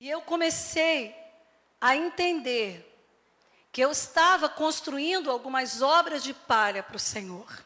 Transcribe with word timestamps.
E 0.00 0.08
eu 0.08 0.20
comecei 0.20 1.16
a 1.80 1.96
entender 1.96 2.84
que 3.72 3.80
eu 3.80 3.90
estava 3.90 4.48
construindo 4.48 5.30
algumas 5.30 5.82
obras 5.82 6.22
de 6.22 6.32
palha 6.32 6.82
para 6.82 6.96
o 6.96 7.00
Senhor. 7.00 7.64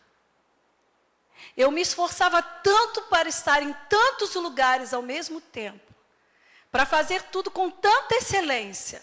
Eu 1.56 1.70
me 1.70 1.80
esforçava 1.80 2.42
tanto 2.42 3.02
para 3.02 3.28
estar 3.28 3.62
em 3.62 3.72
tantos 3.88 4.34
lugares 4.34 4.94
ao 4.94 5.02
mesmo 5.02 5.40
tempo, 5.40 5.92
para 6.70 6.86
fazer 6.86 7.22
tudo 7.24 7.50
com 7.50 7.70
tanta 7.70 8.14
excelência, 8.14 9.02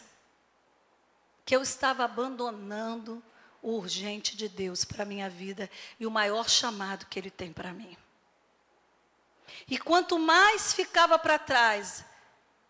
que 1.46 1.56
eu 1.56 1.62
estava 1.62 2.04
abandonando 2.04 3.24
o 3.62 3.74
urgente 3.74 4.38
de 4.38 4.48
Deus 4.48 4.86
para 4.86 5.04
a 5.04 5.06
minha 5.06 5.30
vida 5.30 5.70
e 6.00 6.06
o 6.06 6.12
maior 6.12 6.50
chamado 6.50 7.06
que 7.08 7.20
Ele 7.20 7.30
tem 7.30 7.52
para 7.52 7.74
mim. 7.74 7.98
E 9.68 9.78
quanto 9.78 10.18
mais 10.18 10.74
ficava 10.74 11.20
para 11.20 11.38
trás 11.38 12.06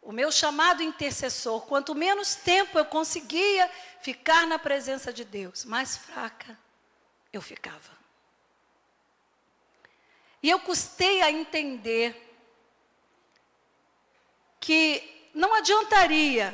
o 0.01 0.11
meu 0.11 0.31
chamado 0.31 0.81
intercessor, 0.81 1.61
quanto 1.65 1.93
menos 1.93 2.35
tempo 2.35 2.79
eu 2.79 2.85
conseguia 2.85 3.69
ficar 4.01 4.47
na 4.47 4.57
presença 4.57 5.11
de 5.11 5.23
Deus, 5.23 5.65
mais 5.65 5.97
fraca 5.97 6.57
eu 7.31 7.41
ficava. 7.41 7.97
E 10.41 10.49
eu 10.49 10.59
custei 10.59 11.21
a 11.21 11.29
entender 11.29 12.25
que 14.59 15.29
não 15.33 15.53
adiantaria 15.53 16.53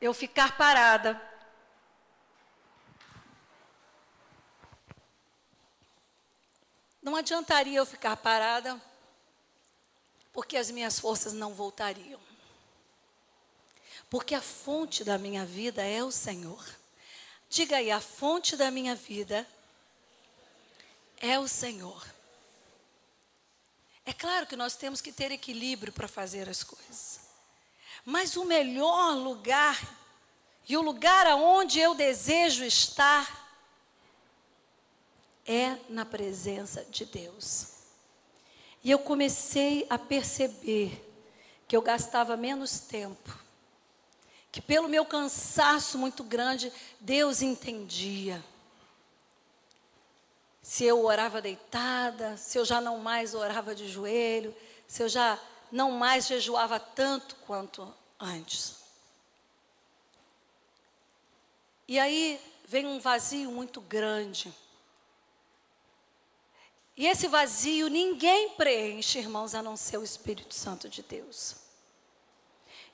eu 0.00 0.14
ficar 0.14 0.56
parada. 0.56 1.20
Não 7.02 7.16
adiantaria 7.16 7.78
eu 7.78 7.86
ficar 7.86 8.16
parada, 8.16 8.80
porque 10.32 10.56
as 10.56 10.70
minhas 10.70 10.98
forças 10.98 11.32
não 11.32 11.52
voltariam. 11.52 12.31
Porque 14.12 14.34
a 14.34 14.42
fonte 14.42 15.02
da 15.04 15.16
minha 15.16 15.46
vida 15.46 15.82
é 15.82 16.04
o 16.04 16.12
Senhor. 16.12 16.62
Diga 17.48 17.78
aí, 17.78 17.90
a 17.90 17.98
fonte 17.98 18.58
da 18.58 18.70
minha 18.70 18.94
vida 18.94 19.48
é 21.18 21.38
o 21.38 21.48
Senhor. 21.48 22.06
É 24.04 24.12
claro 24.12 24.46
que 24.46 24.54
nós 24.54 24.76
temos 24.76 25.00
que 25.00 25.10
ter 25.10 25.32
equilíbrio 25.32 25.94
para 25.94 26.06
fazer 26.06 26.46
as 26.46 26.62
coisas. 26.62 27.20
Mas 28.04 28.36
o 28.36 28.44
melhor 28.44 29.14
lugar 29.14 29.80
e 30.68 30.76
o 30.76 30.82
lugar 30.82 31.26
aonde 31.26 31.80
eu 31.80 31.94
desejo 31.94 32.64
estar 32.64 33.48
é 35.46 35.78
na 35.88 36.04
presença 36.04 36.84
de 36.84 37.06
Deus. 37.06 37.68
E 38.84 38.90
eu 38.90 38.98
comecei 38.98 39.86
a 39.88 39.98
perceber 39.98 41.02
que 41.66 41.74
eu 41.74 41.80
gastava 41.80 42.36
menos 42.36 42.78
tempo, 42.78 43.40
que 44.52 44.60
pelo 44.60 44.86
meu 44.86 45.06
cansaço 45.06 45.96
muito 45.96 46.22
grande, 46.22 46.70
Deus 47.00 47.40
entendia 47.40 48.44
se 50.62 50.84
eu 50.84 51.02
orava 51.04 51.40
deitada, 51.40 52.36
se 52.36 52.58
eu 52.58 52.64
já 52.64 52.78
não 52.78 52.98
mais 52.98 53.34
orava 53.34 53.74
de 53.74 53.88
joelho, 53.88 54.54
se 54.86 55.02
eu 55.02 55.08
já 55.08 55.40
não 55.72 55.90
mais 55.92 56.26
jejuava 56.26 56.78
tanto 56.78 57.34
quanto 57.46 57.92
antes. 58.20 58.76
E 61.88 61.98
aí 61.98 62.38
vem 62.66 62.86
um 62.86 63.00
vazio 63.00 63.50
muito 63.50 63.80
grande. 63.80 64.54
E 66.94 67.06
esse 67.06 67.26
vazio 67.26 67.88
ninguém 67.88 68.50
preenche, 68.50 69.18
irmãos, 69.18 69.54
a 69.54 69.62
não 69.62 69.78
ser 69.78 69.96
o 69.96 70.04
Espírito 70.04 70.54
Santo 70.54 70.90
de 70.90 71.02
Deus. 71.02 71.61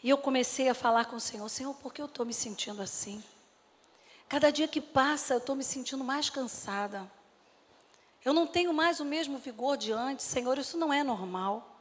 E 0.02 0.10
eu 0.10 0.18
comecei 0.18 0.68
a 0.68 0.74
falar 0.74 1.06
com 1.06 1.16
o 1.16 1.20
Senhor: 1.20 1.48
Senhor, 1.48 1.74
por 1.74 1.92
que 1.92 2.00
eu 2.00 2.06
estou 2.06 2.24
me 2.24 2.34
sentindo 2.34 2.80
assim? 2.82 3.22
Cada 4.28 4.50
dia 4.50 4.68
que 4.68 4.80
passa, 4.80 5.34
eu 5.34 5.38
estou 5.38 5.56
me 5.56 5.64
sentindo 5.64 6.04
mais 6.04 6.28
cansada. 6.28 7.10
Eu 8.24 8.32
não 8.32 8.46
tenho 8.46 8.74
mais 8.74 9.00
o 9.00 9.04
mesmo 9.04 9.38
vigor 9.38 9.76
de 9.76 9.92
antes, 9.92 10.26
Senhor, 10.26 10.58
isso 10.58 10.76
não 10.76 10.92
é 10.92 11.02
normal. 11.02 11.76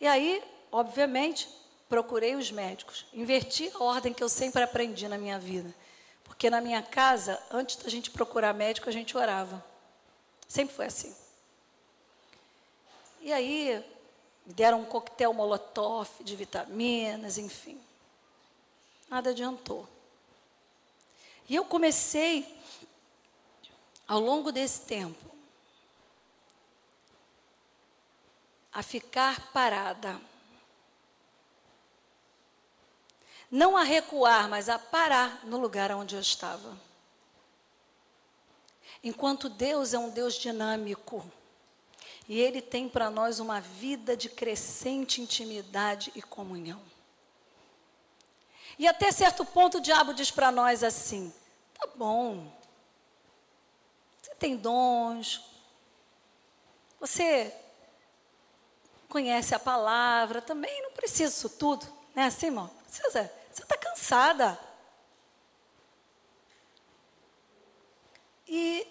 E 0.00 0.06
aí, 0.06 0.42
obviamente, 0.72 1.48
procurei 1.88 2.34
os 2.34 2.50
médicos, 2.50 3.04
inverti 3.12 3.70
a 3.74 3.82
ordem 3.82 4.14
que 4.14 4.22
eu 4.22 4.28
sempre 4.28 4.62
aprendi 4.62 5.06
na 5.08 5.18
minha 5.18 5.38
vida. 5.38 5.74
Porque 6.24 6.48
na 6.48 6.60
minha 6.60 6.80
casa, 6.80 7.38
antes 7.50 7.76
da 7.76 7.90
gente 7.90 8.10
procurar 8.10 8.54
médico, 8.54 8.88
a 8.88 8.92
gente 8.92 9.14
orava. 9.14 9.62
Sempre 10.48 10.74
foi 10.74 10.86
assim. 10.86 11.14
E 13.20 13.30
aí, 13.30 13.84
me 14.46 14.52
deram 14.52 14.80
um 14.80 14.84
coquetel 14.84 15.32
molotov 15.32 16.08
de 16.20 16.34
vitaminas, 16.34 17.38
enfim. 17.38 17.80
Nada 19.08 19.30
adiantou. 19.30 19.88
E 21.48 21.54
eu 21.54 21.64
comecei 21.64 22.60
ao 24.06 24.18
longo 24.18 24.50
desse 24.50 24.80
tempo, 24.82 25.30
a 28.72 28.82
ficar 28.82 29.52
parada. 29.52 30.20
Não 33.50 33.76
a 33.76 33.82
recuar, 33.82 34.48
mas 34.48 34.68
a 34.68 34.78
parar 34.78 35.44
no 35.44 35.58
lugar 35.58 35.92
onde 35.92 36.14
eu 36.14 36.20
estava. 36.20 36.76
Enquanto 39.02 39.48
Deus 39.48 39.94
é 39.94 39.98
um 39.98 40.10
Deus 40.10 40.34
dinâmico, 40.34 41.24
e 42.30 42.38
Ele 42.38 42.62
tem 42.62 42.88
para 42.88 43.10
nós 43.10 43.40
uma 43.40 43.60
vida 43.60 44.16
de 44.16 44.28
crescente 44.28 45.20
intimidade 45.20 46.12
e 46.14 46.22
comunhão. 46.22 46.80
E 48.78 48.86
até 48.86 49.10
certo 49.10 49.44
ponto 49.44 49.78
o 49.78 49.80
diabo 49.80 50.14
diz 50.14 50.30
para 50.30 50.52
nós 50.52 50.84
assim: 50.84 51.34
tá 51.74 51.88
bom, 51.96 52.48
tem 54.38 54.56
dons, 54.56 55.44
você 57.00 57.52
conhece 59.08 59.52
a 59.52 59.58
palavra, 59.58 60.40
também 60.40 60.82
não 60.82 60.92
precisa 60.92 61.32
disso 61.32 61.48
tudo, 61.48 61.84
né? 62.14 62.26
Assim, 62.26 62.46
irmão? 62.46 62.68
Precisa, 62.84 63.28
você 63.50 63.62
está 63.64 63.76
cansada. 63.76 64.56
E 68.46 68.86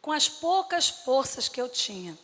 com 0.00 0.12
as 0.12 0.28
poucas 0.28 0.88
forças 0.88 1.48
que 1.48 1.60
eu 1.60 1.68
tinha, 1.68 2.16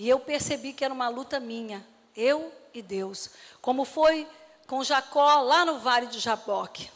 e 0.00 0.08
eu 0.08 0.18
percebi 0.18 0.72
que 0.72 0.82
era 0.82 0.94
uma 0.94 1.10
luta 1.10 1.38
minha, 1.38 1.86
eu 2.16 2.50
e 2.72 2.80
Deus, 2.80 3.28
como 3.60 3.84
foi 3.84 4.26
com 4.66 4.82
Jacó 4.82 5.42
lá 5.42 5.62
no 5.66 5.78
vale 5.78 6.06
de 6.06 6.18
Jaboque. 6.18 6.90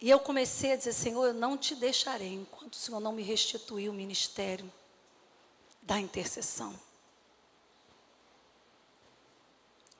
E 0.00 0.10
eu 0.10 0.18
comecei 0.18 0.72
a 0.72 0.76
dizer: 0.76 0.92
Senhor, 0.92 1.26
eu 1.26 1.32
não 1.32 1.56
te 1.56 1.76
deixarei 1.76 2.34
enquanto 2.34 2.72
o 2.72 2.76
Senhor 2.76 2.98
não 2.98 3.12
me 3.12 3.22
restituir 3.22 3.88
o 3.88 3.94
ministério 3.94 4.68
da 5.80 6.00
intercessão. 6.00 6.74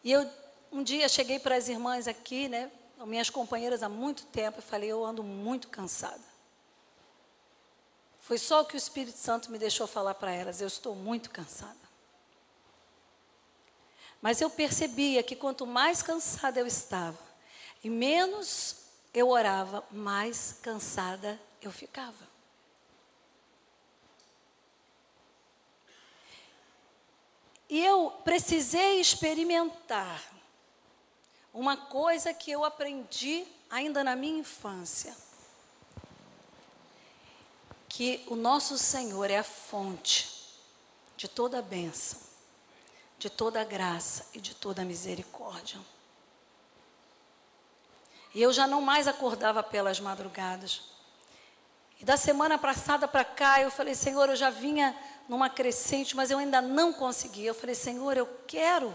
E 0.02 0.10
eu 0.10 0.28
um 0.72 0.82
dia 0.82 1.08
cheguei 1.08 1.38
para 1.38 1.54
as 1.54 1.68
irmãs 1.68 2.08
aqui, 2.08 2.48
né, 2.48 2.68
minhas 3.06 3.30
companheiras 3.30 3.84
há 3.84 3.88
muito 3.88 4.26
tempo, 4.26 4.58
e 4.58 4.62
falei: 4.62 4.90
eu 4.90 5.04
ando 5.04 5.22
muito 5.22 5.68
cansada. 5.68 6.35
Foi 8.26 8.38
só 8.38 8.62
o 8.62 8.64
que 8.64 8.74
o 8.74 8.76
Espírito 8.76 9.18
Santo 9.18 9.52
me 9.52 9.56
deixou 9.56 9.86
falar 9.86 10.14
para 10.14 10.32
elas: 10.32 10.60
eu 10.60 10.66
estou 10.66 10.96
muito 10.96 11.30
cansada. 11.30 11.78
Mas 14.20 14.40
eu 14.40 14.50
percebia 14.50 15.22
que 15.22 15.36
quanto 15.36 15.64
mais 15.64 16.02
cansada 16.02 16.58
eu 16.58 16.66
estava, 16.66 17.16
e 17.84 17.88
menos 17.88 18.78
eu 19.14 19.28
orava, 19.28 19.86
mais 19.92 20.58
cansada 20.60 21.40
eu 21.62 21.70
ficava. 21.70 22.26
E 27.70 27.80
eu 27.84 28.10
precisei 28.24 29.00
experimentar 29.00 30.20
uma 31.54 31.76
coisa 31.76 32.34
que 32.34 32.50
eu 32.50 32.64
aprendi 32.64 33.46
ainda 33.70 34.02
na 34.02 34.16
minha 34.16 34.40
infância. 34.40 35.16
Que 37.96 38.22
o 38.26 38.36
nosso 38.36 38.76
Senhor 38.76 39.30
é 39.30 39.38
a 39.38 39.42
fonte 39.42 40.28
de 41.16 41.26
toda 41.26 41.60
a 41.60 41.62
bênção, 41.62 42.20
de 43.18 43.30
toda 43.30 43.58
a 43.58 43.64
graça 43.64 44.26
e 44.34 44.38
de 44.38 44.54
toda 44.54 44.82
a 44.82 44.84
misericórdia. 44.84 45.80
E 48.34 48.42
eu 48.42 48.52
já 48.52 48.66
não 48.66 48.82
mais 48.82 49.08
acordava 49.08 49.62
pelas 49.62 49.98
madrugadas. 49.98 50.82
E 51.98 52.04
da 52.04 52.18
semana 52.18 52.58
passada 52.58 53.08
para 53.08 53.24
cá, 53.24 53.62
eu 53.62 53.70
falei, 53.70 53.94
Senhor, 53.94 54.28
eu 54.28 54.36
já 54.36 54.50
vinha 54.50 54.94
numa 55.26 55.48
crescente, 55.48 56.14
mas 56.14 56.30
eu 56.30 56.36
ainda 56.36 56.60
não 56.60 56.92
conseguia. 56.92 57.48
Eu 57.48 57.54
falei, 57.54 57.74
Senhor, 57.74 58.14
eu 58.14 58.26
quero. 58.46 58.94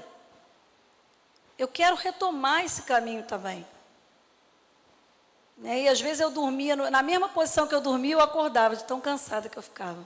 Eu 1.57 1.67
quero 1.67 1.95
retomar 1.95 2.63
esse 2.63 2.83
caminho 2.83 3.23
também. 3.23 3.65
Né? 5.61 5.83
E 5.83 5.87
às 5.87 6.01
vezes 6.01 6.19
eu 6.19 6.31
dormia, 6.31 6.75
na 6.75 7.03
mesma 7.03 7.29
posição 7.29 7.67
que 7.67 7.75
eu 7.75 7.79
dormia, 7.79 8.15
eu 8.15 8.19
acordava, 8.19 8.75
de 8.75 8.83
tão 8.83 8.99
cansada 8.99 9.47
que 9.47 9.57
eu 9.57 9.63
ficava. 9.63 10.05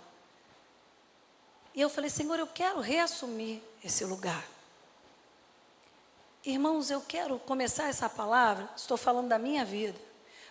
E 1.73 1.81
eu 1.81 1.89
falei, 1.89 2.09
Senhor, 2.09 2.37
eu 2.37 2.47
quero 2.47 2.79
reassumir 2.79 3.61
esse 3.83 4.05
lugar. 4.05 4.43
Irmãos, 6.45 6.91
eu 6.91 7.01
quero 7.01 7.39
começar 7.39 7.87
essa 7.87 8.07
palavra, 8.07 8.69
estou 8.75 8.97
falando 8.97 9.29
da 9.29 9.39
minha 9.39 9.65
vida, 9.65 9.99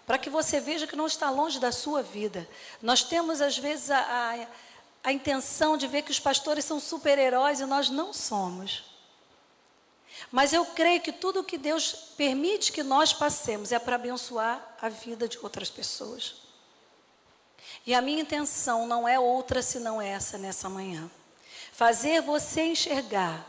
para 0.06 0.18
que 0.18 0.28
você 0.28 0.58
veja 0.58 0.86
que 0.86 0.96
não 0.96 1.06
está 1.06 1.30
longe 1.30 1.60
da 1.60 1.70
sua 1.70 2.02
vida. 2.02 2.48
Nós 2.82 3.02
temos, 3.04 3.40
às 3.40 3.56
vezes, 3.56 3.90
a, 3.90 3.98
a, 4.00 4.46
a 5.04 5.12
intenção 5.12 5.76
de 5.76 5.86
ver 5.86 6.02
que 6.02 6.10
os 6.10 6.18
pastores 6.18 6.64
são 6.64 6.80
super-heróis 6.80 7.60
e 7.60 7.66
nós 7.66 7.90
não 7.90 8.12
somos. 8.12 8.93
Mas 10.30 10.52
eu 10.52 10.64
creio 10.66 11.00
que 11.00 11.12
tudo 11.12 11.44
que 11.44 11.58
Deus 11.58 11.92
permite 12.16 12.72
que 12.72 12.82
nós 12.82 13.12
passemos 13.12 13.72
é 13.72 13.78
para 13.78 13.96
abençoar 13.96 14.76
a 14.80 14.88
vida 14.88 15.28
de 15.28 15.38
outras 15.38 15.70
pessoas. 15.70 16.36
E 17.86 17.94
a 17.94 18.00
minha 18.00 18.22
intenção 18.22 18.86
não 18.86 19.06
é 19.06 19.18
outra 19.18 19.62
senão 19.62 20.00
essa 20.00 20.38
nessa 20.38 20.68
manhã. 20.68 21.10
Fazer 21.72 22.22
você 22.22 22.62
enxergar 22.62 23.44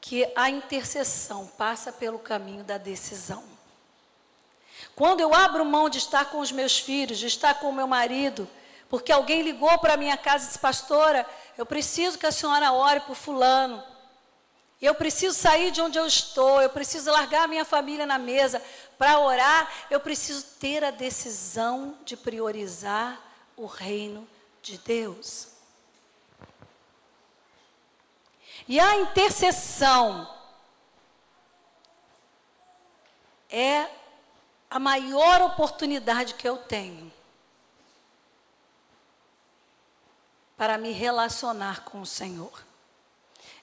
que 0.00 0.30
a 0.36 0.50
intercessão 0.50 1.46
passa 1.46 1.90
pelo 1.90 2.18
caminho 2.18 2.62
da 2.62 2.76
decisão. 2.76 3.42
Quando 4.94 5.20
eu 5.20 5.34
abro 5.34 5.64
mão 5.64 5.88
de 5.88 5.98
estar 5.98 6.26
com 6.26 6.40
os 6.40 6.52
meus 6.52 6.78
filhos, 6.78 7.18
de 7.18 7.26
estar 7.26 7.54
com 7.54 7.70
o 7.70 7.72
meu 7.72 7.86
marido, 7.86 8.48
porque 8.88 9.10
alguém 9.10 9.42
ligou 9.42 9.78
para 9.78 9.94
a 9.94 9.96
minha 9.96 10.16
casa 10.16 10.44
e 10.44 10.46
disse, 10.48 10.58
pastora, 10.58 11.26
eu 11.56 11.64
preciso 11.64 12.18
que 12.18 12.26
a 12.26 12.32
senhora 12.32 12.72
ore 12.72 13.00
por 13.00 13.16
fulano. 13.16 13.82
Eu 14.80 14.94
preciso 14.94 15.34
sair 15.38 15.70
de 15.70 15.80
onde 15.80 15.98
eu 15.98 16.06
estou, 16.06 16.60
eu 16.60 16.68
preciso 16.68 17.10
largar 17.10 17.48
minha 17.48 17.64
família 17.64 18.04
na 18.04 18.18
mesa 18.18 18.62
para 18.98 19.18
orar, 19.18 19.70
eu 19.90 20.00
preciso 20.00 20.44
ter 20.58 20.84
a 20.84 20.90
decisão 20.90 21.96
de 22.04 22.16
priorizar 22.16 23.20
o 23.56 23.66
reino 23.66 24.28
de 24.60 24.78
Deus. 24.78 25.48
E 28.66 28.80
a 28.80 28.96
intercessão 28.96 30.28
é 33.50 33.88
a 34.70 34.78
maior 34.78 35.42
oportunidade 35.42 36.34
que 36.34 36.48
eu 36.48 36.56
tenho 36.56 37.12
para 40.56 40.78
me 40.78 40.92
relacionar 40.92 41.84
com 41.84 42.00
o 42.00 42.06
Senhor. 42.06 42.73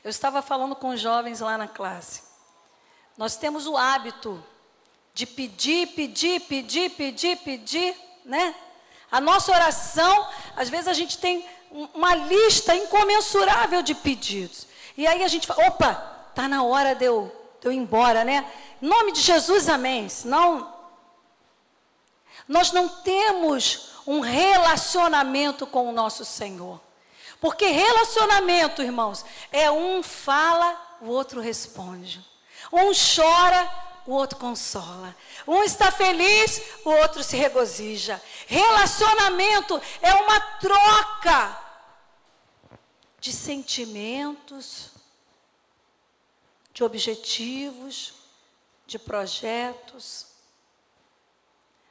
Eu 0.03 0.09
estava 0.09 0.41
falando 0.41 0.75
com 0.75 0.95
jovens 0.95 1.39
lá 1.39 1.57
na 1.57 1.67
classe. 1.67 2.23
Nós 3.17 3.37
temos 3.37 3.67
o 3.67 3.77
hábito 3.77 4.43
de 5.13 5.25
pedir, 5.25 5.87
pedir, 5.87 6.41
pedir, 6.41 6.89
pedir, 6.91 7.37
pedir, 7.37 7.95
né? 8.25 8.55
A 9.11 9.19
nossa 9.19 9.51
oração, 9.51 10.27
às 10.55 10.69
vezes 10.69 10.87
a 10.87 10.93
gente 10.93 11.17
tem 11.17 11.45
uma 11.93 12.15
lista 12.15 12.73
incomensurável 12.73 13.81
de 13.81 13.93
pedidos. 13.93 14.67
E 14.97 15.05
aí 15.05 15.23
a 15.23 15.27
gente 15.27 15.45
fala, 15.45 15.67
opa, 15.67 15.93
tá 16.33 16.47
na 16.47 16.63
hora 16.63 16.95
de 16.95 17.05
eu, 17.05 17.31
de 17.59 17.67
eu 17.67 17.71
ir 17.71 17.77
embora, 17.77 18.23
né? 18.23 18.49
Em 18.81 18.87
nome 18.87 19.11
de 19.11 19.21
Jesus, 19.21 19.69
amém. 19.69 20.09
Senão, 20.09 20.73
nós 22.47 22.71
não 22.71 22.87
temos 22.87 23.91
um 24.07 24.21
relacionamento 24.21 25.67
com 25.67 25.87
o 25.87 25.91
nosso 25.91 26.25
Senhor. 26.25 26.79
Porque 27.41 27.65
relacionamento, 27.65 28.83
irmãos, 28.83 29.25
é 29.51 29.69
um 29.71 30.03
fala, 30.03 30.97
o 31.01 31.07
outro 31.07 31.41
responde. 31.41 32.23
Um 32.71 32.91
chora, 32.93 33.67
o 34.05 34.13
outro 34.13 34.37
consola. 34.37 35.15
Um 35.47 35.63
está 35.63 35.91
feliz, 35.91 36.61
o 36.85 36.91
outro 36.91 37.23
se 37.23 37.35
regozija. 37.35 38.21
Relacionamento 38.45 39.81
é 40.03 40.13
uma 40.13 40.39
troca 40.59 41.59
de 43.19 43.33
sentimentos, 43.33 44.91
de 46.71 46.83
objetivos, 46.83 48.13
de 48.85 48.99
projetos. 48.99 50.27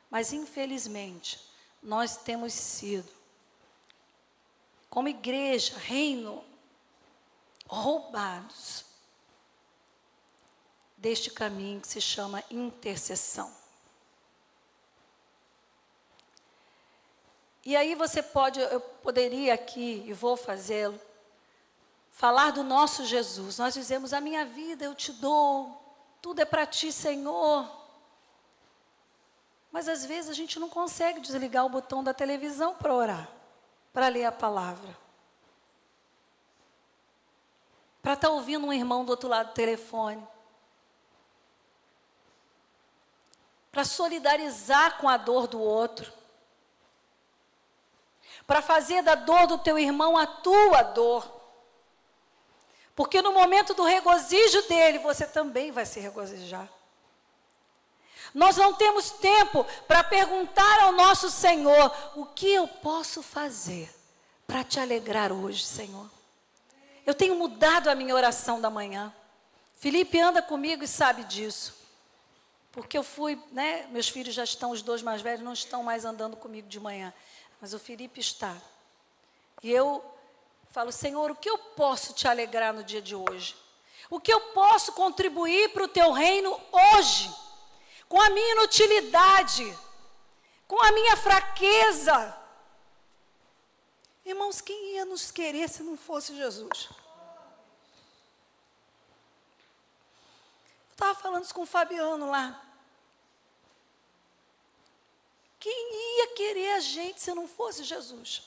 Mas, 0.08 0.32
infelizmente, 0.32 1.40
nós 1.82 2.16
temos 2.16 2.52
sido, 2.52 3.19
como 4.90 5.08
igreja, 5.08 5.78
reino, 5.78 6.44
roubados 7.66 8.84
deste 10.96 11.30
caminho 11.30 11.80
que 11.80 11.88
se 11.88 12.00
chama 12.00 12.44
intercessão. 12.50 13.50
E 17.64 17.76
aí 17.76 17.94
você 17.94 18.22
pode, 18.22 18.58
eu 18.58 18.80
poderia 18.80 19.54
aqui, 19.54 20.02
e 20.06 20.12
vou 20.12 20.36
fazê-lo, 20.36 21.00
falar 22.10 22.50
do 22.50 22.64
nosso 22.64 23.04
Jesus. 23.04 23.58
Nós 23.58 23.74
dizemos: 23.74 24.12
A 24.12 24.20
minha 24.20 24.44
vida 24.44 24.84
eu 24.84 24.94
te 24.94 25.12
dou, 25.12 25.80
tudo 26.20 26.40
é 26.40 26.44
para 26.44 26.66
ti, 26.66 26.90
Senhor. 26.90 27.70
Mas 29.70 29.88
às 29.88 30.04
vezes 30.04 30.30
a 30.30 30.34
gente 30.34 30.58
não 30.58 30.68
consegue 30.68 31.20
desligar 31.20 31.64
o 31.64 31.70
botão 31.70 32.02
da 32.02 32.12
televisão 32.12 32.74
para 32.74 32.94
orar, 32.94 33.30
para 33.92 34.08
ler 34.08 34.24
a 34.24 34.32
palavra. 34.32 34.96
Para 38.02 38.14
estar 38.14 38.28
tá 38.28 38.34
ouvindo 38.34 38.66
um 38.66 38.72
irmão 38.72 39.04
do 39.04 39.10
outro 39.10 39.28
lado 39.28 39.48
do 39.48 39.54
telefone. 39.54 40.26
Para 43.70 43.84
solidarizar 43.84 44.98
com 44.98 45.08
a 45.08 45.16
dor 45.16 45.46
do 45.46 45.60
outro. 45.60 46.12
Para 48.46 48.62
fazer 48.62 49.02
da 49.02 49.14
dor 49.14 49.46
do 49.46 49.58
teu 49.58 49.78
irmão 49.78 50.16
a 50.16 50.26
tua 50.26 50.82
dor. 50.82 51.40
Porque 52.96 53.22
no 53.22 53.32
momento 53.32 53.74
do 53.74 53.84
regozijo 53.84 54.62
dele, 54.68 54.98
você 54.98 55.26
também 55.26 55.70
vai 55.70 55.86
se 55.86 56.00
regozijar. 56.00 56.68
Nós 58.34 58.56
não 58.56 58.72
temos 58.72 59.10
tempo 59.10 59.64
para 59.86 60.04
perguntar 60.04 60.80
ao 60.82 60.92
nosso 60.92 61.30
Senhor: 61.30 61.92
o 62.16 62.26
que 62.26 62.52
eu 62.52 62.66
posso 62.66 63.22
fazer 63.22 63.92
para 64.46 64.64
te 64.64 64.78
alegrar 64.78 65.32
hoje, 65.32 65.64
Senhor? 65.64 66.08
Eu 67.06 67.14
tenho 67.14 67.34
mudado 67.34 67.88
a 67.88 67.94
minha 67.94 68.14
oração 68.14 68.60
da 68.60 68.70
manhã. 68.70 69.12
Felipe 69.78 70.20
anda 70.20 70.42
comigo 70.42 70.84
e 70.84 70.88
sabe 70.88 71.24
disso. 71.24 71.74
Porque 72.70 72.96
eu 72.96 73.02
fui, 73.02 73.40
né? 73.50 73.86
Meus 73.90 74.08
filhos 74.08 74.34
já 74.34 74.44
estão, 74.44 74.70
os 74.70 74.82
dois 74.82 75.02
mais 75.02 75.22
velhos, 75.22 75.42
não 75.42 75.52
estão 75.52 75.82
mais 75.82 76.04
andando 76.04 76.36
comigo 76.36 76.68
de 76.68 76.78
manhã. 76.78 77.12
Mas 77.60 77.74
o 77.74 77.78
Felipe 77.78 78.20
está. 78.20 78.56
E 79.62 79.70
eu 79.70 80.04
Falo, 80.70 80.92
Senhor, 80.92 81.32
o 81.32 81.34
que 81.34 81.50
eu 81.50 81.58
posso 81.58 82.12
te 82.12 82.28
alegrar 82.28 82.72
no 82.72 82.84
dia 82.84 83.02
de 83.02 83.16
hoje? 83.16 83.56
O 84.08 84.20
que 84.20 84.32
eu 84.32 84.40
posso 84.52 84.92
contribuir 84.92 85.72
para 85.72 85.84
o 85.84 85.88
teu 85.88 86.12
reino 86.12 86.58
hoje? 86.72 87.30
Com 88.10 88.20
a 88.20 88.28
minha 88.28 88.52
inutilidade, 88.54 89.78
com 90.66 90.82
a 90.82 90.90
minha 90.90 91.16
fraqueza. 91.16 92.36
Irmãos, 94.24 94.60
quem 94.60 94.94
ia 94.94 95.04
nos 95.04 95.30
querer 95.30 95.68
se 95.68 95.84
não 95.84 95.96
fosse 95.96 96.36
Jesus? 96.36 96.88
Eu 100.88 100.92
estava 100.92 101.14
falando 101.14 101.44
isso 101.44 101.54
com 101.54 101.62
o 101.62 101.72
Fabiano 101.76 102.28
lá. 102.28 102.60
Quem 105.60 106.18
ia 106.18 106.34
querer 106.34 106.72
a 106.72 106.80
gente 106.80 107.20
se 107.20 107.32
não 107.32 107.46
fosse 107.46 107.84
Jesus? 107.84 108.42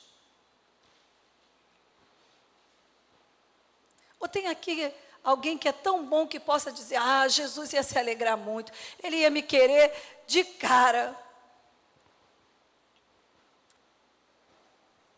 Ou 4.19 4.27
tem 4.27 4.47
aqui 4.47 4.93
alguém 5.23 5.57
que 5.57 5.67
é 5.67 5.71
tão 5.71 6.05
bom 6.05 6.27
que 6.27 6.39
possa 6.39 6.71
dizer: 6.71 6.97
Ah, 6.97 7.27
Jesus 7.27 7.73
ia 7.73 7.83
se 7.83 7.97
alegrar 7.97 8.37
muito, 8.37 8.71
ele 9.01 9.17
ia 9.17 9.29
me 9.29 9.41
querer 9.41 9.91
de 10.27 10.43
cara. 10.43 11.17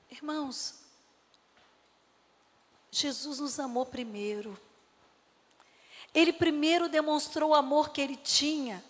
Irmãos, 0.10 0.76
Jesus 2.92 3.40
nos 3.40 3.60
amou 3.60 3.86
primeiro. 3.86 4.58
Ele 6.14 6.32
primeiro 6.32 6.88
demonstrou 6.88 7.50
o 7.50 7.56
amor 7.56 7.90
que 7.90 8.00
ele 8.00 8.16
tinha 8.16 8.82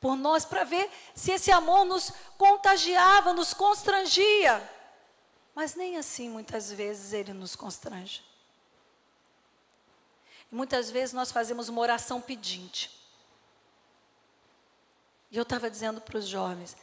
por 0.00 0.16
nós 0.16 0.44
para 0.44 0.64
ver 0.64 0.90
se 1.14 1.30
esse 1.30 1.52
amor 1.52 1.84
nos 1.84 2.12
contagiava, 2.36 3.32
nos 3.32 3.54
constrangia. 3.54 4.70
Mas 5.54 5.76
nem 5.76 5.96
assim 5.96 6.28
muitas 6.28 6.70
vezes 6.72 7.12
ele 7.12 7.32
nos 7.32 7.54
constrange. 7.54 8.24
Muitas 10.50 10.90
vezes 10.90 11.12
nós 11.12 11.32
fazemos 11.32 11.68
uma 11.68 11.80
oração 11.80 12.20
pedinte. 12.20 12.90
E 15.30 15.36
eu 15.36 15.42
estava 15.42 15.68
dizendo 15.68 16.00
para 16.00 16.18
os 16.18 16.26
jovens: 16.26 16.76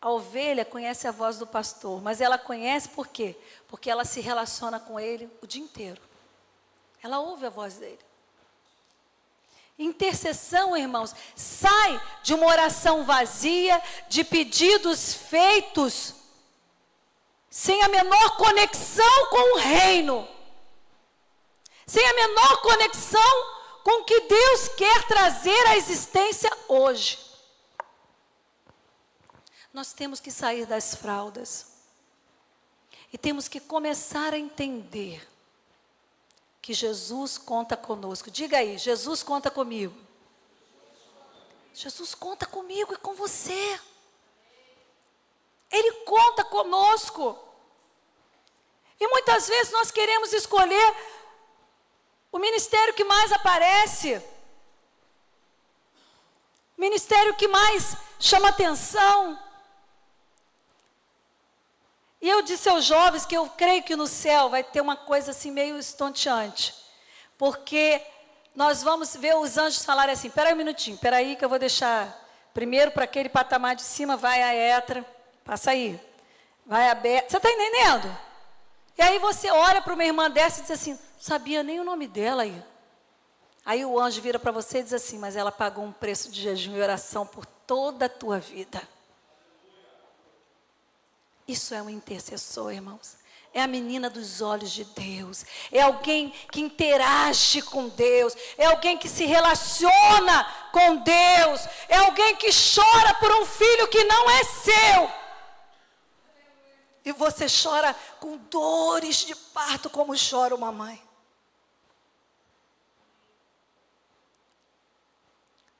a 0.00 0.10
ovelha 0.10 0.64
conhece 0.64 1.06
a 1.06 1.12
voz 1.12 1.38
do 1.38 1.46
pastor, 1.46 2.02
mas 2.02 2.20
ela 2.20 2.36
conhece 2.36 2.88
por 2.88 3.06
quê? 3.06 3.36
Porque 3.68 3.90
ela 3.90 4.04
se 4.04 4.20
relaciona 4.20 4.80
com 4.80 4.98
ele 4.98 5.30
o 5.40 5.46
dia 5.46 5.62
inteiro. 5.62 6.00
Ela 7.02 7.20
ouve 7.20 7.46
a 7.46 7.50
voz 7.50 7.76
dele. 7.76 7.98
Intercessão, 9.78 10.76
irmãos, 10.76 11.14
sai 11.34 12.00
de 12.22 12.34
uma 12.34 12.46
oração 12.46 13.04
vazia, 13.04 13.80
de 14.08 14.24
pedidos 14.24 15.12
feitos, 15.12 16.14
sem 17.50 17.82
a 17.82 17.88
menor 17.88 18.36
conexão 18.38 19.26
com 19.30 19.56
o 19.56 19.60
reino 19.60 20.35
sem 21.86 22.04
a 22.04 22.14
menor 22.14 22.62
conexão 22.62 23.56
com 23.84 24.00
o 24.00 24.04
que 24.04 24.20
Deus 24.22 24.68
quer 24.70 25.06
trazer 25.06 25.66
à 25.68 25.76
existência 25.76 26.50
hoje. 26.66 27.24
Nós 29.72 29.92
temos 29.92 30.18
que 30.18 30.30
sair 30.30 30.66
das 30.66 30.94
fraldas 30.94 31.66
e 33.12 33.18
temos 33.18 33.46
que 33.46 33.60
começar 33.60 34.32
a 34.32 34.38
entender 34.38 35.26
que 36.60 36.74
Jesus 36.74 37.38
conta 37.38 37.76
conosco. 37.76 38.30
Diga 38.30 38.58
aí, 38.58 38.76
Jesus 38.76 39.22
conta 39.22 39.50
comigo. 39.50 39.94
Jesus 41.72 42.14
conta 42.14 42.44
comigo 42.46 42.94
e 42.94 42.96
com 42.96 43.14
você. 43.14 43.78
Ele 45.70 45.92
conta 46.04 46.42
conosco. 46.42 47.38
E 48.98 49.06
muitas 49.08 49.46
vezes 49.46 49.72
nós 49.72 49.90
queremos 49.90 50.32
escolher 50.32 50.96
o 52.30 52.38
ministério 52.38 52.94
que 52.94 53.04
mais 53.04 53.32
aparece, 53.32 54.22
o 56.76 56.80
ministério 56.80 57.34
que 57.34 57.48
mais 57.48 57.96
chama 58.18 58.48
atenção. 58.48 59.38
E 62.20 62.28
eu 62.28 62.42
disse 62.42 62.68
aos 62.68 62.84
jovens 62.84 63.24
que 63.24 63.36
eu 63.36 63.48
creio 63.50 63.82
que 63.82 63.96
no 63.96 64.06
céu 64.06 64.50
vai 64.50 64.64
ter 64.64 64.80
uma 64.80 64.96
coisa 64.96 65.30
assim 65.30 65.50
meio 65.50 65.78
estonteante. 65.78 66.74
Porque 67.38 68.02
nós 68.54 68.82
vamos 68.82 69.14
ver 69.14 69.36
os 69.36 69.58
anjos 69.58 69.84
falarem 69.84 70.14
assim: 70.14 70.30
peraí 70.30 70.54
um 70.54 70.56
minutinho, 70.56 70.98
peraí 70.98 71.36
que 71.36 71.44
eu 71.44 71.48
vou 71.48 71.58
deixar. 71.58 72.24
Primeiro 72.54 72.90
para 72.90 73.04
aquele 73.04 73.28
patamar 73.28 73.76
de 73.76 73.82
cima 73.82 74.16
vai 74.16 74.42
a 74.42 74.54
Etra, 74.54 75.04
passa 75.44 75.72
aí. 75.72 76.00
Vai 76.64 76.90
a. 76.90 76.94
Você 76.94 77.36
está 77.36 77.50
entendendo? 77.50 78.16
E 78.96 79.02
aí 79.02 79.18
você 79.18 79.50
olha 79.50 79.82
para 79.82 79.92
uma 79.92 80.04
irmã 80.04 80.30
dessa 80.30 80.60
e 80.60 80.62
diz 80.62 80.70
assim: 80.70 80.98
sabia 81.18 81.62
nem 81.62 81.80
o 81.80 81.84
nome 81.84 82.06
dela 82.06 82.42
aí. 82.42 82.62
Aí 83.64 83.84
o 83.84 83.98
anjo 83.98 84.20
vira 84.20 84.38
para 84.38 84.52
você 84.52 84.78
e 84.78 84.82
diz 84.82 84.92
assim: 84.92 85.18
mas 85.18 85.36
ela 85.36 85.50
pagou 85.50 85.84
um 85.84 85.92
preço 85.92 86.30
de 86.30 86.40
jejum 86.40 86.76
e 86.76 86.80
oração 86.80 87.26
por 87.26 87.44
toda 87.44 88.06
a 88.06 88.08
tua 88.08 88.38
vida. 88.38 88.80
Isso 91.48 91.74
é 91.74 91.82
um 91.82 91.90
intercessor, 91.90 92.72
irmãos. 92.72 93.16
É 93.52 93.62
a 93.62 93.66
menina 93.66 94.10
dos 94.10 94.42
olhos 94.42 94.70
de 94.70 94.84
Deus. 94.84 95.44
É 95.72 95.80
alguém 95.80 96.30
que 96.52 96.60
interage 96.60 97.62
com 97.62 97.88
Deus. 97.88 98.36
É 98.58 98.66
alguém 98.66 98.98
que 98.98 99.08
se 99.08 99.24
relaciona 99.24 100.44
com 100.70 100.96
Deus. 100.96 101.66
É 101.88 101.96
alguém 101.96 102.36
que 102.36 102.50
chora 102.52 103.14
por 103.14 103.32
um 103.32 103.46
filho 103.46 103.88
que 103.88 104.04
não 104.04 104.28
é 104.30 104.44
seu. 104.44 105.10
E 107.04 107.12
você 107.12 107.46
chora 107.46 107.96
com 108.20 108.36
dores 108.36 109.18
de 109.18 109.34
parto, 109.34 109.88
como 109.88 110.12
chora 110.18 110.54
uma 110.54 110.70
mãe. 110.70 111.05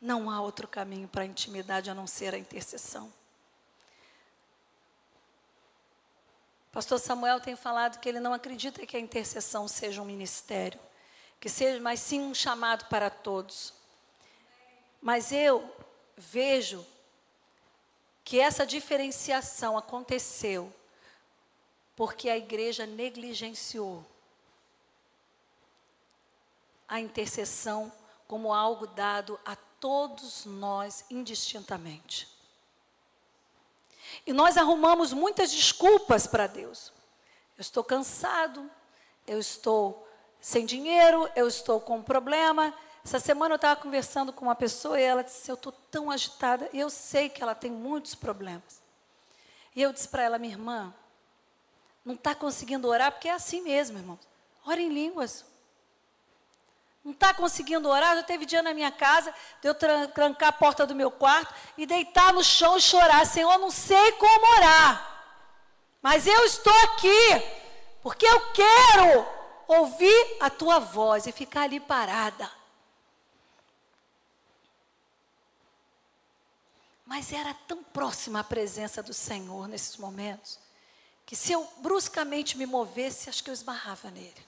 Não 0.07 0.31
há 0.31 0.41
outro 0.41 0.69
caminho 0.69 1.09
para 1.09 1.23
a 1.23 1.27
intimidade 1.27 1.91
a 1.91 1.95
não 1.95 2.07
ser 2.07 2.33
a 2.33 2.39
intercessão. 2.39 3.13
Pastor 6.71 7.01
Samuel 7.01 7.41
tem 7.41 7.57
falado 7.57 7.99
que 7.99 8.09
ele 8.09 8.21
não 8.21 8.33
acredita 8.33 8.87
que 8.87 8.97
a 8.97 9.01
intercessão 9.01 9.67
seja 9.67 10.01
um 10.01 10.05
ministério, 10.05 10.79
que 11.41 11.49
seja, 11.49 11.81
mas 11.81 11.99
sim 11.99 12.21
um 12.21 12.33
chamado 12.33 12.85
para 12.85 13.11
todos. 13.11 13.75
Mas 15.03 15.33
eu 15.33 15.75
vejo 16.17 16.87
que 18.23 18.39
essa 18.39 18.65
diferenciação 18.65 19.77
aconteceu 19.77 20.73
porque 21.97 22.31
a 22.31 22.37
igreja 22.37 22.87
negligenciou 22.87 24.07
a 26.87 27.01
intercessão 27.01 27.93
como 28.29 28.55
algo 28.55 28.87
dado 28.87 29.41
a 29.45 29.57
todos 29.87 30.45
nós 30.47 31.05
indistintamente. 31.09 32.29
E 34.27 34.33
nós 34.33 34.57
arrumamos 34.57 35.13
muitas 35.13 35.53
desculpas 35.53 36.27
para 36.27 36.49
Deus. 36.49 36.93
Eu 37.57 37.61
estou 37.61 37.85
cansado, 37.85 38.69
eu 39.29 39.39
estou 39.39 40.05
sem 40.41 40.67
dinheiro, 40.67 41.31
eu 41.37 41.47
estou 41.47 41.81
com 41.81 41.99
um 41.99 42.03
problema. 42.03 42.75
Essa 43.05 43.21
semana 43.21 43.53
eu 43.53 43.57
estava 43.57 43.81
conversando 43.81 44.33
com 44.33 44.47
uma 44.47 44.57
pessoa 44.57 45.01
e 45.01 45.05
ela 45.05 45.23
disse: 45.23 45.49
Eu 45.49 45.55
estou 45.55 45.71
tão 45.71 46.11
agitada. 46.11 46.69
E 46.73 46.81
eu 46.81 46.91
sei 46.91 47.29
que 47.29 47.41
ela 47.41 47.55
tem 47.55 47.71
muitos 47.71 48.17
problemas. 48.17 48.83
E 49.73 49.83
eu 49.83 49.93
disse 49.93 50.09
para 50.09 50.25
ela: 50.25 50.37
Minha 50.37 50.55
irmã, 50.55 50.93
não 52.05 52.15
está 52.15 52.35
conseguindo 52.35 52.89
orar 52.89 53.13
porque 53.13 53.29
é 53.29 53.35
assim 53.35 53.61
mesmo, 53.61 53.99
irmão. 53.99 54.19
Ora 54.67 54.81
em 54.81 54.89
línguas. 54.89 55.45
Não 57.07 57.13
está 57.13 57.33
conseguindo 57.33 57.89
orar? 57.89 58.17
Já 58.17 58.25
teve 58.25 58.45
dia 58.45 58.65
na 58.65 58.75
minha 58.75 58.91
casa 58.91 59.33
de 59.63 59.69
eu 59.69 59.75
trancar 60.09 60.49
a 60.49 60.53
porta 60.53 60.85
do 60.85 60.93
meu 60.93 61.09
quarto 61.09 61.55
e 61.79 61.87
deitar 61.87 62.33
no 62.33 62.43
chão 62.43 62.77
e 62.77 62.81
chorar. 62.81 63.25
Senhor, 63.25 63.57
não 63.59 63.71
sei 63.71 64.11
como 64.15 64.57
orar. 64.57 65.39
Mas 66.03 66.27
eu 66.27 66.45
estou 66.45 66.75
aqui 66.83 67.43
porque 68.03 68.27
eu 68.27 68.53
quero 68.53 69.25
ouvir 69.69 70.37
a 70.41 70.51
tua 70.51 70.81
voz 70.81 71.29
e 71.29 71.33
ficar 71.33 71.63
ali 71.63 71.79
parada. 71.79 72.51
Mas 77.05 77.33
era 77.33 77.55
tão 77.69 77.85
próxima 77.85 78.41
a 78.41 78.45
presença 78.45 79.01
do 79.01 79.15
Senhor 79.15 79.69
nesses 79.69 79.97
momentos, 79.97 80.59
que 81.25 81.37
se 81.37 81.53
eu 81.53 81.73
bruscamente 81.77 82.59
me 82.59 82.67
movesse, 82.67 83.31
acho 83.31 83.45
que 83.45 83.51
eu 83.51 83.55
esbarrava 83.55 84.11
nele. 84.11 84.45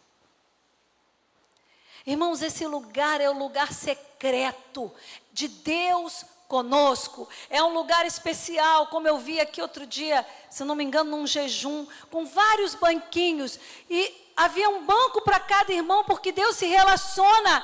Irmãos, 2.09 2.41
esse 2.41 2.67
lugar 2.67 3.21
é 3.21 3.29
o 3.29 3.38
lugar 3.38 3.71
secreto 3.71 4.91
de 5.31 5.47
Deus 5.47 6.25
conosco. 6.49 7.29
É 7.50 7.62
um 7.62 7.75
lugar 7.75 8.07
especial, 8.07 8.87
como 8.87 9.07
eu 9.07 9.19
vi 9.19 9.38
aqui 9.38 9.61
outro 9.61 9.87
dia, 9.87 10.27
se 10.49 10.65
não 10.65 10.75
me 10.75 10.83
engano, 10.83 11.11
num 11.11 11.27
jejum, 11.27 11.87
com 12.11 12.25
vários 12.25 12.75
banquinhos. 12.75 13.61
E 13.91 14.33
havia 14.35 14.71
um 14.71 14.87
banco 14.87 15.21
para 15.21 15.38
cada 15.38 15.71
irmão, 15.71 16.03
porque 16.03 16.33
Deus 16.33 16.57
se 16.57 16.65
relaciona 16.65 17.62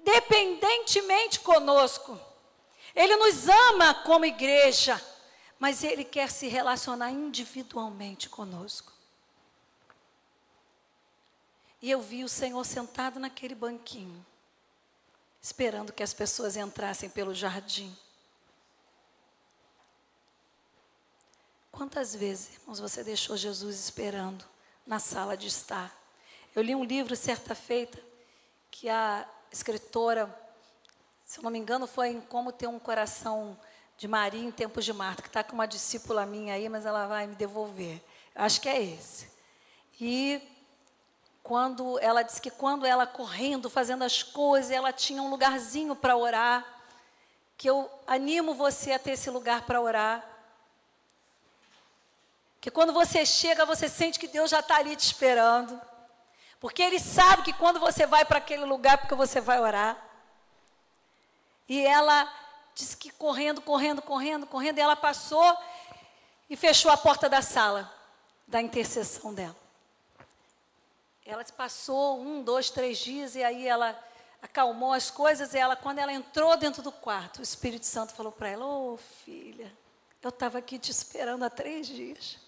independentemente 0.00 1.38
conosco. 1.38 2.20
Ele 2.96 3.14
nos 3.14 3.48
ama 3.48 3.94
como 3.94 4.24
igreja, 4.24 5.00
mas 5.56 5.84
Ele 5.84 6.02
quer 6.02 6.32
se 6.32 6.48
relacionar 6.48 7.12
individualmente 7.12 8.28
conosco. 8.28 8.91
E 11.82 11.90
eu 11.90 12.00
vi 12.00 12.22
o 12.22 12.28
Senhor 12.28 12.64
sentado 12.64 13.18
naquele 13.18 13.56
banquinho, 13.56 14.24
esperando 15.40 15.92
que 15.92 16.02
as 16.02 16.14
pessoas 16.14 16.56
entrassem 16.56 17.10
pelo 17.10 17.34
jardim. 17.34 17.92
Quantas 21.72 22.14
vezes, 22.14 22.54
irmãos, 22.54 22.78
você 22.78 23.02
deixou 23.02 23.36
Jesus 23.36 23.80
esperando 23.80 24.44
na 24.86 25.00
sala 25.00 25.36
de 25.36 25.48
estar? 25.48 25.92
Eu 26.54 26.62
li 26.62 26.72
um 26.72 26.84
livro 26.84 27.16
certa 27.16 27.52
feita 27.52 27.98
que 28.70 28.88
a 28.88 29.28
escritora, 29.50 30.32
se 31.24 31.40
eu 31.40 31.42
não 31.42 31.50
me 31.50 31.58
engano, 31.58 31.88
foi 31.88 32.10
em 32.10 32.20
Como 32.20 32.52
Ter 32.52 32.68
um 32.68 32.78
Coração 32.78 33.58
de 33.98 34.06
Maria 34.06 34.40
em 34.40 34.52
Tempos 34.52 34.84
de 34.84 34.92
Marta, 34.92 35.22
que 35.22 35.28
está 35.28 35.42
com 35.42 35.54
uma 35.54 35.66
discípula 35.66 36.24
minha 36.24 36.54
aí, 36.54 36.68
mas 36.68 36.86
ela 36.86 37.08
vai 37.08 37.26
me 37.26 37.34
devolver. 37.34 38.00
Acho 38.36 38.60
que 38.60 38.68
é 38.68 38.80
esse. 38.80 39.28
E 40.00 40.51
quando 41.42 41.98
ela 41.98 42.22
disse 42.22 42.40
que 42.40 42.50
quando 42.50 42.86
ela 42.86 43.06
correndo, 43.06 43.68
fazendo 43.68 44.04
as 44.04 44.22
coisas, 44.22 44.70
ela 44.70 44.92
tinha 44.92 45.20
um 45.20 45.28
lugarzinho 45.28 45.96
para 45.96 46.16
orar, 46.16 46.64
que 47.56 47.68
eu 47.68 47.90
animo 48.06 48.54
você 48.54 48.92
a 48.92 48.98
ter 48.98 49.12
esse 49.12 49.28
lugar 49.28 49.62
para 49.62 49.80
orar. 49.80 50.24
Que 52.60 52.70
quando 52.70 52.92
você 52.92 53.26
chega, 53.26 53.66
você 53.66 53.88
sente 53.88 54.18
que 54.18 54.28
Deus 54.28 54.50
já 54.50 54.60
está 54.60 54.76
ali 54.76 54.94
te 54.94 55.04
esperando. 55.04 55.80
Porque 56.60 56.80
Ele 56.80 57.00
sabe 57.00 57.42
que 57.42 57.52
quando 57.52 57.80
você 57.80 58.06
vai 58.06 58.24
para 58.24 58.38
aquele 58.38 58.64
lugar, 58.64 58.98
porque 58.98 59.16
você 59.16 59.40
vai 59.40 59.60
orar. 59.60 59.96
E 61.68 61.84
ela 61.84 62.32
disse 62.74 62.96
que 62.96 63.10
correndo, 63.10 63.60
correndo, 63.60 64.00
correndo, 64.00 64.46
correndo, 64.46 64.78
e 64.78 64.80
ela 64.80 64.94
passou 64.94 65.56
e 66.48 66.56
fechou 66.56 66.90
a 66.90 66.96
porta 66.96 67.28
da 67.28 67.42
sala 67.42 67.92
da 68.46 68.60
intercessão 68.60 69.34
dela. 69.34 69.61
Ela 71.24 71.44
passou 71.44 72.20
um, 72.20 72.42
dois, 72.42 72.70
três 72.70 72.98
dias 72.98 73.36
e 73.36 73.44
aí 73.44 73.66
ela 73.66 73.98
acalmou 74.40 74.92
as 74.92 75.10
coisas. 75.10 75.54
E 75.54 75.58
ela, 75.58 75.76
quando 75.76 76.00
ela 76.00 76.12
entrou 76.12 76.56
dentro 76.56 76.82
do 76.82 76.90
quarto, 76.90 77.38
o 77.38 77.42
Espírito 77.42 77.86
Santo 77.86 78.12
falou 78.12 78.32
para 78.32 78.48
ela: 78.48 78.66
Ô 78.66 78.94
oh, 78.94 78.96
filha, 78.96 79.72
eu 80.20 80.30
estava 80.30 80.58
aqui 80.58 80.78
te 80.78 80.90
esperando 80.90 81.44
há 81.44 81.50
três 81.50 81.86
dias. 81.86 82.38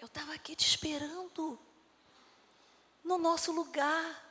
Eu 0.00 0.06
estava 0.06 0.34
aqui 0.34 0.54
te 0.54 0.64
esperando 0.64 1.58
no 3.02 3.18
nosso 3.18 3.50
lugar. 3.50 4.24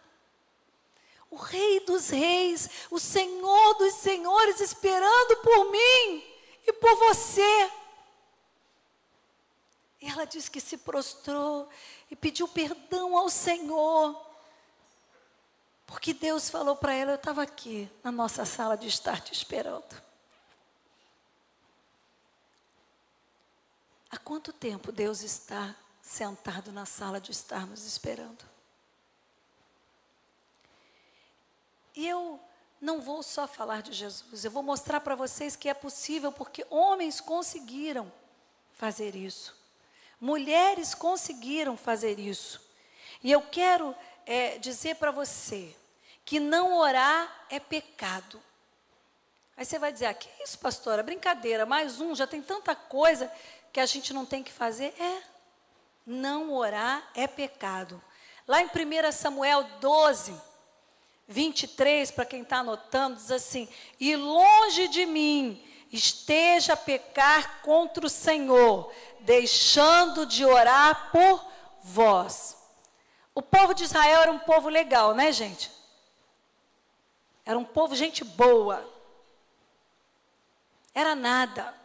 O 1.29 1.36
Rei 1.36 1.82
dos 1.82 2.10
Reis, 2.10 2.70
o 2.89 2.98
Senhor 2.98 3.74
dos 3.74 3.96
Senhores, 3.96 4.62
esperando 4.62 5.41
por 5.41 5.70
mim 5.70 6.35
e 6.65 6.74
por 6.74 6.95
você. 6.95 7.72
E 10.01 10.07
ela 10.07 10.25
disse 10.25 10.51
que 10.51 10.60
se 10.60 10.77
prostrou 10.77 11.69
e 12.10 12.15
pediu 12.15 12.48
perdão 12.48 13.17
ao 13.17 13.29
Senhor. 13.29 14.24
Porque 15.86 16.13
Deus 16.13 16.50
falou 16.50 16.75
para 16.75 16.93
ela: 16.93 17.12
Eu 17.12 17.15
estava 17.15 17.43
aqui 17.43 17.89
na 18.03 18.12
nossa 18.12 18.45
sala 18.45 18.77
de 18.77 18.88
estar 18.88 19.22
te 19.22 19.34
esperando. 19.34 20.03
Há 24.10 24.17
quanto 24.17 24.53
tempo 24.53 24.91
Deus 24.91 25.22
está 25.22 25.75
sentado 26.01 26.72
na 26.72 26.86
sala 26.86 27.19
de 27.19 27.31
estar 27.31 27.65
nos 27.65 27.86
esperando? 27.86 28.45
E 31.95 32.07
eu 32.07 32.39
não 32.82 33.01
vou 33.01 33.24
só 33.24 33.48
falar 33.48 33.82
de 33.82 33.94
Jesus, 33.94 34.46
eu 34.46 34.51
vou 34.51 34.63
mostrar 34.63 35.00
para 35.00 35.15
vocês 35.15 35.55
que 35.55 35.70
é 35.70 35.74
possível, 35.74 36.32
porque 36.32 36.65
homens 36.70 37.20
conseguiram 37.22 38.12
fazer 38.74 39.15
isso, 39.15 39.55
mulheres 40.20 40.94
conseguiram 40.94 41.77
fazer 41.77 42.20
isso. 42.20 42.62
E 43.24 43.32
eu 43.32 43.41
quero 43.41 43.96
é, 44.25 44.58
dizer 44.58 44.96
para 44.96 45.12
você 45.12 45.75
que 46.24 46.39
não 46.39 46.77
orar 46.77 47.46
é 47.50 47.60
pecado. 47.60 48.41
Aí 49.58 49.63
você 49.63 49.79
vai 49.79 49.94
dizer, 49.94 50.08
ah, 50.08 50.13
que 50.13 50.27
isso, 50.44 50.60
pastora? 50.60 51.01
Brincadeira, 51.01 51.65
mais 51.65 52.01
um, 52.01 52.13
já 52.13 52.27
tem 52.27 52.41
tanta 52.41 52.75
coisa 52.75 53.32
que 53.72 53.79
a 53.79 53.86
gente 53.86 54.13
não 54.13 54.25
tem 54.25 54.44
que 54.44 54.51
fazer. 54.51 54.94
É, 55.00 55.22
não 56.05 56.53
orar 56.53 57.10
é 57.15 57.25
pecado. 57.25 58.01
Lá 58.48 58.62
em 58.62 58.65
1 58.65 59.12
Samuel 59.12 59.63
12, 59.79 60.39
23, 61.27 62.12
para 62.12 62.25
quem 62.25 62.41
está 62.41 62.58
anotando, 62.58 63.17
diz 63.17 63.32
assim: 63.32 63.67
E 64.00 64.15
longe 64.15 64.88
de 64.88 65.05
mim 65.05 65.63
esteja 65.91 66.74
a 66.74 66.77
pecar 66.77 67.62
contra 67.62 68.05
o 68.05 68.10
Senhor, 68.10 68.91
deixando 69.22 70.25
de 70.25 70.46
orar 70.46 71.12
por 71.12 71.46
vós. 71.82 72.58
O 73.34 73.41
povo 73.41 73.74
de 73.74 73.84
Israel 73.84 74.22
era 74.22 74.32
um 74.32 74.39
povo 74.39 74.70
legal, 74.70 75.13
né, 75.13 75.32
gente? 75.32 75.72
Era 77.46 77.58
um 77.58 77.65
povo 77.65 77.96
gente 77.96 78.24
boa. 78.24 78.89
Era 80.94 81.15
nada. 81.15 81.85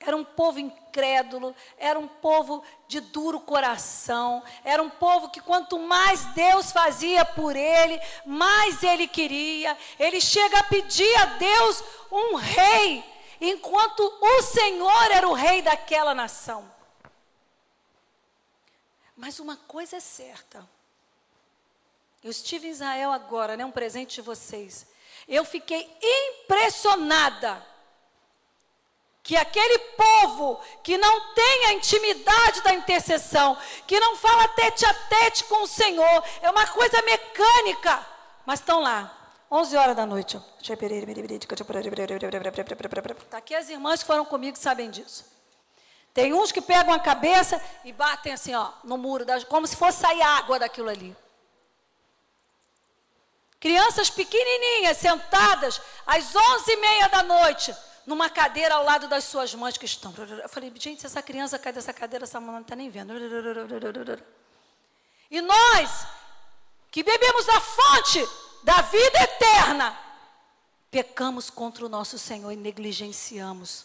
Era 0.00 0.16
um 0.16 0.24
povo 0.24 0.60
incrédulo, 0.60 1.54
era 1.76 1.98
um 1.98 2.06
povo 2.06 2.62
de 2.86 3.00
duro 3.00 3.40
coração, 3.40 4.42
era 4.64 4.82
um 4.82 4.88
povo 4.88 5.28
que 5.28 5.40
quanto 5.40 5.78
mais 5.78 6.24
Deus 6.26 6.70
fazia 6.70 7.24
por 7.24 7.56
ele, 7.56 8.00
mais 8.24 8.82
ele 8.82 9.08
queria. 9.08 9.76
Ele 9.98 10.20
chega 10.20 10.60
a 10.60 10.64
pedir 10.64 11.14
a 11.16 11.24
Deus 11.24 11.82
um 12.12 12.36
rei, 12.36 13.04
enquanto 13.40 14.00
o 14.00 14.42
Senhor 14.42 15.10
era 15.10 15.28
o 15.28 15.34
rei 15.34 15.62
daquela 15.62 16.14
nação. 16.14 16.72
Mas 19.16 19.40
uma 19.40 19.56
coisa 19.56 19.96
é 19.96 20.00
certa. 20.00 20.64
Eu 22.22 22.30
estive 22.30 22.68
em 22.68 22.70
Israel 22.70 23.10
agora, 23.10 23.56
né, 23.56 23.64
um 23.64 23.72
presente 23.72 24.14
de 24.14 24.22
vocês. 24.22 24.86
Eu 25.26 25.44
fiquei 25.44 25.90
impressionada 26.00 27.66
que 29.28 29.36
aquele 29.36 29.78
povo 29.78 30.58
que 30.82 30.96
não 30.96 31.34
tem 31.34 31.66
a 31.66 31.74
intimidade 31.74 32.62
da 32.62 32.72
intercessão, 32.72 33.58
que 33.86 34.00
não 34.00 34.16
fala 34.16 34.48
tete 34.48 34.86
a 34.86 34.94
tete 34.94 35.44
com 35.44 35.64
o 35.64 35.66
Senhor, 35.66 36.24
é 36.40 36.50
uma 36.50 36.66
coisa 36.66 37.02
mecânica, 37.02 38.06
mas 38.46 38.58
estão 38.58 38.80
lá, 38.80 39.14
11 39.50 39.76
horas 39.76 39.94
da 39.94 40.06
noite. 40.06 40.40
Está 43.22 43.36
aqui 43.36 43.54
as 43.54 43.68
irmãs 43.68 44.00
que 44.00 44.06
foram 44.06 44.24
comigo 44.24 44.56
sabem 44.56 44.88
disso. 44.88 45.26
Tem 46.14 46.32
uns 46.32 46.50
que 46.50 46.62
pegam 46.62 46.94
a 46.94 46.98
cabeça 46.98 47.62
e 47.84 47.92
batem 47.92 48.32
assim, 48.32 48.54
ó, 48.54 48.70
no 48.82 48.96
muro, 48.96 49.26
como 49.46 49.66
se 49.66 49.76
fosse 49.76 49.98
sair 49.98 50.22
água 50.22 50.58
daquilo 50.58 50.88
ali. 50.88 51.14
Crianças 53.60 54.08
pequenininhas, 54.08 54.96
sentadas, 54.96 55.82
às 56.06 56.34
onze 56.34 56.72
e 56.72 56.76
meia 56.76 57.08
da 57.08 57.22
noite, 57.22 57.76
numa 58.08 58.30
cadeira 58.30 58.74
ao 58.74 58.84
lado 58.84 59.06
das 59.06 59.24
suas 59.24 59.54
mães 59.54 59.76
que 59.76 59.84
estão. 59.84 60.14
Eu 60.42 60.48
falei, 60.48 60.72
gente, 60.76 61.02
se 61.02 61.06
essa 61.06 61.20
criança 61.20 61.58
cai 61.58 61.74
dessa 61.74 61.92
cadeira, 61.92 62.24
essa 62.24 62.40
mãe 62.40 62.52
não 62.52 62.62
está 62.62 62.74
nem 62.74 62.88
vendo. 62.88 63.12
E 65.30 65.42
nós, 65.42 66.06
que 66.90 67.02
bebemos 67.02 67.46
a 67.50 67.60
fonte 67.60 68.26
da 68.64 68.80
vida 68.80 69.22
eterna, 69.22 69.98
pecamos 70.90 71.50
contra 71.50 71.84
o 71.84 71.88
nosso 71.88 72.18
Senhor 72.18 72.50
e 72.50 72.56
negligenciamos 72.56 73.84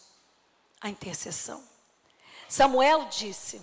a 0.80 0.88
intercessão. 0.88 1.62
Samuel 2.48 3.10
disse 3.10 3.62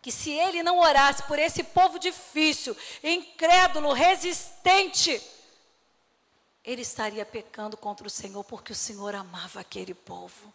que 0.00 0.12
se 0.12 0.30
ele 0.30 0.62
não 0.62 0.78
orasse 0.78 1.24
por 1.24 1.40
esse 1.40 1.64
povo 1.64 1.98
difícil, 1.98 2.76
incrédulo, 3.02 3.92
resistente, 3.92 5.20
ele 6.64 6.82
estaria 6.82 7.24
pecando 7.26 7.76
contra 7.76 8.06
o 8.06 8.10
Senhor, 8.10 8.44
porque 8.44 8.72
o 8.72 8.76
Senhor 8.76 9.14
amava 9.14 9.60
aquele 9.60 9.94
povo. 9.94 10.52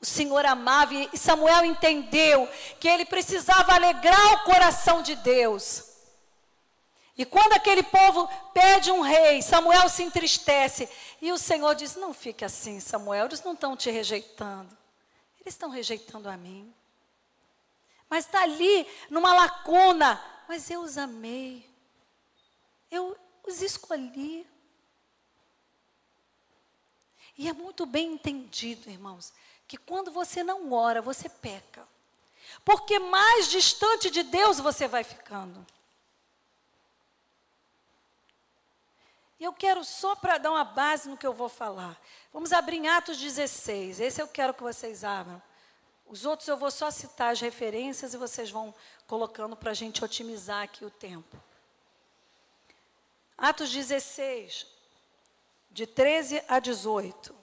O 0.00 0.06
Senhor 0.06 0.44
amava 0.44 0.92
e 0.94 1.16
Samuel 1.16 1.64
entendeu 1.64 2.46
que 2.78 2.88
ele 2.88 3.04
precisava 3.04 3.72
alegrar 3.72 4.34
o 4.34 4.44
coração 4.44 5.02
de 5.02 5.14
Deus. 5.16 5.94
E 7.16 7.24
quando 7.24 7.52
aquele 7.52 7.82
povo 7.82 8.28
pede 8.52 8.90
um 8.90 9.00
rei, 9.00 9.40
Samuel 9.40 9.88
se 9.88 10.02
entristece. 10.02 10.88
E 11.22 11.32
o 11.32 11.38
Senhor 11.38 11.74
diz: 11.74 11.94
Não 11.94 12.12
fique 12.12 12.44
assim, 12.44 12.80
Samuel, 12.80 13.26
eles 13.26 13.42
não 13.42 13.52
estão 13.52 13.76
te 13.76 13.90
rejeitando, 13.90 14.76
eles 15.40 15.54
estão 15.54 15.70
rejeitando 15.70 16.28
a 16.28 16.36
mim. 16.36 16.74
Mas 18.10 18.26
está 18.26 18.42
ali, 18.42 18.86
numa 19.08 19.32
lacuna. 19.32 20.22
Mas 20.46 20.70
eu 20.70 20.82
os 20.82 20.98
amei. 20.98 21.66
Eu, 22.90 23.16
os 23.46 23.62
escolhi. 23.62 24.46
E 27.36 27.48
é 27.48 27.52
muito 27.52 27.84
bem 27.84 28.12
entendido, 28.12 28.88
irmãos, 28.88 29.32
que 29.66 29.76
quando 29.76 30.10
você 30.10 30.42
não 30.42 30.72
ora, 30.72 31.02
você 31.02 31.28
peca. 31.28 31.86
Porque 32.64 32.98
mais 32.98 33.48
distante 33.48 34.10
de 34.10 34.22
Deus 34.22 34.58
você 34.60 34.86
vai 34.86 35.02
ficando. 35.02 35.66
Eu 39.38 39.52
quero 39.52 39.84
só 39.84 40.14
para 40.14 40.38
dar 40.38 40.52
uma 40.52 40.64
base 40.64 41.08
no 41.08 41.16
que 41.16 41.26
eu 41.26 41.32
vou 41.32 41.48
falar. 41.48 42.00
Vamos 42.32 42.52
abrir 42.52 42.76
em 42.76 42.88
Atos 42.88 43.18
16. 43.18 44.00
Esse 44.00 44.22
eu 44.22 44.28
quero 44.28 44.54
que 44.54 44.62
vocês 44.62 45.04
abram. 45.04 45.42
Os 46.06 46.24
outros 46.24 46.48
eu 46.48 46.56
vou 46.56 46.70
só 46.70 46.90
citar 46.90 47.32
as 47.32 47.40
referências 47.40 48.14
e 48.14 48.16
vocês 48.16 48.50
vão 48.50 48.74
colocando 49.06 49.56
para 49.56 49.72
a 49.72 49.74
gente 49.74 50.04
otimizar 50.04 50.62
aqui 50.62 50.84
o 50.84 50.90
tempo. 50.90 51.36
Atos 53.36 53.70
16, 53.70 54.66
de 55.70 55.86
13 55.86 56.42
a 56.48 56.58
18. 56.58 57.34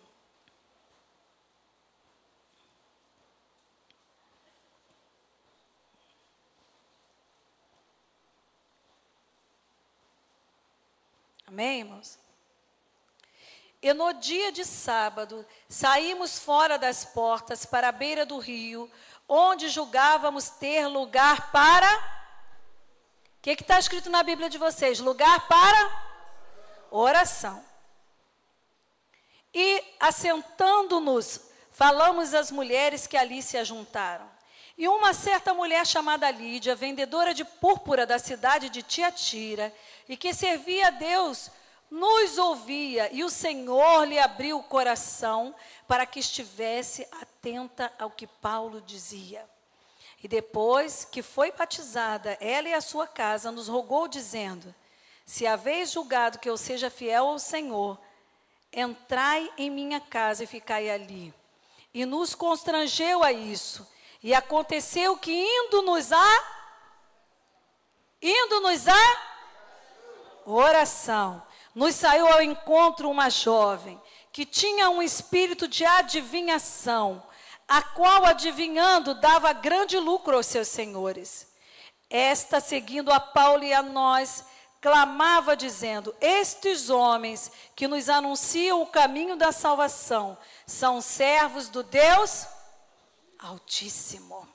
Amém, 11.45 11.79
irmãos? 11.79 12.17
E 13.81 13.93
no 13.93 14.13
dia 14.13 14.53
de 14.53 14.63
sábado, 14.63 15.45
saímos 15.67 16.39
fora 16.39 16.77
das 16.77 17.03
portas 17.03 17.65
para 17.65 17.89
a 17.89 17.91
beira 17.91 18.25
do 18.25 18.37
rio, 18.37 18.89
onde 19.27 19.67
julgávamos 19.67 20.49
ter 20.49 20.87
lugar 20.87 21.51
para 21.51 22.20
o 23.41 23.43
que 23.43 23.63
está 23.63 23.79
escrito 23.79 24.07
na 24.07 24.21
Bíblia 24.21 24.47
de 24.47 24.59
vocês? 24.59 24.99
Lugar 24.99 25.47
para 25.47 26.03
oração. 26.91 27.65
E 29.51 29.83
assentando-nos, 29.99 31.41
falamos 31.71 32.35
às 32.35 32.51
mulheres 32.51 33.07
que 33.07 33.17
ali 33.17 33.41
se 33.41 33.57
ajuntaram. 33.57 34.29
E 34.77 34.87
uma 34.87 35.11
certa 35.11 35.55
mulher 35.55 35.87
chamada 35.87 36.29
Lídia, 36.29 36.75
vendedora 36.75 37.33
de 37.33 37.43
púrpura 37.43 38.05
da 38.05 38.19
cidade 38.19 38.69
de 38.69 38.83
Tiatira, 38.83 39.73
e 40.07 40.15
que 40.15 40.35
servia 40.35 40.87
a 40.87 40.91
Deus, 40.91 41.49
nos 41.89 42.37
ouvia, 42.37 43.09
e 43.11 43.23
o 43.23 43.29
Senhor 43.29 44.05
lhe 44.05 44.19
abriu 44.19 44.59
o 44.59 44.63
coração 44.63 45.53
para 45.87 46.05
que 46.05 46.19
estivesse 46.19 47.07
atenta 47.19 47.91
ao 47.97 48.11
que 48.11 48.27
Paulo 48.27 48.81
dizia. 48.81 49.49
E 50.23 50.27
depois 50.27 51.03
que 51.03 51.23
foi 51.23 51.51
batizada, 51.51 52.37
ela 52.39 52.69
e 52.69 52.73
a 52.73 52.81
sua 52.81 53.07
casa, 53.07 53.51
nos 53.51 53.67
rogou, 53.67 54.07
dizendo: 54.07 54.73
Se 55.25 55.47
haveis 55.47 55.91
julgado 55.91 56.39
que 56.39 56.49
eu 56.49 56.57
seja 56.57 56.89
fiel 56.89 57.27
ao 57.27 57.39
Senhor, 57.39 57.97
entrai 58.71 59.51
em 59.57 59.69
minha 59.69 59.99
casa 59.99 60.43
e 60.43 60.47
ficai 60.47 60.89
ali. 60.89 61.33
E 61.93 62.05
nos 62.05 62.35
constrangeu 62.35 63.23
a 63.23 63.31
isso. 63.31 63.87
E 64.23 64.33
aconteceu 64.33 65.17
que 65.17 65.31
indo-nos 65.31 66.11
a 66.11 66.57
indo-nos 68.21 68.87
a 68.87 69.31
oração, 70.45 71.41
nos 71.73 71.95
saiu 71.95 72.27
ao 72.27 72.41
encontro 72.41 73.09
uma 73.09 73.29
jovem 73.31 73.99
que 74.31 74.45
tinha 74.45 74.91
um 74.91 75.01
espírito 75.01 75.67
de 75.67 75.83
adivinhação 75.83 77.23
a 77.71 77.81
qual, 77.81 78.25
adivinhando, 78.25 79.13
dava 79.13 79.53
grande 79.53 79.97
lucro 79.97 80.35
aos 80.35 80.45
seus 80.45 80.67
senhores. 80.67 81.47
Esta, 82.09 82.59
seguindo 82.59 83.13
a 83.13 83.17
Paulo 83.17 83.63
e 83.63 83.73
a 83.73 83.81
nós, 83.81 84.43
clamava 84.81 85.55
dizendo: 85.55 86.13
Estes 86.19 86.89
homens 86.89 87.49
que 87.73 87.87
nos 87.87 88.09
anunciam 88.09 88.81
o 88.81 88.87
caminho 88.87 89.37
da 89.37 89.53
salvação 89.53 90.37
são 90.67 90.99
servos 90.99 91.69
do 91.69 91.81
Deus 91.81 92.45
Altíssimo. 93.39 94.45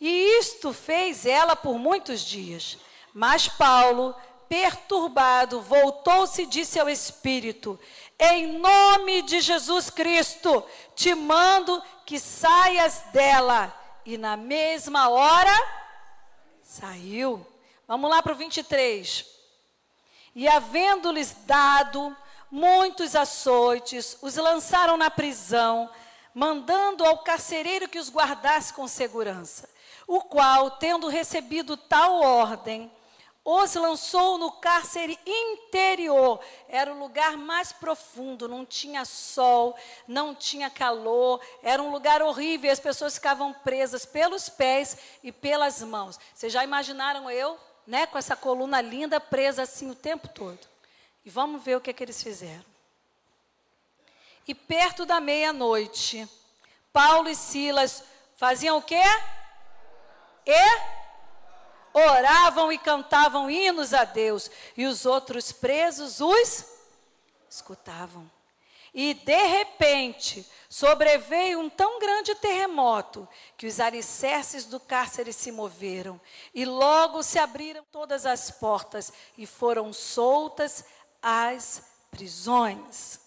E 0.00 0.38
isto 0.38 0.72
fez 0.72 1.26
ela 1.26 1.56
por 1.56 1.80
muitos 1.80 2.20
dias. 2.20 2.78
Mas 3.12 3.48
Paulo, 3.48 4.14
perturbado, 4.48 5.60
voltou-se 5.60 6.42
e 6.42 6.46
disse 6.46 6.78
ao 6.78 6.88
Espírito: 6.88 7.76
Em 8.22 8.58
nome 8.58 9.22
de 9.22 9.40
Jesus 9.40 9.88
Cristo, 9.88 10.62
te 10.94 11.14
mando 11.14 11.82
que 12.04 12.20
saias 12.20 13.04
dela. 13.14 13.74
E 14.04 14.18
na 14.18 14.36
mesma 14.36 15.08
hora, 15.08 15.52
saiu. 16.62 17.46
Vamos 17.88 18.10
lá 18.10 18.22
para 18.22 18.34
o 18.34 18.36
23. 18.36 19.24
E 20.34 20.46
havendo-lhes 20.46 21.34
dado 21.46 22.14
muitos 22.50 23.16
açoites, 23.16 24.18
os 24.20 24.36
lançaram 24.36 24.98
na 24.98 25.10
prisão, 25.10 25.88
mandando 26.34 27.04
ao 27.06 27.18
carcereiro 27.18 27.88
que 27.88 27.98
os 27.98 28.10
guardasse 28.10 28.74
com 28.74 28.86
segurança. 28.86 29.66
O 30.06 30.20
qual, 30.20 30.72
tendo 30.72 31.08
recebido 31.08 31.74
tal 31.74 32.20
ordem, 32.20 32.92
os 33.44 33.74
lançou 33.74 34.38
no 34.38 34.52
cárcere 34.52 35.18
interior. 35.26 36.40
Era 36.68 36.92
o 36.92 36.98
lugar 36.98 37.36
mais 37.36 37.72
profundo, 37.72 38.48
não 38.48 38.64
tinha 38.64 39.04
sol, 39.04 39.76
não 40.06 40.34
tinha 40.34 40.68
calor, 40.68 41.40
era 41.62 41.82
um 41.82 41.90
lugar 41.90 42.22
horrível, 42.22 42.70
as 42.70 42.80
pessoas 42.80 43.14
ficavam 43.14 43.52
presas 43.52 44.04
pelos 44.04 44.48
pés 44.48 44.98
e 45.22 45.32
pelas 45.32 45.82
mãos. 45.82 46.18
Vocês 46.34 46.52
já 46.52 46.62
imaginaram 46.62 47.30
eu 47.30 47.58
né, 47.86 48.06
com 48.06 48.18
essa 48.18 48.36
coluna 48.36 48.80
linda 48.80 49.20
presa 49.20 49.62
assim 49.62 49.90
o 49.90 49.94
tempo 49.94 50.28
todo. 50.28 50.60
E 51.24 51.30
vamos 51.30 51.62
ver 51.62 51.76
o 51.76 51.80
que, 51.80 51.90
é 51.90 51.92
que 51.92 52.02
eles 52.02 52.22
fizeram. 52.22 52.64
E 54.46 54.54
perto 54.54 55.04
da 55.04 55.20
meia-noite, 55.20 56.28
Paulo 56.92 57.28
e 57.28 57.34
Silas 57.34 58.02
faziam 58.36 58.78
o 58.78 58.82
quê? 58.82 59.02
E 60.46 60.99
oravam 61.92 62.72
e 62.72 62.78
cantavam 62.78 63.50
hinos 63.50 63.92
a 63.92 64.04
Deus, 64.04 64.50
e 64.76 64.86
os 64.86 65.06
outros 65.06 65.52
presos 65.52 66.20
os 66.20 66.64
escutavam. 67.48 68.30
E 68.92 69.14
de 69.14 69.46
repente, 69.46 70.44
sobreveio 70.68 71.60
um 71.60 71.70
tão 71.70 72.00
grande 72.00 72.34
terremoto 72.34 73.28
que 73.56 73.66
os 73.66 73.78
alicerces 73.78 74.64
do 74.64 74.80
cárcere 74.80 75.32
se 75.32 75.52
moveram, 75.52 76.20
e 76.52 76.64
logo 76.64 77.22
se 77.22 77.38
abriram 77.38 77.84
todas 77.92 78.26
as 78.26 78.50
portas 78.50 79.12
e 79.38 79.46
foram 79.46 79.92
soltas 79.92 80.84
as 81.22 81.82
prisões. 82.10 83.20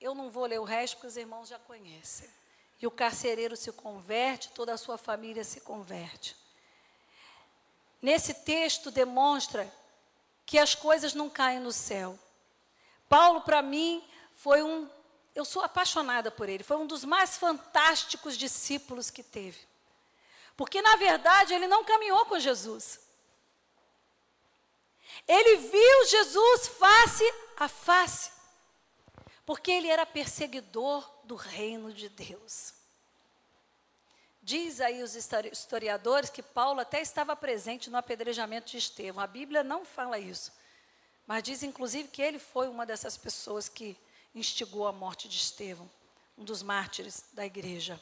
Eu 0.00 0.14
não 0.14 0.30
vou 0.30 0.46
ler 0.46 0.58
o 0.58 0.64
resto 0.64 0.96
porque 0.96 1.06
os 1.06 1.16
irmãos 1.16 1.48
já 1.48 1.58
conhecem. 1.58 2.28
E 2.80 2.86
o 2.86 2.90
carcereiro 2.90 3.56
se 3.56 3.70
converte, 3.72 4.50
toda 4.50 4.72
a 4.72 4.78
sua 4.78 4.96
família 4.96 5.44
se 5.44 5.60
converte. 5.60 6.36
Nesse 8.00 8.32
texto 8.32 8.90
demonstra 8.90 9.70
que 10.46 10.58
as 10.58 10.74
coisas 10.74 11.12
não 11.12 11.28
caem 11.28 11.60
no 11.60 11.72
céu. 11.72 12.18
Paulo, 13.08 13.42
para 13.42 13.60
mim, 13.60 14.02
foi 14.34 14.62
um. 14.62 14.88
Eu 15.34 15.44
sou 15.44 15.62
apaixonada 15.62 16.30
por 16.30 16.48
ele, 16.48 16.64
foi 16.64 16.76
um 16.76 16.86
dos 16.86 17.04
mais 17.04 17.36
fantásticos 17.36 18.36
discípulos 18.36 19.10
que 19.10 19.22
teve. 19.22 19.58
Porque, 20.56 20.82
na 20.82 20.96
verdade, 20.96 21.54
ele 21.54 21.66
não 21.66 21.84
caminhou 21.84 22.24
com 22.26 22.38
Jesus. 22.38 23.00
Ele 25.26 25.56
viu 25.56 26.06
Jesus 26.06 26.68
face 26.68 27.24
a 27.56 27.68
face. 27.68 28.30
Porque 29.46 29.70
ele 29.70 29.88
era 29.88 30.06
perseguidor 30.06 31.08
do 31.30 31.36
reino 31.36 31.92
de 31.92 32.08
Deus. 32.08 32.74
Diz 34.42 34.80
aí 34.80 35.00
os 35.00 35.14
historiadores 35.14 36.28
que 36.28 36.42
Paulo 36.42 36.80
até 36.80 37.00
estava 37.00 37.36
presente 37.36 37.88
no 37.88 37.96
apedrejamento 37.96 38.68
de 38.68 38.78
Estevão. 38.78 39.22
A 39.22 39.28
Bíblia 39.28 39.62
não 39.62 39.84
fala 39.84 40.18
isso. 40.18 40.50
Mas 41.28 41.44
diz, 41.44 41.62
inclusive, 41.62 42.08
que 42.08 42.20
ele 42.20 42.40
foi 42.40 42.66
uma 42.66 42.84
dessas 42.84 43.16
pessoas 43.16 43.68
que 43.68 43.96
instigou 44.34 44.88
a 44.88 44.92
morte 44.92 45.28
de 45.28 45.36
Estevão, 45.36 45.88
um 46.36 46.42
dos 46.42 46.64
mártires 46.64 47.22
da 47.32 47.46
igreja. 47.46 48.00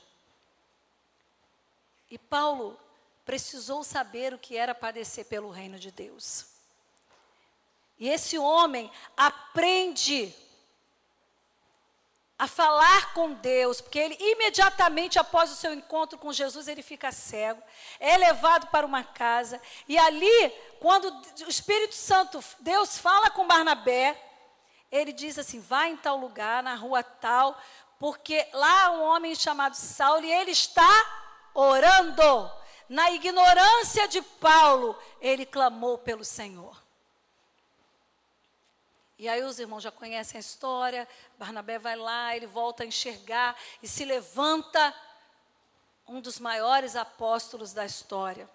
E 2.11 2.17
Paulo 2.17 2.81
precisou 3.27 3.85
saber 3.85 4.33
o 4.33 4.39
que 4.39 4.57
era 4.57 4.75
padecer 4.75 5.27
pelo 5.27 5.51
reino 5.51 5.79
de 5.79 5.91
Deus. 5.91 6.47
E 7.99 8.09
esse 8.09 8.39
homem 8.39 8.91
aprende 9.15 10.35
a 12.39 12.47
falar 12.47 13.13
com 13.15 13.33
Deus, 13.33 13.81
porque 13.81 13.99
ele 13.99 14.17
imediatamente 14.21 15.19
após 15.19 15.51
o 15.51 15.57
seu 15.57 15.75
encontro 15.75 16.17
com 16.17 16.33
Jesus, 16.33 16.69
ele 16.69 16.83
fica 16.83 17.11
cego, 17.11 17.61
é 17.99 18.17
levado 18.17 18.69
para 18.69 18.87
uma 18.87 19.03
casa, 19.03 19.61
e 19.89 19.99
ali, 19.99 20.51
quando 20.79 21.11
o 21.45 21.49
Espírito 21.49 21.97
Santo, 21.97 22.43
Deus 22.61 22.97
fala 22.97 23.29
com 23.29 23.47
Barnabé, 23.47 24.17
ele 24.91 25.13
diz 25.13 25.39
assim: 25.39 25.61
vai 25.61 25.91
em 25.91 25.97
tal 25.97 26.17
lugar, 26.17 26.63
na 26.63 26.75
rua 26.75 27.03
tal, 27.03 27.61
porque 27.99 28.47
lá 28.53 28.85
há 28.85 28.91
um 28.93 29.03
homem 29.03 29.35
chamado 29.35 29.75
Saulo 29.75 30.25
e 30.25 30.33
ele 30.33 30.53
está 30.53 30.89
orando. 31.53 32.51
Na 32.89 33.11
ignorância 33.11 34.09
de 34.09 34.23
Paulo, 34.23 34.97
ele 35.21 35.45
clamou 35.45 35.99
pelo 35.99 36.25
Senhor. 36.25 36.88
E 39.19 39.29
aí 39.29 39.43
os 39.43 39.59
irmãos 39.59 39.83
já 39.83 39.91
conhecem 39.91 40.39
a 40.39 40.41
história. 40.41 41.09
Barnabé 41.37 41.77
vai 41.77 41.97
lá, 41.97 42.37
ele 42.37 42.47
volta 42.47 42.85
a 42.85 42.87
enxergar 42.87 43.57
e 43.83 43.89
se 43.89 44.05
levanta 44.05 44.95
um 46.07 46.21
dos 46.21 46.39
maiores 46.39 46.95
apóstolos 46.95 47.73
da 47.73 47.85
história. 47.85 48.49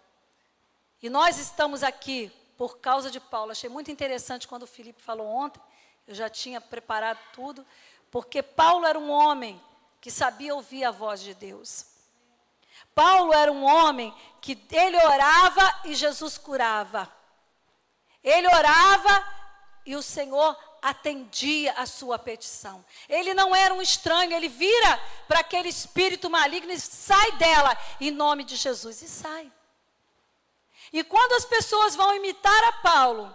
E 1.02 1.10
nós 1.10 1.38
estamos 1.38 1.84
aqui 1.84 2.32
por 2.58 2.78
causa 2.78 3.12
de 3.12 3.20
Paulo. 3.20 3.52
Achei 3.52 3.70
muito 3.70 3.92
interessante 3.92 4.48
quando 4.48 4.64
o 4.64 4.68
Felipe 4.68 5.02
falou 5.02 5.28
ontem. 5.28 5.62
Eu 6.08 6.16
já 6.16 6.30
tinha 6.30 6.62
preparado 6.62 7.20
tudo, 7.34 7.66
porque 8.10 8.42
Paulo 8.42 8.86
era 8.86 8.98
um 8.98 9.12
homem 9.12 9.62
que 10.00 10.10
sabia 10.10 10.56
ouvir 10.56 10.86
a 10.86 10.92
voz 10.92 11.20
de 11.20 11.34
Deus. 11.34 11.88
Paulo 12.96 13.34
era 13.34 13.52
um 13.52 13.64
homem 13.64 14.14
que 14.40 14.58
ele 14.72 14.98
orava 14.98 15.82
e 15.86 15.94
Jesus 15.94 16.38
curava. 16.38 17.12
Ele 18.24 18.48
orava 18.48 19.43
e 19.86 19.96
o 19.96 20.02
Senhor 20.02 20.58
atendia 20.82 21.74
a 21.74 21.86
sua 21.86 22.20
petição. 22.20 22.84
Ele 23.08 23.34
não 23.34 23.56
era 23.56 23.74
um 23.74 23.82
estranho, 23.82 24.34
ele 24.34 24.50
vira 24.50 25.00
para 25.28 25.40
aquele 25.40 25.70
espírito 25.70 26.30
maligno 26.30 26.72
e 26.72 26.80
sai 26.80 27.32
dela, 27.34 27.78
em 28.00 28.12
nome 28.12 28.44
de 28.44 28.56
Jesus, 28.56 29.02
e 29.02 29.08
sai. 29.08 29.52
E 30.92 31.04
quando 31.04 31.34
as 31.34 31.46
pessoas 31.46 31.96
vão 31.96 32.14
imitar 32.16 32.64
a 32.66 32.74
Paulo, 32.74 33.34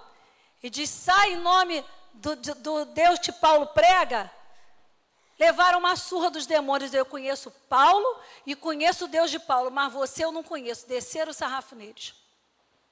e 0.62 0.68
diz, 0.68 0.90
sai 0.90 1.32
em 1.32 1.36
nome 1.36 1.84
do, 2.14 2.36
do, 2.36 2.84
Deus 2.86 3.18
que 3.18 3.32
Paulo 3.32 3.66
prega, 3.68 4.30
levaram 5.38 5.78
uma 5.78 5.96
surra 5.96 6.30
dos 6.30 6.46
demônios. 6.46 6.92
Eu 6.92 7.06
conheço 7.06 7.50
Paulo 7.68 8.20
e 8.44 8.54
conheço 8.54 9.04
o 9.04 9.08
Deus 9.08 9.30
de 9.30 9.38
Paulo, 9.38 9.70
mas 9.70 9.92
você 9.92 10.24
eu 10.24 10.32
não 10.32 10.42
conheço. 10.42 10.86
Desceram 10.86 11.30
o 11.30 11.34
sarrafo 11.34 11.74
neles. 11.74 12.14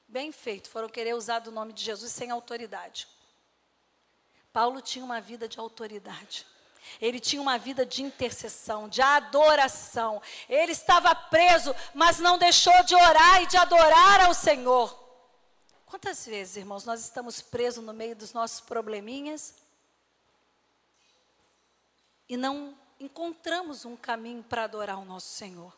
Bem 0.08 0.30
feito, 0.30 0.70
foram 0.70 0.88
querer 0.88 1.14
usar 1.14 1.40
do 1.40 1.50
nome 1.50 1.72
de 1.72 1.82
Jesus 1.82 2.12
sem 2.12 2.30
autoridade. 2.30 3.08
Paulo 4.56 4.80
tinha 4.80 5.04
uma 5.04 5.20
vida 5.20 5.46
de 5.46 5.60
autoridade. 5.60 6.46
Ele 6.98 7.20
tinha 7.20 7.42
uma 7.42 7.58
vida 7.58 7.84
de 7.84 8.02
intercessão, 8.02 8.88
de 8.88 9.02
adoração. 9.02 10.22
Ele 10.48 10.72
estava 10.72 11.14
preso, 11.14 11.76
mas 11.92 12.20
não 12.20 12.38
deixou 12.38 12.82
de 12.84 12.94
orar 12.94 13.42
e 13.42 13.46
de 13.48 13.58
adorar 13.58 14.22
ao 14.22 14.32
Senhor. 14.32 14.98
Quantas 15.84 16.24
vezes, 16.24 16.56
irmãos, 16.56 16.86
nós 16.86 17.02
estamos 17.02 17.42
presos 17.42 17.84
no 17.84 17.92
meio 17.92 18.16
dos 18.16 18.32
nossos 18.32 18.62
probleminhas 18.62 19.54
e 22.26 22.34
não 22.34 22.74
encontramos 22.98 23.84
um 23.84 23.94
caminho 23.94 24.42
para 24.42 24.64
adorar 24.64 24.98
o 24.98 25.04
nosso 25.04 25.28
Senhor? 25.34 25.76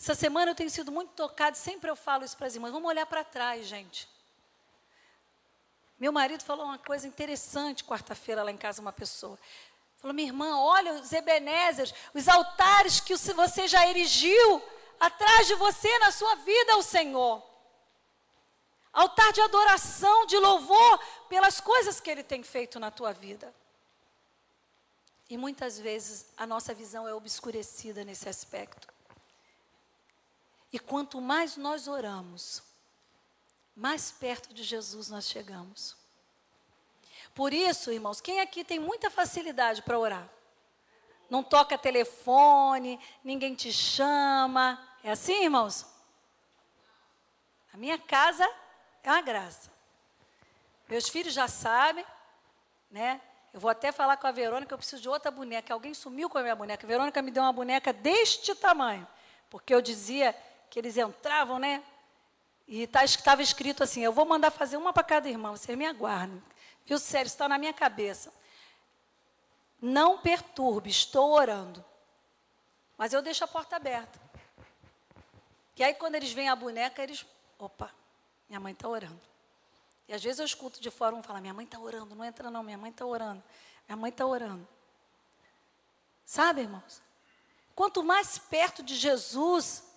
Essa 0.00 0.16
semana 0.16 0.50
eu 0.50 0.56
tenho 0.56 0.68
sido 0.68 0.90
muito 0.90 1.12
tocado, 1.12 1.56
sempre 1.56 1.88
eu 1.88 1.94
falo 1.94 2.24
isso 2.24 2.36
para 2.36 2.48
as 2.48 2.56
irmãs. 2.56 2.72
Vamos 2.72 2.88
olhar 2.88 3.06
para 3.06 3.22
trás, 3.22 3.68
gente. 3.68 4.08
Meu 6.00 6.10
marido 6.10 6.42
falou 6.42 6.64
uma 6.64 6.78
coisa 6.78 7.06
interessante 7.06 7.84
quarta-feira 7.84 8.42
lá 8.42 8.50
em 8.50 8.56
casa, 8.56 8.80
uma 8.80 8.92
pessoa. 8.92 9.38
Falou, 9.98 10.14
minha 10.14 10.28
irmã, 10.28 10.56
olha 10.58 10.94
os 10.94 11.12
Ebenezers, 11.12 11.92
os 12.14 12.26
altares 12.26 13.00
que 13.00 13.14
você 13.14 13.68
já 13.68 13.86
erigiu 13.86 14.62
atrás 14.98 15.46
de 15.46 15.54
você 15.56 15.98
na 15.98 16.10
sua 16.10 16.36
vida 16.36 16.72
ao 16.72 16.82
Senhor. 16.82 17.46
Altar 18.90 19.30
de 19.34 19.42
adoração, 19.42 20.24
de 20.24 20.38
louvor 20.38 20.98
pelas 21.28 21.60
coisas 21.60 22.00
que 22.00 22.10
Ele 22.10 22.24
tem 22.24 22.42
feito 22.42 22.80
na 22.80 22.90
tua 22.90 23.12
vida. 23.12 23.54
E 25.28 25.36
muitas 25.36 25.78
vezes 25.78 26.32
a 26.34 26.46
nossa 26.46 26.72
visão 26.72 27.06
é 27.06 27.12
obscurecida 27.12 28.04
nesse 28.04 28.26
aspecto. 28.26 28.88
E 30.72 30.78
quanto 30.78 31.20
mais 31.20 31.58
nós 31.58 31.86
oramos, 31.86 32.62
mais 33.76 34.10
perto 34.10 34.52
de 34.52 34.62
Jesus 34.62 35.08
nós 35.08 35.28
chegamos. 35.28 35.96
Por 37.34 37.52
isso, 37.52 37.92
irmãos, 37.92 38.20
quem 38.20 38.40
aqui 38.40 38.64
tem 38.64 38.78
muita 38.78 39.10
facilidade 39.10 39.82
para 39.82 39.98
orar? 39.98 40.28
Não 41.28 41.42
toca 41.42 41.78
telefone, 41.78 42.98
ninguém 43.22 43.54
te 43.54 43.72
chama. 43.72 44.84
É 45.02 45.12
assim, 45.12 45.44
irmãos? 45.44 45.86
A 47.72 47.76
minha 47.76 47.98
casa 47.98 48.44
é 49.02 49.10
uma 49.10 49.22
graça. 49.22 49.70
Meus 50.88 51.08
filhos 51.08 51.32
já 51.32 51.46
sabem, 51.46 52.04
né? 52.90 53.20
Eu 53.52 53.60
vou 53.60 53.70
até 53.70 53.92
falar 53.92 54.16
com 54.16 54.26
a 54.26 54.32
Verônica, 54.32 54.72
eu 54.72 54.78
preciso 54.78 55.02
de 55.02 55.08
outra 55.08 55.30
boneca. 55.30 55.72
Alguém 55.72 55.94
sumiu 55.94 56.28
com 56.28 56.38
a 56.38 56.42
minha 56.42 56.54
boneca. 56.54 56.84
A 56.84 56.88
Verônica 56.88 57.22
me 57.22 57.30
deu 57.30 57.42
uma 57.42 57.52
boneca 57.52 57.92
deste 57.92 58.54
tamanho. 58.54 59.06
Porque 59.48 59.74
eu 59.74 59.80
dizia 59.80 60.36
que 60.68 60.78
eles 60.78 60.96
entravam, 60.96 61.58
né? 61.58 61.82
E 62.70 62.86
tá, 62.86 63.04
estava 63.04 63.42
escrito 63.42 63.82
assim: 63.82 64.00
eu 64.00 64.12
vou 64.12 64.24
mandar 64.24 64.52
fazer 64.52 64.76
uma 64.76 64.92
para 64.92 65.02
cada 65.02 65.28
irmão, 65.28 65.56
vocês 65.56 65.76
me 65.76 65.84
aguardem. 65.84 66.40
Viu, 66.86 67.00
sério, 67.00 67.26
está 67.26 67.48
na 67.48 67.58
minha 67.58 67.72
cabeça. 67.72 68.32
Não 69.82 70.18
perturbe, 70.18 70.88
estou 70.88 71.32
orando. 71.32 71.84
Mas 72.96 73.12
eu 73.12 73.20
deixo 73.20 73.42
a 73.42 73.48
porta 73.48 73.74
aberta. 73.74 74.20
E 75.76 75.82
aí, 75.82 75.94
quando 75.94 76.14
eles 76.14 76.30
veem 76.30 76.48
a 76.48 76.54
boneca, 76.54 77.02
eles. 77.02 77.26
Opa, 77.58 77.90
minha 78.48 78.60
mãe 78.60 78.72
está 78.72 78.88
orando. 78.88 79.20
E 80.06 80.14
às 80.14 80.22
vezes 80.22 80.38
eu 80.38 80.46
escuto 80.46 80.80
de 80.80 80.92
fora 80.92 81.16
um 81.16 81.24
falar: 81.24 81.40
minha 81.40 81.54
mãe 81.54 81.64
está 81.64 81.78
orando, 81.78 82.14
não 82.14 82.24
entra 82.24 82.52
não, 82.52 82.62
minha 82.62 82.78
mãe 82.78 82.90
está 82.90 83.04
orando. 83.04 83.42
Minha 83.88 83.96
mãe 83.96 84.10
está 84.10 84.24
orando. 84.24 84.66
Sabe, 86.24 86.60
irmãos? 86.60 87.02
Quanto 87.74 88.04
mais 88.04 88.38
perto 88.38 88.80
de 88.80 88.94
Jesus 88.94 89.89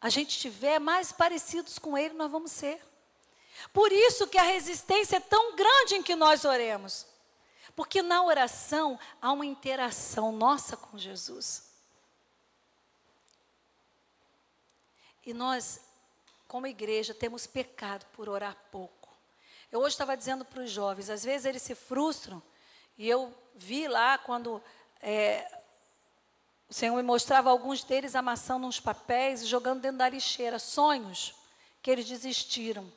a 0.00 0.08
gente 0.08 0.30
estiver, 0.30 0.78
mais 0.78 1.12
parecidos 1.12 1.78
com 1.78 1.96
Ele 1.96 2.14
nós 2.14 2.30
vamos 2.30 2.52
ser. 2.52 2.80
Por 3.72 3.90
isso 3.90 4.26
que 4.26 4.38
a 4.38 4.42
resistência 4.42 5.16
é 5.16 5.20
tão 5.20 5.56
grande 5.56 5.96
em 5.96 6.02
que 6.02 6.14
nós 6.14 6.44
oremos. 6.44 7.06
Porque 7.74 8.02
na 8.02 8.22
oração 8.22 8.98
há 9.20 9.32
uma 9.32 9.46
interação 9.46 10.32
nossa 10.32 10.76
com 10.76 10.96
Jesus. 10.96 11.70
E 15.24 15.34
nós, 15.34 15.80
como 16.46 16.66
igreja, 16.66 17.12
temos 17.12 17.46
pecado 17.46 18.06
por 18.12 18.28
orar 18.28 18.56
pouco. 18.70 19.14
Eu 19.72 19.80
hoje 19.80 19.94
estava 19.94 20.16
dizendo 20.16 20.44
para 20.44 20.62
os 20.62 20.70
jovens, 20.70 21.10
às 21.10 21.24
vezes 21.24 21.44
eles 21.44 21.62
se 21.62 21.74
frustram, 21.74 22.40
e 22.96 23.08
eu 23.08 23.36
vi 23.54 23.88
lá 23.88 24.16
quando 24.16 24.62
é, 25.02 25.55
o 26.68 26.74
Senhor 26.74 26.96
me 26.96 27.02
mostrava 27.02 27.50
alguns 27.50 27.84
deles 27.84 28.16
amassando 28.16 28.66
uns 28.66 28.80
papéis 28.80 29.42
e 29.42 29.46
jogando 29.46 29.80
dentro 29.80 29.98
da 29.98 30.08
lixeira, 30.08 30.58
sonhos 30.58 31.34
que 31.80 31.90
eles 31.90 32.06
desistiram. 32.06 32.90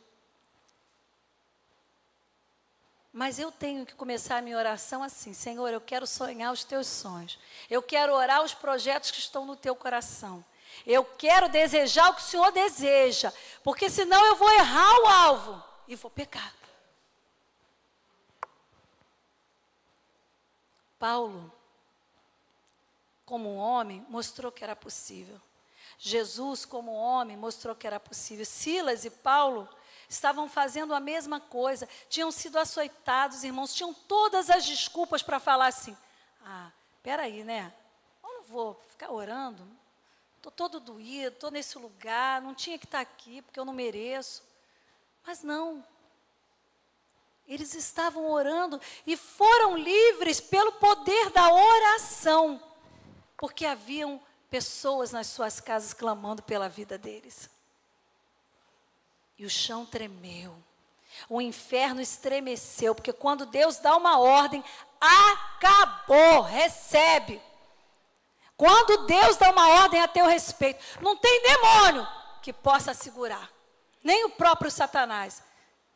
Mas 3.14 3.38
eu 3.38 3.52
tenho 3.52 3.86
que 3.86 3.94
começar 3.96 4.38
a 4.38 4.42
minha 4.42 4.58
oração 4.58 5.04
assim: 5.04 5.34
Senhor, 5.34 5.68
eu 5.70 5.82
quero 5.82 6.08
sonhar 6.08 6.52
os 6.52 6.64
teus 6.64 6.88
sonhos. 6.88 7.38
Eu 7.70 7.82
quero 7.82 8.14
orar 8.14 8.44
os 8.44 8.54
projetos 8.54 9.12
que 9.12 9.20
estão 9.20 9.46
no 9.46 9.56
teu 9.56 9.76
coração. 9.76 10.44
Eu 10.86 11.04
quero 11.04 11.50
desejar 11.50 12.10
o 12.10 12.14
que 12.14 12.22
o 12.22 12.26
Senhor 12.26 12.52
deseja, 12.52 13.34
porque 13.64 13.90
senão 13.90 14.24
eu 14.26 14.36
vou 14.36 14.52
errar 14.52 15.00
o 15.02 15.08
alvo 15.08 15.64
e 15.88 15.96
vou 15.96 16.10
pecar. 16.10 16.54
Paulo, 20.98 21.52
como 23.30 23.48
um 23.48 23.58
homem, 23.58 24.04
mostrou 24.10 24.52
que 24.52 24.64
era 24.64 24.76
possível. 24.76 25.40
Jesus, 26.00 26.66
como 26.66 26.92
homem, 26.92 27.38
mostrou 27.38 27.76
que 27.76 27.86
era 27.86 28.00
possível. 28.00 28.44
Silas 28.44 29.06
e 29.06 29.12
Paulo 29.12 29.70
estavam 30.10 30.50
fazendo 30.50 30.96
a 30.96 31.00
mesma 31.00 31.40
coisa, 31.40 31.88
tinham 32.10 32.32
sido 32.32 32.58
açoitados, 32.58 33.44
irmãos, 33.44 33.76
tinham 33.76 33.94
todas 33.94 34.50
as 34.50 34.66
desculpas 34.66 35.22
para 35.22 35.40
falar 35.40 35.68
assim: 35.68 35.96
ah, 36.44 36.72
peraí, 37.04 37.44
né? 37.44 37.72
Eu 38.24 38.30
não 38.30 38.44
vou 38.46 38.74
ficar 38.90 39.12
orando, 39.12 39.62
estou 40.38 40.52
todo 40.52 40.80
doído, 40.80 41.36
estou 41.36 41.52
nesse 41.52 41.78
lugar, 41.78 42.42
não 42.42 42.56
tinha 42.56 42.80
que 42.80 42.86
estar 42.86 43.00
aqui 43.00 43.44
porque 43.44 43.60
eu 43.60 43.66
não 43.66 43.74
mereço. 43.74 44.42
Mas 45.24 45.44
não. 45.44 45.86
Eles 47.48 47.76
estavam 47.76 48.32
orando 48.32 48.82
e 49.06 49.16
foram 49.16 49.78
livres 49.78 50.42
pelo 50.42 50.72
poder 50.72 51.30
da 51.30 51.54
oração, 51.54 52.60
porque 53.40 53.66
haviam 53.66 54.22
pessoas 54.50 55.12
nas 55.12 55.28
suas 55.28 55.60
casas 55.62 55.94
clamando 55.94 56.44
pela 56.44 56.68
vida 56.68 56.98
deles. 56.98 57.50
E 59.38 59.46
o 59.46 59.50
chão 59.50 59.86
tremeu. 59.86 60.56
O 61.28 61.42
inferno 61.42 62.02
estremeceu, 62.02 62.94
porque 62.94 63.14
quando 63.14 63.46
Deus 63.46 63.78
dá 63.78 63.96
uma 63.96 64.20
ordem, 64.20 64.64
acabou, 65.00 66.42
recebe. 66.42 67.42
Quando 68.58 69.06
Deus 69.06 69.38
dá 69.38 69.52
uma 69.52 69.70
ordem 69.84 70.02
a 70.02 70.08
teu 70.08 70.28
respeito, 70.28 70.84
não 71.02 71.16
tem 71.16 71.42
demônio 71.42 72.08
que 72.42 72.52
possa 72.52 72.94
segurar, 72.94 73.50
nem 74.04 74.26
o 74.26 74.30
próprio 74.30 74.70
Satanás, 74.70 75.42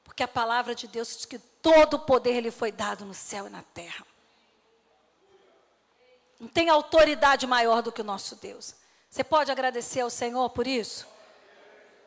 porque 0.03 0.23
a 0.23 0.27
palavra 0.27 0.73
de 0.73 0.87
Deus 0.87 1.09
diz 1.09 1.25
que 1.25 1.39
todo 1.39 1.95
o 1.95 1.99
poder 1.99 2.39
lhe 2.41 2.51
foi 2.51 2.71
dado 2.71 3.05
no 3.05 3.13
céu 3.13 3.47
e 3.47 3.49
na 3.49 3.61
terra. 3.61 4.05
Não 6.43 6.49
tem 6.49 6.69
autoridade 6.69 7.47
maior 7.47 7.81
do 7.81 7.91
que 7.91 8.01
o 8.01 8.03
nosso 8.03 8.35
Deus. 8.35 8.75
Você 9.09 9.23
pode 9.23 9.51
agradecer 9.51 10.01
ao 10.01 10.09
Senhor 10.09 10.49
por 10.51 10.67
isso? 10.67 11.11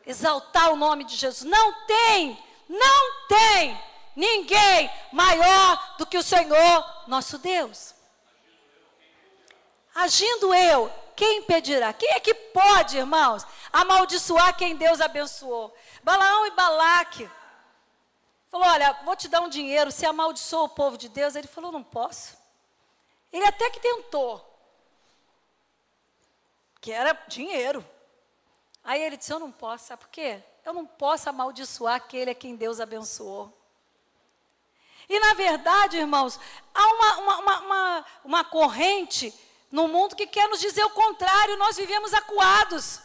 exaltar 0.07 0.71
o 0.71 0.77
nome 0.77 1.03
de 1.03 1.15
Jesus. 1.15 1.43
Não 1.43 1.85
tem, 1.85 2.41
não 2.67 3.27
tem 3.27 3.79
ninguém 4.15 4.89
maior 5.11 5.95
do 5.97 6.05
que 6.05 6.17
o 6.17 6.23
Senhor 6.23 7.03
nosso 7.05 7.37
Deus. 7.37 7.93
Agindo 9.93 10.53
eu, 10.53 10.91
quem 11.15 11.39
impedirá? 11.39 11.91
Quem 11.91 12.11
é 12.11 12.19
que 12.19 12.33
pode, 12.33 12.97
irmãos, 12.97 13.45
amaldiçoar 13.73 14.55
quem 14.55 14.75
Deus 14.75 15.01
abençoou? 15.01 15.75
Balaão 16.01 16.47
e 16.47 16.51
Balaque. 16.51 17.29
Falou: 18.49 18.67
Olha, 18.67 18.93
vou 19.03 19.15
te 19.15 19.27
dar 19.27 19.41
um 19.41 19.49
dinheiro. 19.49 19.91
Se 19.91 20.05
amaldiçoou 20.05 20.65
o 20.65 20.69
povo 20.69 20.97
de 20.97 21.09
Deus. 21.09 21.35
Ele 21.35 21.47
falou: 21.47 21.71
Não 21.71 21.83
posso. 21.83 22.37
Ele 23.31 23.45
até 23.45 23.69
que 23.69 23.79
tentou. 23.79 24.43
Que 26.79 26.91
era 26.91 27.13
dinheiro. 27.27 27.85
Aí 28.83 29.01
ele 29.01 29.17
disse: 29.17 29.33
Eu 29.33 29.39
não 29.39 29.51
posso, 29.51 29.85
sabe 29.85 30.01
por 30.01 30.09
quê? 30.09 30.41
Eu 30.63 30.73
não 30.73 30.85
posso 30.85 31.29
amaldiçoar 31.29 31.95
aquele 31.95 32.31
a 32.31 32.35
quem 32.35 32.55
Deus 32.55 32.79
abençoou. 32.79 33.53
E 35.09 35.19
na 35.19 35.33
verdade, 35.33 35.97
irmãos, 35.97 36.39
há 36.73 36.87
uma, 36.87 37.17
uma, 37.17 37.59
uma, 37.59 38.05
uma, 38.25 38.43
corrente 38.43 39.33
no 39.71 39.87
mundo 39.87 40.15
que 40.15 40.27
quer 40.27 40.49
nos 40.49 40.59
dizer 40.59 40.83
o 40.83 40.89
contrário, 40.89 41.57
nós 41.57 41.77
vivemos 41.77 42.13
acuados. 42.13 43.01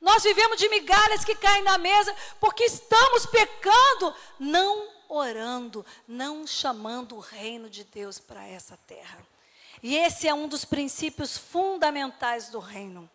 Nós 0.00 0.22
vivemos 0.22 0.56
de 0.56 0.68
migalhas 0.68 1.24
que 1.24 1.34
caem 1.34 1.62
na 1.62 1.78
mesa, 1.78 2.14
porque 2.40 2.64
estamos 2.64 3.26
pecando, 3.26 4.14
não 4.38 4.88
orando, 5.10 5.84
não 6.06 6.46
chamando 6.46 7.16
o 7.16 7.20
reino 7.20 7.68
de 7.68 7.84
Deus 7.84 8.18
para 8.18 8.46
essa 8.46 8.76
terra. 8.86 9.18
E 9.82 9.96
esse 9.96 10.28
é 10.28 10.32
um 10.34 10.48
dos 10.48 10.64
princípios 10.64 11.36
fundamentais 11.36 12.48
do 12.48 12.58
reino 12.58 13.10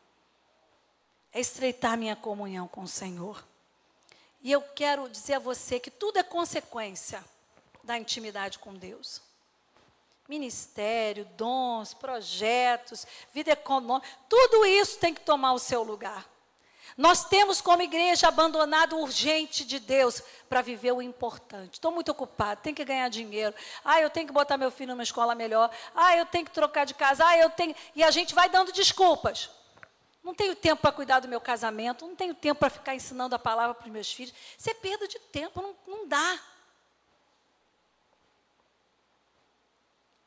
é 1.35 1.39
estreitar 1.41 1.97
minha 1.97 2.15
comunhão 2.15 2.65
com 2.65 2.83
o 2.83 2.87
Senhor. 2.87 3.45
E 4.41 4.49
eu 4.53 4.61
quero 4.61 5.09
dizer 5.09 5.33
a 5.33 5.39
você 5.39 5.81
que 5.81 5.91
tudo 5.91 6.17
é 6.17 6.23
consequência 6.23 7.21
da 7.83 7.97
intimidade 7.97 8.57
com 8.57 8.73
Deus. 8.73 9.21
Ministério, 10.29 11.25
dons, 11.35 11.93
projetos, 11.93 13.05
vida 13.33 13.51
econômica, 13.51 14.07
tudo 14.29 14.65
isso 14.65 14.97
tem 14.97 15.13
que 15.13 15.19
tomar 15.19 15.51
o 15.51 15.59
seu 15.59 15.83
lugar. 15.83 16.25
Nós 16.97 17.25
temos 17.25 17.59
como 17.59 17.81
igreja 17.81 18.27
abandonado 18.27 18.95
o 18.95 19.01
urgente 19.01 19.65
de 19.65 19.79
Deus 19.79 20.21
para 20.47 20.61
viver 20.61 20.91
o 20.93 21.01
importante. 21.01 21.73
Estou 21.73 21.91
muito 21.91 22.09
ocupado, 22.09 22.61
tenho 22.61 22.75
que 22.75 22.85
ganhar 22.85 23.09
dinheiro. 23.09 23.53
Ah, 23.83 23.99
eu 23.99 24.09
tenho 24.09 24.27
que 24.27 24.33
botar 24.33 24.57
meu 24.57 24.71
filho 24.71 24.91
numa 24.91 25.03
escola 25.03 25.35
melhor. 25.35 25.69
Ah, 25.93 26.15
eu 26.15 26.25
tenho 26.25 26.45
que 26.45 26.51
trocar 26.51 26.85
de 26.85 26.93
casa. 26.93 27.25
Ah, 27.27 27.37
eu 27.37 27.49
tenho. 27.49 27.75
E 27.95 28.03
a 28.03 28.11
gente 28.11 28.33
vai 28.33 28.49
dando 28.49 28.71
desculpas. 28.71 29.49
Não 30.23 30.33
tenho 30.33 30.55
tempo 30.55 30.81
para 30.81 30.91
cuidar 30.91 31.19
do 31.19 31.27
meu 31.27 31.39
casamento, 31.39 32.07
não 32.07 32.15
tenho 32.15 32.33
tempo 32.33 32.59
para 32.59 32.69
ficar 32.69 32.95
ensinando 32.95 33.35
a 33.35 33.39
palavra 33.39 33.75
para 33.75 33.85
os 33.85 33.91
meus 33.91 34.11
filhos. 34.11 34.33
Isso 34.57 34.69
é 34.69 34.73
perda 34.73 35.07
de 35.07 35.19
tempo, 35.19 35.61
não, 35.61 35.75
não 35.85 36.07
dá. 36.07 36.39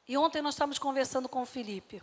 E 0.07 0.17
ontem 0.17 0.41
nós 0.41 0.55
estávamos 0.55 0.79
conversando 0.79 1.29
com 1.29 1.43
o 1.43 1.47
Felipe. 1.47 2.03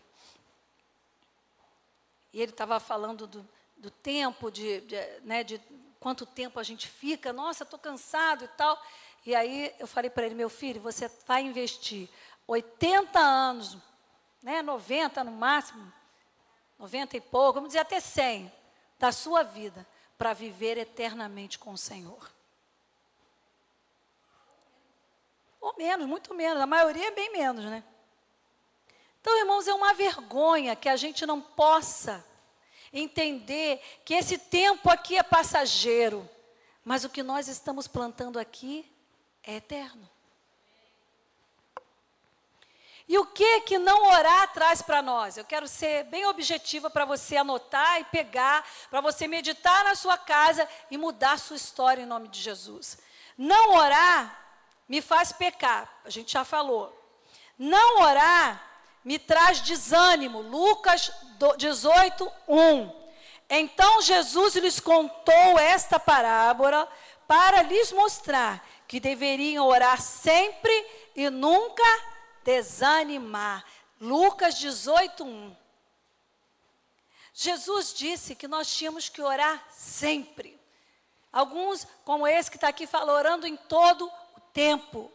E 2.33 2.41
ele 2.41 2.51
estava 2.51 2.79
falando 2.81 3.25
do, 3.25 3.47
do 3.86 3.91
tempo, 3.91 4.50
de, 4.50 4.82
de, 4.82 4.95
né, 5.21 5.43
de 5.43 5.62
quanto 6.00 6.26
tempo 6.26 6.60
a 6.60 6.63
gente 6.63 6.88
fica. 6.88 7.32
Nossa, 7.32 7.63
estou 7.63 7.78
cansado 7.78 8.43
e 8.43 8.48
tal. 8.50 8.82
E 9.26 9.36
aí 9.36 9.74
eu 9.80 9.86
falei 9.86 10.10
para 10.10 10.26
ele, 10.26 10.34
meu 10.34 10.50
filho, 10.50 10.82
você 10.82 11.10
vai 11.28 11.43
investir 11.43 12.10
80 12.48 13.19
anos 13.19 13.78
né, 14.41 14.62
90 14.62 15.24
no 15.24 15.32
máximo, 15.32 15.91
90 16.80 17.17
e 17.17 17.21
pouco, 17.21 17.54
vamos 17.54 17.69
dizer 17.69 17.80
até 17.80 18.00
100 18.00 18.52
da 18.98 19.12
sua 19.12 19.43
vida 19.43 19.86
para 20.17 20.34
viver 20.34 20.78
eternamente 20.78 21.60
com 21.60 21.74
o 21.74 21.78
Senhor. 21.78 22.32
Ou 25.62 25.76
menos, 25.78 26.08
muito 26.08 26.34
menos, 26.34 26.62
a 26.62 26.67
maioria 26.67 27.08
é 27.08 27.12
bem 27.12 27.32
menos, 27.32 27.65
né? 27.65 27.84
Então, 29.19 29.39
irmãos, 29.39 29.67
é 29.67 29.74
uma 29.74 29.93
vergonha 29.93 30.76
que 30.76 30.88
a 30.88 30.95
gente 30.95 31.26
não 31.26 31.41
possa 31.41 32.24
entender 32.95 33.81
que 34.05 34.13
esse 34.13 34.38
tempo 34.38 34.89
aqui 34.89 35.17
é 35.17 35.23
passageiro, 35.23 36.27
mas 36.84 37.03
o 37.03 37.10
que 37.10 37.21
nós 37.21 37.47
estamos 37.47 37.88
plantando 37.88 38.39
aqui 38.39 38.89
é 39.43 39.55
eterno. 39.55 40.10
E 43.08 43.17
o 43.19 43.25
que 43.25 43.62
que 43.62 43.77
não 43.77 44.08
orar 44.08 44.51
traz 44.51 44.81
para 44.81 45.01
nós? 45.01 45.38
Eu 45.38 45.45
quero 45.45 45.67
ser 45.67 46.05
bem 46.05 46.25
objetiva 46.25 46.89
para 46.89 47.05
você 47.05 47.38
anotar 47.38 48.01
e 48.01 48.05
pegar, 48.05 48.67
para 48.89 48.99
você 48.99 49.27
meditar 49.27 49.84
na 49.84 49.93
sua 49.93 50.17
casa 50.17 50.67
e 50.89 50.97
mudar 50.97 51.38
sua 51.38 51.55
história 51.55 52.01
em 52.01 52.08
nome 52.08 52.29
de 52.29 52.41
Jesus. 52.41 52.97
Não 53.38 53.75
orar 53.75 54.43
me 54.89 55.01
faz 55.01 55.31
pecar, 55.31 55.91
a 56.03 56.10
gente 56.10 56.31
já 56.31 56.43
falou. 56.43 56.91
Não 57.60 58.01
orar 58.01 58.74
me 59.05 59.19
traz 59.19 59.61
desânimo. 59.61 60.41
Lucas 60.41 61.11
18, 61.57 62.31
1. 62.47 63.05
Então 63.47 64.01
Jesus 64.01 64.55
lhes 64.55 64.79
contou 64.79 65.59
esta 65.59 65.99
parábola 65.99 66.89
para 67.27 67.61
lhes 67.61 67.91
mostrar 67.91 68.67
que 68.87 68.99
deveriam 68.99 69.67
orar 69.67 70.01
sempre 70.01 70.73
e 71.15 71.29
nunca 71.29 71.83
desanimar. 72.43 73.63
Lucas 74.01 74.55
18, 74.57 75.23
1. 75.23 75.55
Jesus 77.33 77.93
disse 77.93 78.33
que 78.33 78.47
nós 78.47 78.73
tínhamos 78.73 79.07
que 79.07 79.21
orar 79.21 79.63
sempre. 79.69 80.59
Alguns, 81.31 81.85
como 82.03 82.25
esse 82.25 82.49
que 82.49 82.57
está 82.57 82.69
aqui, 82.69 82.87
falam 82.87 83.13
orando 83.13 83.45
em 83.45 83.57
todo 83.57 84.07
o 84.07 84.39
tempo. 84.53 85.11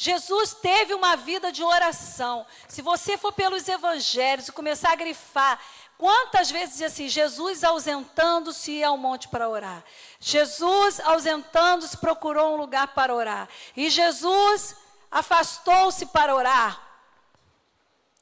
Jesus 0.00 0.54
teve 0.54 0.94
uma 0.94 1.16
vida 1.16 1.50
de 1.50 1.60
oração. 1.60 2.46
Se 2.68 2.80
você 2.80 3.18
for 3.18 3.32
pelos 3.32 3.66
evangelhos 3.66 4.46
e 4.46 4.52
começar 4.52 4.92
a 4.92 4.94
grifar, 4.94 5.60
quantas 5.98 6.52
vezes 6.52 6.76
diz 6.76 6.92
assim: 6.92 7.08
Jesus 7.08 7.64
ausentando-se 7.64 8.84
ao 8.84 8.96
monte 8.96 9.26
para 9.26 9.48
orar. 9.48 9.84
Jesus 10.20 11.00
ausentando-se 11.00 11.96
procurou 11.96 12.54
um 12.54 12.56
lugar 12.56 12.94
para 12.94 13.12
orar. 13.12 13.48
E 13.76 13.90
Jesus 13.90 14.76
afastou-se 15.10 16.06
para 16.06 16.32
orar. 16.32 16.80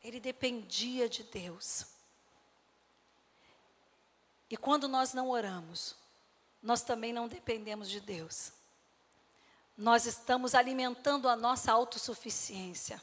Ele 0.02 0.18
dependia 0.18 1.10
de 1.10 1.24
Deus. 1.24 1.84
E 4.48 4.56
quando 4.56 4.88
nós 4.88 5.12
não 5.12 5.28
oramos, 5.28 5.94
nós 6.62 6.80
também 6.80 7.12
não 7.12 7.28
dependemos 7.28 7.90
de 7.90 8.00
Deus. 8.00 8.55
Nós 9.76 10.06
estamos 10.06 10.54
alimentando 10.54 11.28
a 11.28 11.36
nossa 11.36 11.70
autossuficiência. 11.72 13.00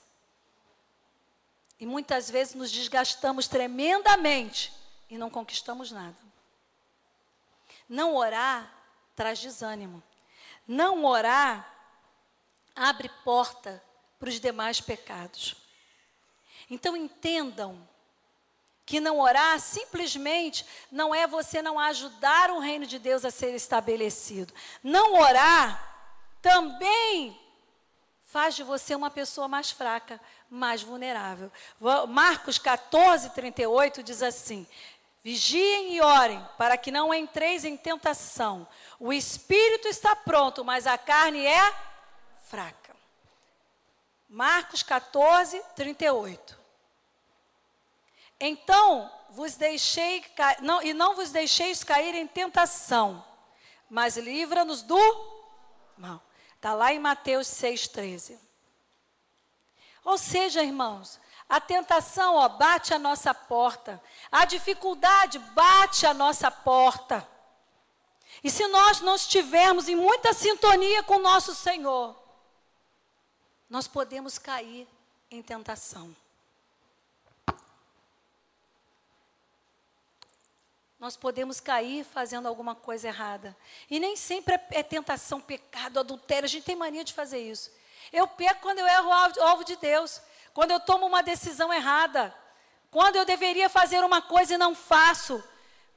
E 1.80 1.86
muitas 1.86 2.30
vezes 2.30 2.56
nos 2.56 2.72
desgastamos 2.72 3.48
tremendamente 3.48 4.74
e 5.10 5.18
não 5.18 5.30
conquistamos 5.30 5.92
nada. 5.92 6.18
Não 7.88 8.16
orar 8.16 8.74
traz 9.16 9.40
desânimo. 9.40 10.02
Não 10.68 11.04
orar 11.06 11.70
abre 12.76 13.10
porta 13.24 13.84
para 14.18 14.30
os 14.30 14.40
demais 14.40 14.82
pecados. 14.82 15.56
Então 16.70 16.96
entendam 16.98 17.88
que 18.86 19.00
não 19.00 19.20
orar 19.20 19.60
simplesmente 19.60 20.66
não 20.92 21.14
é 21.14 21.28
você 21.28 21.62
não 21.62 21.80
ajudar 21.80 22.50
o 22.50 22.60
reino 22.60 22.86
de 22.86 22.98
Deus 22.98 23.24
a 23.24 23.32
ser 23.32 23.54
estabelecido. 23.54 24.54
Não 24.82 25.16
orar 25.16 25.93
também 26.44 27.40
faz 28.22 28.54
de 28.54 28.64
você 28.64 28.94
uma 28.94 29.10
pessoa 29.10 29.48
mais 29.48 29.72
fraca, 29.72 30.20
mais 30.50 30.84
vulnerável. 30.84 31.50
Marcos 32.10 32.60
14, 32.60 33.30
38 33.30 34.04
diz 34.04 34.22
assim: 34.22 34.68
Vigiem 35.24 35.96
e 35.96 36.02
orem, 36.02 36.46
para 36.58 36.76
que 36.76 36.92
não 36.92 37.14
entreis 37.14 37.64
em 37.64 37.78
tentação. 37.78 38.68
O 39.00 39.14
espírito 39.14 39.88
está 39.88 40.16
pronto, 40.16 40.66
mas 40.66 40.86
a 40.86 40.98
carne 40.98 41.46
é 41.46 41.74
fraca. 42.50 42.94
Marcos 44.28 44.84
14, 44.84 45.64
38. 45.76 46.60
Então 48.40 49.10
vos 49.30 49.56
deixei 49.56 50.26
não, 50.60 50.82
e 50.82 50.94
não 50.94 51.16
vos 51.16 51.32
deixeis 51.32 51.86
cair 51.86 52.16
em 52.16 52.28
tentação, 52.28 53.24
mas 53.90 54.18
livra-nos 54.18 54.82
do 54.82 55.00
mal. 55.98 56.22
Está 56.64 56.74
lá 56.76 56.94
em 56.94 57.00
Mateus 57.00 57.48
6,13. 57.48 58.40
Ou 60.06 60.18
seja, 60.18 60.64
irmãos, 60.64 61.20
a 61.50 61.60
tentação 61.60 62.36
ó, 62.36 62.48
bate 62.48 62.94
a 62.94 62.98
nossa 62.98 63.34
porta, 63.34 64.02
a 64.32 64.46
dificuldade 64.46 65.40
bate 65.40 66.06
a 66.06 66.14
nossa 66.14 66.50
porta. 66.50 67.28
E 68.42 68.50
se 68.50 68.66
nós 68.70 69.02
não 69.02 69.16
estivermos 69.16 69.90
em 69.90 69.96
muita 69.98 70.32
sintonia 70.32 71.04
com 71.04 71.18
o 71.18 71.22
nosso 71.22 71.54
Senhor, 71.54 72.16
nós 73.70 73.86
podemos 73.86 74.38
cair 74.38 74.88
em 75.30 75.42
tentação. 75.42 76.16
Nós 81.04 81.18
podemos 81.18 81.60
cair 81.60 82.06
fazendo 82.06 82.48
alguma 82.48 82.76
coisa 82.76 83.10
errada. 83.10 83.54
E 83.90 84.00
nem 84.00 84.16
sempre 84.16 84.54
é, 84.54 84.68
é 84.80 84.84
tentação, 84.84 85.42
pecado, 85.42 86.00
adultério. 86.00 86.46
A 86.46 86.50
gente 86.50 86.64
tem 86.64 86.78
mania 86.78 87.04
de 87.04 87.12
fazer 87.12 87.40
isso. 87.40 87.70
Eu 88.10 88.26
peco 88.26 88.62
quando 88.62 88.80
eu 88.80 88.88
erro 88.88 89.10
o 89.10 89.44
alvo, 89.44 89.66
de 89.66 89.76
Deus. 89.76 90.22
Quando 90.54 90.72
eu 90.72 90.80
tomo 90.80 91.06
uma 91.06 91.22
decisão 91.22 91.74
errada. 91.74 92.34
Quando 92.90 93.18
eu 93.18 93.26
deveria 93.26 93.68
fazer 93.68 94.02
uma 94.02 94.22
coisa 94.22 94.54
e 94.54 94.58
não 94.58 94.74
faço. 94.74 95.44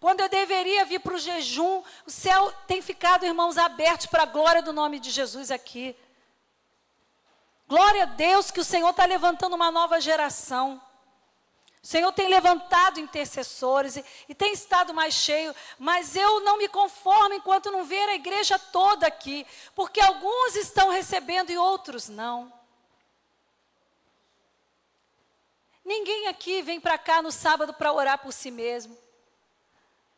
Quando 0.01 0.23
eu 0.23 0.29
deveria 0.29 0.85
vir 0.85 0.99
para 0.99 1.15
o 1.15 1.19
jejum. 1.19 1.85
O 2.05 2.11
céu 2.11 2.53
tem 2.67 2.83
ficado, 2.83 3.25
irmãos, 3.25 3.57
abertos 3.57 4.07
para 4.07 4.25
a 4.25 4.27
glória 4.27 4.61
do 4.61 4.73
nome 4.73 4.99
de 4.99 5.13
Jesus 5.13 5.53
aqui. 5.53 5.97
Glória 7.69 8.03
a 8.03 8.07
Deus 8.07 8.51
que 8.51 8.59
o 8.59 8.65
Senhor 8.65 8.91
está 8.91 9.05
levantando 9.05 9.55
uma 9.55 9.71
nova 9.71 10.01
geração. 10.01 10.83
O 11.87 11.89
Senhor 11.89 12.11
tem 12.11 12.27
levantado 12.27 12.99
intercessores 12.99 13.95
e, 13.95 14.05
e, 14.29 14.35
tem 14.35 14.53
estado 14.53 14.93
mais 14.93 15.15
cheio, 15.15 15.55
mas 15.79 16.17
eu 16.17 16.41
não 16.41 16.59
me 16.59 16.67
conformo 16.69 17.35
enquanto 17.35 17.71
não 17.71 17.85
ver 17.85 18.09
a 18.09 18.17
igreja 18.17 18.59
toda 18.59 19.07
aqui, 19.07 19.47
porque 19.73 20.01
alguns 20.01 20.57
estão 20.57 20.91
recebendo 20.91 21.51
e 21.51 21.57
outros 21.57 22.09
não. 22.09 22.53
Ninguém 25.85 26.27
aqui 26.27 26.61
vem 26.61 26.81
para 26.81 26.99
cá 26.99 27.23
no 27.23 27.31
sábado 27.31 27.73
para 27.73 27.93
orar 27.93 28.19
por 28.19 28.33
si 28.33 28.51
mesmo. 28.51 28.99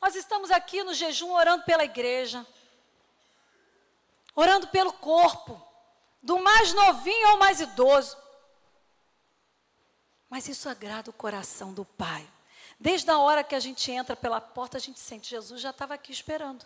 Nós 0.00 0.14
estamos 0.14 0.50
aqui 0.50 0.82
no 0.82 0.94
jejum 0.94 1.32
orando 1.32 1.64
pela 1.64 1.84
igreja, 1.84 2.46
orando 4.34 4.68
pelo 4.68 4.94
corpo 4.94 5.62
do 6.22 6.38
mais 6.38 6.72
novinho 6.72 7.28
ao 7.28 7.36
mais 7.36 7.60
idoso. 7.60 8.16
Mas 10.28 10.48
isso 10.48 10.68
agrada 10.68 11.10
o 11.10 11.12
coração 11.12 11.72
do 11.72 11.84
Pai. 11.84 12.28
Desde 12.78 13.10
a 13.10 13.18
hora 13.18 13.42
que 13.42 13.54
a 13.54 13.60
gente 13.60 13.90
entra 13.90 14.14
pela 14.14 14.40
porta, 14.40 14.76
a 14.76 14.80
gente 14.80 15.00
sente, 15.00 15.30
Jesus 15.30 15.60
já 15.60 15.70
estava 15.70 15.94
aqui 15.94 16.12
esperando. 16.12 16.64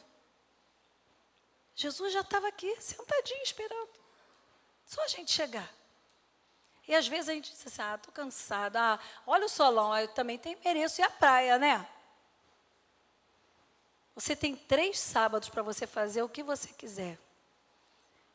Jesus 1.75 2.13
já 2.13 2.21
estava 2.21 2.49
aqui, 2.49 2.75
sentadinho, 2.81 3.43
esperando. 3.43 3.91
Só 4.85 5.03
a 5.05 5.09
gente 5.09 5.33
chegar. 5.33 5.73
E 6.87 6.95
às 6.95 7.07
vezes 7.07 7.29
a 7.29 7.33
gente 7.33 7.51
diz 7.51 7.67
assim, 7.67 7.81
ah, 7.83 7.95
estou 7.95 8.13
cansada. 8.13 8.79
Ah, 8.79 8.99
olha 9.27 9.47
o 9.47 9.49
solão, 9.49 9.97
eu 9.97 10.09
também 10.09 10.39
tenho, 10.39 10.59
mereço 10.65 11.01
ir 11.01 11.05
à 11.05 11.11
praia, 11.11 11.59
né? 11.59 11.89
Você 14.15 14.37
tem 14.37 14.55
três 14.55 14.99
sábados 14.99 15.49
para 15.49 15.63
você 15.63 15.87
fazer 15.87 16.23
o 16.23 16.29
que 16.29 16.43
você 16.43 16.69
quiser. 16.69 17.19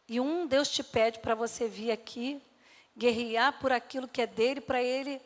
E 0.08 0.20
um 0.20 0.48
Deus 0.48 0.70
te 0.70 0.82
pede 0.82 1.20
para 1.20 1.36
você 1.36 1.68
vir 1.68 1.92
aqui 1.92 2.42
guerrear 2.98 3.54
por 3.60 3.72
aquilo 3.72 4.08
que 4.08 4.22
é 4.22 4.28
dele, 4.28 4.60
para 4.60 4.82
ele, 4.82 5.22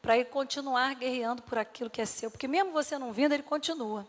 para 0.00 0.16
ele 0.16 0.24
continuar 0.24 0.94
guerreando 0.94 1.42
por 1.42 1.58
aquilo 1.58 1.90
que 1.90 2.00
é 2.00 2.06
seu, 2.06 2.30
porque 2.30 2.48
mesmo 2.48 2.72
você 2.72 2.98
não 2.98 3.12
vindo, 3.12 3.32
ele 3.32 3.42
continua. 3.42 4.08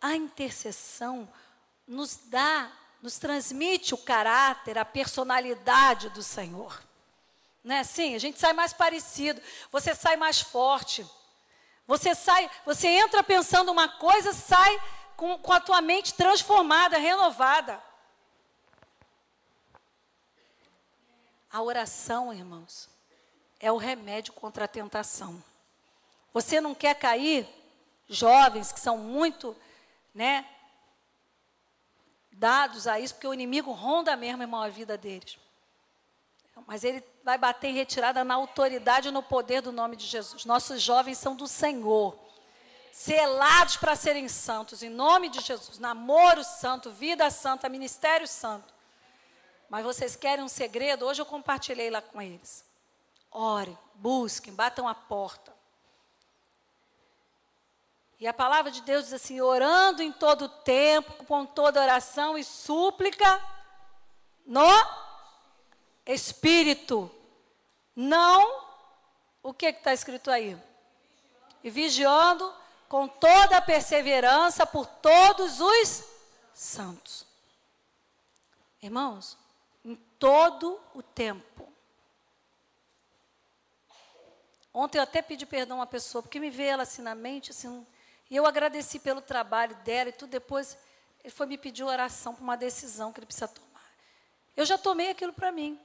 A 0.00 0.14
intercessão 0.16 1.28
nos 1.86 2.16
dá, 2.16 2.70
nos 3.02 3.18
transmite 3.18 3.94
o 3.94 3.98
caráter, 3.98 4.78
a 4.78 4.84
personalidade 4.84 6.08
do 6.10 6.22
Senhor. 6.22 6.82
Não 7.62 7.74
é 7.74 7.80
assim? 7.80 8.14
A 8.14 8.18
gente 8.18 8.38
sai 8.38 8.52
mais 8.52 8.72
parecido, 8.72 9.42
você 9.70 9.94
sai 9.94 10.16
mais 10.16 10.40
forte. 10.40 11.04
Você 11.86 12.14
sai, 12.14 12.50
você 12.64 12.88
entra 12.88 13.22
pensando 13.22 13.70
uma 13.70 13.88
coisa, 13.88 14.32
sai 14.32 14.80
com, 15.16 15.38
com 15.38 15.52
a 15.52 15.60
tua 15.60 15.80
mente 15.80 16.14
transformada, 16.14 16.98
renovada. 16.98 17.82
A 21.56 21.62
oração, 21.62 22.34
irmãos, 22.34 22.86
é 23.58 23.72
o 23.72 23.78
remédio 23.78 24.34
contra 24.34 24.66
a 24.66 24.68
tentação. 24.68 25.42
Você 26.34 26.60
não 26.60 26.74
quer 26.74 26.94
cair, 26.94 27.48
jovens 28.06 28.72
que 28.72 28.78
são 28.78 28.98
muito, 28.98 29.56
né, 30.14 30.46
dados 32.30 32.86
a 32.86 33.00
isso, 33.00 33.14
porque 33.14 33.26
o 33.26 33.32
inimigo 33.32 33.72
ronda 33.72 34.14
mesmo, 34.16 34.42
irmão, 34.42 34.60
a 34.60 34.68
vida 34.68 34.98
deles. 34.98 35.38
Mas 36.66 36.84
ele 36.84 37.02
vai 37.24 37.38
bater 37.38 37.68
em 37.68 37.74
retirada 37.74 38.22
na 38.22 38.34
autoridade 38.34 39.08
e 39.08 39.10
no 39.10 39.22
poder 39.22 39.62
do 39.62 39.72
nome 39.72 39.96
de 39.96 40.04
Jesus. 40.04 40.44
Nossos 40.44 40.82
jovens 40.82 41.16
são 41.16 41.34
do 41.34 41.48
Senhor. 41.48 42.18
Selados 42.92 43.78
para 43.78 43.96
serem 43.96 44.28
santos, 44.28 44.82
em 44.82 44.90
nome 44.90 45.30
de 45.30 45.40
Jesus. 45.40 45.78
Namoro 45.78 46.44
santo, 46.44 46.90
vida 46.90 47.30
santa, 47.30 47.66
ministério 47.66 48.28
santo. 48.28 48.75
Mas 49.68 49.84
vocês 49.84 50.14
querem 50.14 50.44
um 50.44 50.48
segredo? 50.48 51.04
Hoje 51.04 51.20
eu 51.20 51.26
compartilhei 51.26 51.90
lá 51.90 52.00
com 52.00 52.20
eles. 52.22 52.64
Orem, 53.30 53.76
busquem, 53.94 54.54
batam 54.54 54.86
a 54.86 54.94
porta. 54.94 55.54
E 58.18 58.26
a 58.26 58.32
palavra 58.32 58.70
de 58.70 58.80
Deus 58.80 59.04
diz 59.04 59.12
assim: 59.12 59.40
orando 59.40 60.02
em 60.02 60.12
todo 60.12 60.48
tempo, 60.48 61.24
com 61.24 61.44
toda 61.44 61.80
oração 61.80 62.38
e 62.38 62.44
súplica, 62.44 63.42
no 64.46 64.66
Espírito. 66.06 67.10
Não, 67.94 68.64
o 69.42 69.52
que 69.52 69.66
está 69.66 69.92
escrito 69.92 70.30
aí? 70.30 70.56
E 71.62 71.70
vigiando 71.70 72.54
com 72.88 73.08
toda 73.08 73.56
a 73.56 73.62
perseverança 73.62 74.64
por 74.64 74.86
todos 74.86 75.60
os 75.60 76.04
santos. 76.54 77.26
Irmãos, 78.80 79.36
todo 80.18 80.80
o 80.94 81.02
tempo. 81.02 81.72
Ontem 84.72 84.98
eu 84.98 85.02
até 85.02 85.22
pedi 85.22 85.46
perdão 85.46 85.78
a 85.78 85.80
uma 85.80 85.86
pessoa, 85.86 86.22
porque 86.22 86.38
me 86.38 86.50
veio 86.50 86.70
ela 86.70 86.82
assim 86.82 87.00
na 87.00 87.14
mente, 87.14 87.50
assim, 87.50 87.86
e 88.30 88.36
eu 88.36 88.44
agradeci 88.44 88.98
pelo 88.98 89.22
trabalho 89.22 89.74
dela 89.76 90.10
e 90.10 90.12
tudo. 90.12 90.30
Depois, 90.30 90.76
ele 91.24 91.32
foi 91.32 91.46
me 91.46 91.56
pedir 91.56 91.82
oração 91.82 92.34
para 92.34 92.42
uma 92.42 92.56
decisão 92.56 93.12
que 93.12 93.18
ele 93.18 93.26
precisa 93.26 93.48
tomar. 93.48 93.66
Eu 94.54 94.66
já 94.66 94.76
tomei 94.76 95.10
aquilo 95.10 95.32
para 95.32 95.50
mim. 95.50 95.80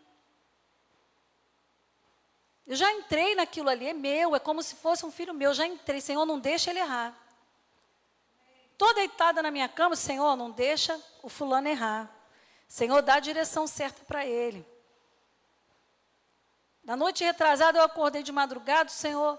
Eu 2.67 2.75
já 2.75 2.91
entrei 2.91 3.35
naquilo 3.35 3.69
ali, 3.69 3.87
é 3.87 3.93
meu, 3.93 4.35
é 4.35 4.39
como 4.39 4.61
se 4.61 4.75
fosse 4.75 5.05
um 5.05 5.11
filho 5.11 5.33
meu. 5.33 5.51
Eu 5.51 5.53
já 5.53 5.65
entrei, 5.65 6.01
Senhor, 6.01 6.25
não 6.25 6.39
deixa 6.39 6.69
ele 6.69 6.79
errar. 6.79 7.15
Estou 8.71 8.93
deitada 8.93 9.41
na 9.41 9.51
minha 9.51 9.69
cama, 9.69 9.95
Senhor, 9.95 10.35
não 10.35 10.51
deixa 10.51 10.99
o 11.21 11.29
fulano 11.29 11.67
errar. 11.67 12.09
Senhor, 12.71 13.01
dá 13.01 13.15
a 13.15 13.19
direção 13.19 13.67
certa 13.67 14.01
para 14.05 14.25
ele. 14.25 14.65
Na 16.81 16.95
noite 16.95 17.21
retrasada, 17.21 17.77
eu 17.77 17.83
acordei 17.83 18.23
de 18.23 18.31
madrugada, 18.31 18.89
o 18.89 18.93
Senhor 18.93 19.37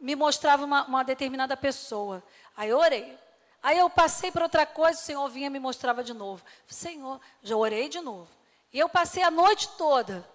me 0.00 0.16
mostrava 0.16 0.64
uma, 0.64 0.86
uma 0.86 1.04
determinada 1.04 1.58
pessoa. 1.58 2.22
Aí 2.56 2.70
eu 2.70 2.78
orei. 2.78 3.18
Aí 3.62 3.78
eu 3.78 3.90
passei 3.90 4.32
para 4.32 4.44
outra 4.44 4.64
coisa, 4.64 4.98
o 4.98 5.02
Senhor 5.02 5.28
vinha 5.28 5.48
e 5.48 5.50
me 5.50 5.60
mostrava 5.60 6.02
de 6.02 6.14
novo. 6.14 6.42
Senhor, 6.66 7.20
já 7.42 7.54
orei 7.54 7.86
de 7.86 8.00
novo. 8.00 8.30
E 8.72 8.78
eu 8.78 8.88
passei 8.88 9.22
a 9.22 9.30
noite 9.30 9.68
toda 9.76 10.26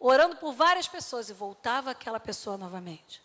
orando 0.00 0.36
por 0.36 0.54
várias 0.54 0.88
pessoas 0.88 1.28
e 1.28 1.34
voltava 1.34 1.90
aquela 1.90 2.18
pessoa 2.18 2.56
novamente. 2.56 3.22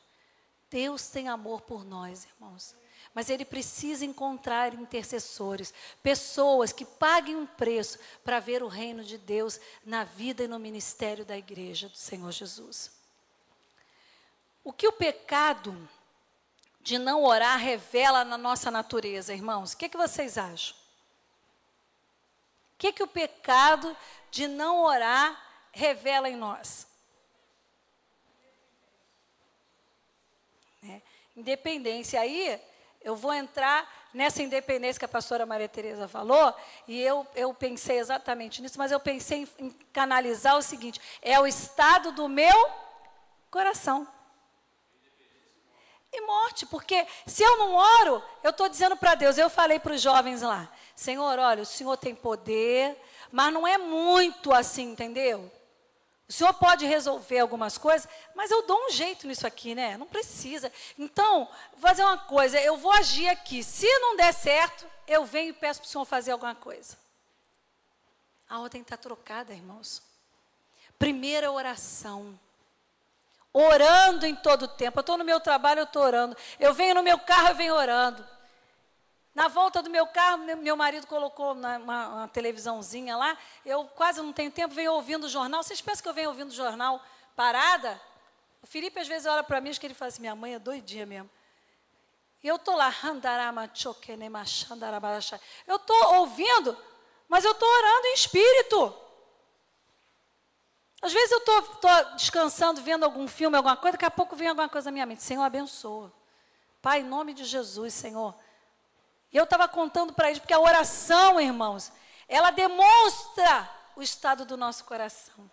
Deus 0.70 1.08
tem 1.08 1.30
amor 1.30 1.62
por 1.62 1.86
nós, 1.86 2.26
irmãos. 2.26 2.76
Mas 3.18 3.32
ele 3.32 3.44
precisa 3.44 4.06
encontrar 4.06 4.76
intercessores, 4.76 5.74
pessoas 6.04 6.72
que 6.72 6.86
paguem 6.86 7.36
um 7.36 7.48
preço 7.48 7.98
para 8.24 8.40
ver 8.40 8.62
o 8.62 8.68
reino 8.68 9.04
de 9.04 9.18
Deus 9.18 9.60
na 9.84 10.04
vida 10.04 10.44
e 10.44 10.48
no 10.48 10.60
ministério 10.60 11.26
da 11.26 11.36
igreja 11.36 11.90
do 11.90 11.98
Senhor 11.98 12.32
Jesus. 12.32 12.92
O 14.64 14.72
que 14.72 14.88
o 14.88 14.94
pecado 14.94 15.90
de 16.80 17.00
não 17.00 17.24
orar 17.24 17.58
revela 17.58 18.24
na 18.24 18.38
nossa 18.38 18.70
natureza, 18.70 19.34
irmãos? 19.34 19.74
O 19.74 19.78
que, 19.78 19.86
é 19.86 19.90
que 19.90 19.98
vocês 19.98 20.38
acham? 20.38 20.78
O 22.76 22.78
que, 22.78 22.86
é 22.86 22.92
que 22.92 23.02
o 23.02 23.08
pecado 23.08 23.98
de 24.30 24.48
não 24.48 24.84
orar 24.84 25.66
revela 25.72 26.30
em 26.30 26.36
nós? 26.36 26.86
É, 30.84 31.02
independência. 31.36 32.22
Aí 32.22 32.62
eu 33.08 33.16
vou 33.16 33.34
entrar 33.34 33.90
nessa 34.14 34.44
independência 34.44 35.00
que 35.00 35.06
a 35.06 35.08
pastora 35.08 35.46
Maria 35.46 35.70
Tereza 35.70 36.10
falou, 36.10 36.54
e 36.86 37.02
eu, 37.02 37.26
eu 37.34 37.54
pensei 37.54 38.00
exatamente 38.00 38.62
nisso, 38.62 38.78
mas 38.78 38.92
eu 38.92 39.00
pensei 39.00 39.44
em, 39.44 39.66
em 39.66 39.70
canalizar 39.94 40.58
o 40.58 40.62
seguinte: 40.62 41.00
é 41.22 41.40
o 41.40 41.48
estado 41.48 42.12
do 42.12 42.28
meu 42.28 42.70
coração 43.50 44.06
e 46.12 46.20
morte, 46.20 46.66
porque 46.66 47.08
se 47.26 47.42
eu 47.44 47.58
não 47.58 47.76
oro, 47.76 48.22
eu 48.44 48.50
estou 48.50 48.68
dizendo 48.68 48.98
para 48.98 49.16
Deus, 49.16 49.38
eu 49.38 49.50
falei 49.50 49.80
para 49.80 49.94
os 49.94 50.02
jovens 50.02 50.42
lá, 50.42 50.70
Senhor, 50.94 51.40
olha, 51.40 51.64
o 51.64 51.66
Senhor 51.66 51.96
tem 51.96 52.14
poder, 52.14 53.02
mas 53.32 53.54
não 53.54 53.66
é 53.66 53.78
muito 53.78 54.54
assim, 54.54 54.92
entendeu? 54.92 55.50
O 56.30 56.34
Senhor 56.34 56.54
pode 56.56 56.86
resolver 56.86 57.40
algumas 57.40 57.78
coisas, 57.78 58.08
mas 58.36 58.52
eu 58.52 58.66
dou 58.68 58.88
um 58.88 58.92
jeito 58.92 59.26
nisso 59.26 59.48
aqui, 59.48 59.74
né? 59.74 59.96
Não 59.98 60.06
precisa. 60.06 60.72
Então, 61.00 61.50
vou 61.72 61.82
fazer 61.82 62.04
uma 62.04 62.18
coisa, 62.18 62.60
eu 62.60 62.78
vou 62.78 62.92
agir 62.92 63.30
aqui. 63.30 63.64
Se 63.64 63.88
não 64.00 64.18
der 64.18 64.34
certo, 64.34 64.86
eu 65.08 65.26
venho 65.26 65.52
e 65.52 65.54
peço 65.54 65.80
para 65.80 65.88
o 65.88 65.90
Senhor 65.90 66.06
fazer 66.06 66.32
alguma 66.32 66.54
coisa. 66.54 66.98
A 68.50 68.60
ordem 68.60 68.82
está 68.82 68.98
trocada, 68.98 69.54
irmãos. 69.54 70.02
Primeira 71.00 71.50
oração 71.52 72.38
orando 73.54 74.26
em 74.26 74.36
todo 74.36 74.64
o 74.64 74.68
tempo. 74.68 75.00
Eu 75.00 75.02
estou 75.02 75.18
no 75.18 75.24
meu 75.24 75.40
trabalho, 75.40 75.80
eu 75.80 75.86
estou 75.86 76.04
orando. 76.04 76.36
Eu 76.60 76.74
venho 76.74 76.96
no 76.96 77.04
meu 77.04 77.18
carro, 77.20 77.50
eu 77.50 77.56
venho 77.56 77.74
orando. 77.74 78.26
Na 79.38 79.48
volta 79.48 79.84
do 79.84 79.90
meu 79.92 80.08
carro, 80.08 80.40
meu 80.40 80.76
marido 80.76 81.06
colocou 81.06 81.52
uma, 81.52 81.78
uma, 81.78 82.28
televisãozinha 82.30 83.16
lá. 83.16 83.38
Eu 83.64 83.86
quase 83.86 84.20
não 84.20 84.34
tenho 84.34 84.50
tempo, 84.50 84.74
venho 84.74 84.94
ouvindo 84.94 85.26
o 85.26 85.30
jornal. 85.30 85.62
Vocês 85.62 85.80
pensam 85.80 86.02
que 86.02 86.10
eu 86.10 86.14
venho 86.16 86.30
ouvindo 86.30 86.50
o 86.50 86.56
jornal 86.56 87.00
parada? 87.36 88.02
O 88.64 88.66
Felipe 88.66 89.00
às 89.00 89.08
vezes 89.08 89.28
olha 89.28 89.44
para 89.44 89.62
mim, 89.62 89.70
acho 89.70 89.80
que 89.80 89.86
ele 89.86 89.94
fala 89.94 90.10
assim: 90.10 90.22
minha 90.22 90.36
mãe 90.36 90.56
é 90.56 90.60
doidinha 90.60 91.06
mesmo. 91.06 91.30
E 92.44 92.48
eu 92.48 92.56
estou 92.56 92.76
lá, 92.76 92.92
eu 95.68 95.76
estou 95.76 96.14
ouvindo, 96.16 96.76
mas 97.30 97.46
eu 97.46 97.52
estou 97.52 97.70
orando 97.70 98.08
em 98.08 98.14
espírito. 98.16 98.96
Às 101.00 101.14
vezes 101.14 101.32
eu 101.32 101.38
estou 101.38 102.16
descansando, 102.16 102.82
vendo 102.82 103.04
algum 103.04 103.28
filme, 103.28 103.56
alguma 103.56 103.78
coisa, 103.78 103.92
daqui 103.92 104.06
a 104.06 104.10
pouco 104.10 104.36
vem 104.36 104.48
alguma 104.48 104.68
coisa 104.68 104.90
na 104.90 104.94
minha 104.94 105.06
mente. 105.06 105.22
Senhor, 105.22 105.44
abençoa. 105.44 106.12
Pai, 106.82 107.02
em 107.02 107.04
nome 107.04 107.36
de 107.36 107.46
Jesus, 107.46 107.94
Senhor. 107.94 108.34
E 109.32 109.38
eu 109.38 109.44
estava 109.44 109.68
contando 109.68 110.14
para 110.14 110.28
eles, 110.28 110.40
porque 110.40 110.54
a 110.54 110.60
oração, 110.60 111.40
irmãos, 111.40 111.92
ela 112.28 112.52
demonstra 112.52 113.70
o 113.96 114.02
estado 114.02 114.46
do 114.46 114.56
nosso 114.56 114.86
coração. 114.86 115.50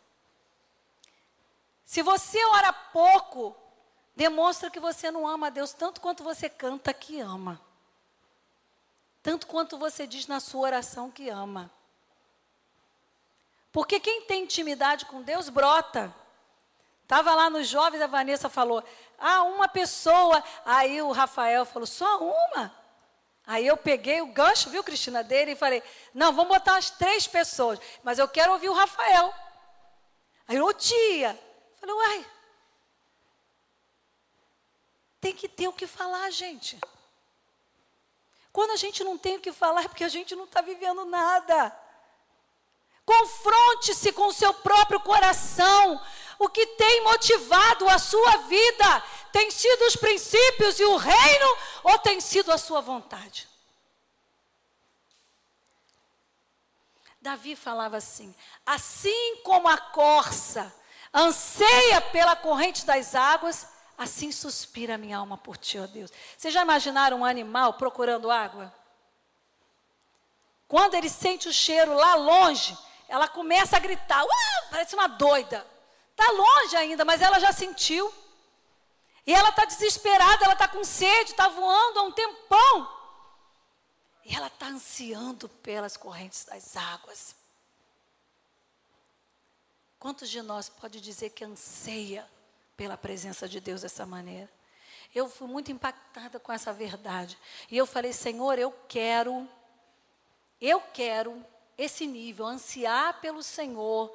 Se 1.84 2.02
você 2.02 2.44
ora 2.46 2.72
pouco, 2.72 3.56
demonstra 4.14 4.70
que 4.70 4.80
você 4.80 5.10
não 5.10 5.26
ama 5.26 5.48
a 5.48 5.50
Deus 5.50 5.72
tanto 5.72 6.00
quanto 6.00 6.22
você 6.22 6.48
canta 6.48 6.92
que 6.92 7.20
ama. 7.20 7.60
Tanto 9.22 9.46
quanto 9.46 9.78
você 9.78 10.06
diz 10.06 10.26
na 10.26 10.40
sua 10.40 10.62
oração 10.62 11.10
que 11.10 11.28
ama. 11.28 11.70
Porque 13.72 13.98
quem 13.98 14.22
tem 14.22 14.44
intimidade 14.44 15.06
com 15.06 15.22
Deus 15.22 15.48
brota. 15.48 16.14
Estava 17.02 17.34
lá 17.34 17.50
nos 17.50 17.66
jovens, 17.66 18.00
a 18.00 18.06
Vanessa 18.06 18.48
falou: 18.48 18.84
Ah, 19.18 19.42
uma 19.42 19.66
pessoa. 19.66 20.42
Aí 20.64 21.02
o 21.02 21.10
Rafael 21.10 21.64
falou: 21.64 21.86
Só 21.86 22.18
uma? 22.18 22.83
Aí 23.46 23.66
eu 23.66 23.76
peguei 23.76 24.22
o 24.22 24.26
gancho, 24.26 24.70
viu, 24.70 24.82
Cristina, 24.82 25.22
dele 25.22 25.52
e 25.52 25.56
falei: 25.56 25.82
Não, 26.14 26.32
vamos 26.32 26.48
botar 26.48 26.72
umas 26.72 26.90
três 26.90 27.26
pessoas, 27.26 27.78
mas 28.02 28.18
eu 28.18 28.26
quero 28.26 28.52
ouvir 28.52 28.70
o 28.70 28.74
Rafael. 28.74 29.34
Aí, 30.48 30.60
ô 30.60 30.72
tia. 30.72 31.38
Falei: 31.78 31.94
Uai. 31.94 32.26
Tem 35.20 35.34
que 35.34 35.48
ter 35.48 35.68
o 35.68 35.72
que 35.72 35.86
falar, 35.86 36.30
gente. 36.30 36.78
Quando 38.52 38.70
a 38.70 38.76
gente 38.76 39.02
não 39.02 39.18
tem 39.18 39.36
o 39.36 39.40
que 39.40 39.52
falar, 39.52 39.84
é 39.84 39.88
porque 39.88 40.04
a 40.04 40.08
gente 40.08 40.36
não 40.36 40.44
está 40.44 40.60
vivendo 40.60 41.04
nada. 41.04 41.76
Confronte-se 43.04 44.12
com 44.12 44.26
o 44.28 44.32
seu 44.32 44.54
próprio 44.54 45.00
coração. 45.00 46.00
O 46.38 46.48
que 46.48 46.66
tem 46.66 47.02
motivado 47.02 47.88
a 47.88 47.98
sua 47.98 48.36
vida 48.38 49.04
tem 49.34 49.50
sido 49.50 49.84
os 49.86 49.96
princípios 49.96 50.78
e 50.78 50.84
o 50.84 50.96
reino 50.96 51.58
ou 51.82 51.98
tem 51.98 52.20
sido 52.20 52.52
a 52.52 52.56
sua 52.56 52.80
vontade? 52.80 53.48
Davi 57.20 57.56
falava 57.56 57.96
assim: 57.96 58.32
assim 58.64 59.40
como 59.42 59.66
a 59.66 59.76
corça 59.76 60.72
anseia 61.12 62.00
pela 62.00 62.36
corrente 62.36 62.86
das 62.86 63.16
águas, 63.16 63.66
assim 63.98 64.30
suspira 64.30 64.94
a 64.94 64.98
minha 64.98 65.18
alma 65.18 65.36
por 65.36 65.56
ti, 65.56 65.80
ó 65.80 65.86
Deus. 65.88 66.12
Vocês 66.38 66.54
já 66.54 66.62
imaginaram 66.62 67.18
um 67.18 67.24
animal 67.24 67.74
procurando 67.74 68.30
água? 68.30 68.72
Quando 70.68 70.94
ele 70.94 71.08
sente 71.08 71.48
o 71.48 71.52
cheiro 71.52 71.92
lá 71.92 72.14
longe, 72.14 72.78
ela 73.08 73.26
começa 73.26 73.76
a 73.76 73.80
gritar, 73.80 74.24
parece 74.70 74.94
uma 74.94 75.08
doida. 75.08 75.66
Está 76.12 76.30
longe 76.30 76.76
ainda, 76.76 77.04
mas 77.04 77.20
ela 77.20 77.40
já 77.40 77.50
sentiu. 77.50 78.14
E 79.26 79.32
ela 79.32 79.48
está 79.48 79.64
desesperada, 79.64 80.44
ela 80.44 80.52
está 80.52 80.68
com 80.68 80.84
sede, 80.84 81.30
está 81.30 81.48
voando 81.48 81.98
há 81.98 82.02
um 82.02 82.12
tempão. 82.12 82.94
E 84.24 84.34
ela 84.34 84.48
está 84.48 84.66
ansiando 84.66 85.48
pelas 85.48 85.96
correntes 85.96 86.44
das 86.44 86.76
águas. 86.76 87.34
Quantos 89.98 90.28
de 90.28 90.42
nós 90.42 90.68
pode 90.68 91.00
dizer 91.00 91.30
que 91.30 91.44
anseia 91.44 92.28
pela 92.76 92.96
presença 92.96 93.48
de 93.48 93.60
Deus 93.60 93.82
dessa 93.82 94.04
maneira? 94.04 94.50
Eu 95.14 95.28
fui 95.28 95.46
muito 95.46 95.72
impactada 95.72 96.38
com 96.38 96.52
essa 96.52 96.72
verdade. 96.72 97.38
E 97.70 97.76
eu 97.76 97.86
falei, 97.86 98.12
Senhor, 98.12 98.58
eu 98.58 98.72
quero, 98.88 99.48
eu 100.60 100.80
quero 100.92 101.44
esse 101.78 102.06
nível, 102.06 102.46
ansiar 102.46 103.20
pelo 103.20 103.42
Senhor, 103.42 104.14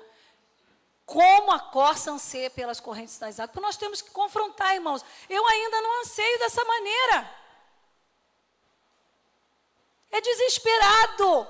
como 1.10 1.52
a 1.52 1.60
corça 1.60 2.12
anseia 2.12 2.52
pelas 2.52 2.80
correntes 2.80 3.18
das 3.18 3.40
águas. 3.40 3.50
Porque 3.50 3.66
nós 3.66 3.78
temos 3.78 4.00
que 4.00 4.12
confrontar, 4.12 4.76
irmãos. 4.76 5.04
Eu 5.28 5.46
ainda 5.48 5.82
não 5.82 6.02
anseio 6.02 6.38
dessa 6.38 6.64
maneira. 6.64 7.36
É 10.12 10.22
desesperado. 10.22 11.48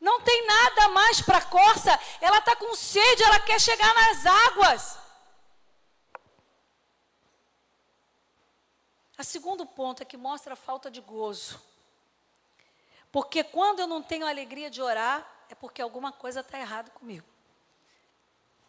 Não 0.00 0.20
tem 0.22 0.46
nada 0.46 0.88
mais 0.88 1.20
para 1.20 1.38
a 1.38 1.44
corça. 1.44 1.90
Ela 2.22 2.38
está 2.38 2.56
com 2.56 2.74
sede, 2.74 3.22
ela 3.22 3.38
quer 3.38 3.60
chegar 3.60 3.94
nas 3.94 4.24
águas. 4.24 4.98
A 9.18 9.22
segundo 9.22 9.66
ponto 9.66 10.02
é 10.02 10.06
que 10.06 10.16
mostra 10.16 10.54
a 10.54 10.56
falta 10.56 10.90
de 10.90 11.02
gozo. 11.02 11.60
Porque 13.12 13.44
quando 13.44 13.80
eu 13.80 13.86
não 13.86 14.02
tenho 14.02 14.26
alegria 14.26 14.70
de 14.70 14.80
orar, 14.80 15.44
é 15.50 15.54
porque 15.54 15.82
alguma 15.82 16.12
coisa 16.12 16.40
está 16.40 16.58
errada 16.58 16.90
comigo. 16.92 17.31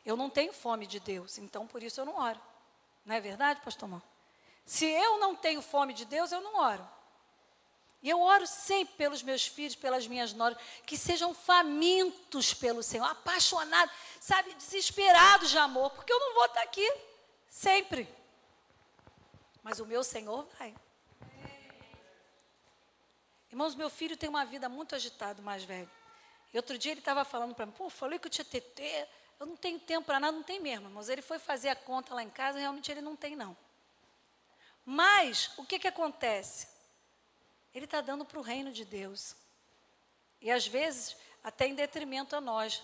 Eu 0.05 0.17
não 0.17 0.29
tenho 0.29 0.51
fome 0.51 0.85
de 0.85 0.99
Deus, 0.99 1.37
então 1.37 1.65
por 1.65 1.81
isso 1.81 2.01
eu 2.01 2.05
não 2.05 2.17
oro. 2.17 2.39
Não 3.05 3.15
é 3.15 3.21
verdade, 3.21 3.61
pastor 3.61 3.87
Mão? 3.87 4.01
Se 4.65 4.85
eu 4.85 5.17
não 5.17 5.35
tenho 5.35 5.61
fome 5.61 5.93
de 5.93 6.05
Deus, 6.05 6.31
eu 6.31 6.41
não 6.41 6.59
oro. 6.59 6.87
E 8.01 8.09
eu 8.09 8.19
oro 8.19 8.45
sempre 8.45 8.95
pelos 8.95 9.23
meus 9.23 9.47
filhos, 9.47 9.75
pelas 9.75 10.05
minhas 10.07 10.33
noras, 10.33 10.57
que 10.85 10.97
sejam 10.97 11.33
famintos 11.33 12.53
pelo 12.53 12.83
Senhor, 12.83 13.05
apaixonados, 13.05 13.95
sabe, 14.19 14.53
desesperados 14.55 15.49
de 15.49 15.57
amor, 15.57 15.89
porque 15.91 16.11
eu 16.11 16.19
não 16.19 16.33
vou 16.33 16.45
estar 16.45 16.63
aqui 16.63 16.85
sempre. 17.49 18.07
Mas 19.63 19.79
o 19.79 19.85
meu 19.85 20.03
Senhor 20.03 20.45
vai. 20.59 20.75
Irmãos, 23.49 23.73
meu 23.73 23.89
filho 23.89 24.17
tem 24.17 24.27
uma 24.27 24.43
vida 24.43 24.67
muito 24.67 24.95
agitada, 24.95 25.41
mais 25.41 25.63
velho. 25.63 25.89
E 26.53 26.57
outro 26.57 26.77
dia 26.77 26.91
ele 26.91 26.99
estava 26.99 27.23
falando 27.23 27.55
para 27.55 27.65
mim, 27.65 27.71
pô, 27.71 27.89
falei 27.89 28.19
que 28.19 28.27
eu 28.27 28.31
tinha 28.31 28.43
TT, 28.43 29.07
eu 29.39 29.45
não 29.45 29.55
tenho 29.55 29.79
tempo 29.79 30.05
para 30.05 30.19
nada, 30.19 30.35
não 30.35 30.43
tem 30.43 30.59
mesmo, 30.59 30.87
irmãos. 30.87 31.09
Ele 31.09 31.21
foi 31.21 31.39
fazer 31.39 31.69
a 31.69 31.75
conta 31.75 32.13
lá 32.13 32.23
em 32.23 32.29
casa, 32.29 32.59
realmente 32.59 32.91
ele 32.91 33.01
não 33.01 33.15
tem, 33.15 33.35
não. 33.35 33.55
Mas, 34.85 35.51
o 35.57 35.65
que, 35.65 35.79
que 35.79 35.87
acontece? 35.87 36.67
Ele 37.73 37.85
está 37.85 38.01
dando 38.01 38.25
para 38.25 38.39
o 38.39 38.41
reino 38.41 38.71
de 38.71 38.85
Deus. 38.85 39.35
E 40.41 40.51
às 40.51 40.67
vezes, 40.67 41.15
até 41.43 41.67
em 41.67 41.75
detrimento 41.75 42.35
a 42.35 42.41
nós. 42.41 42.81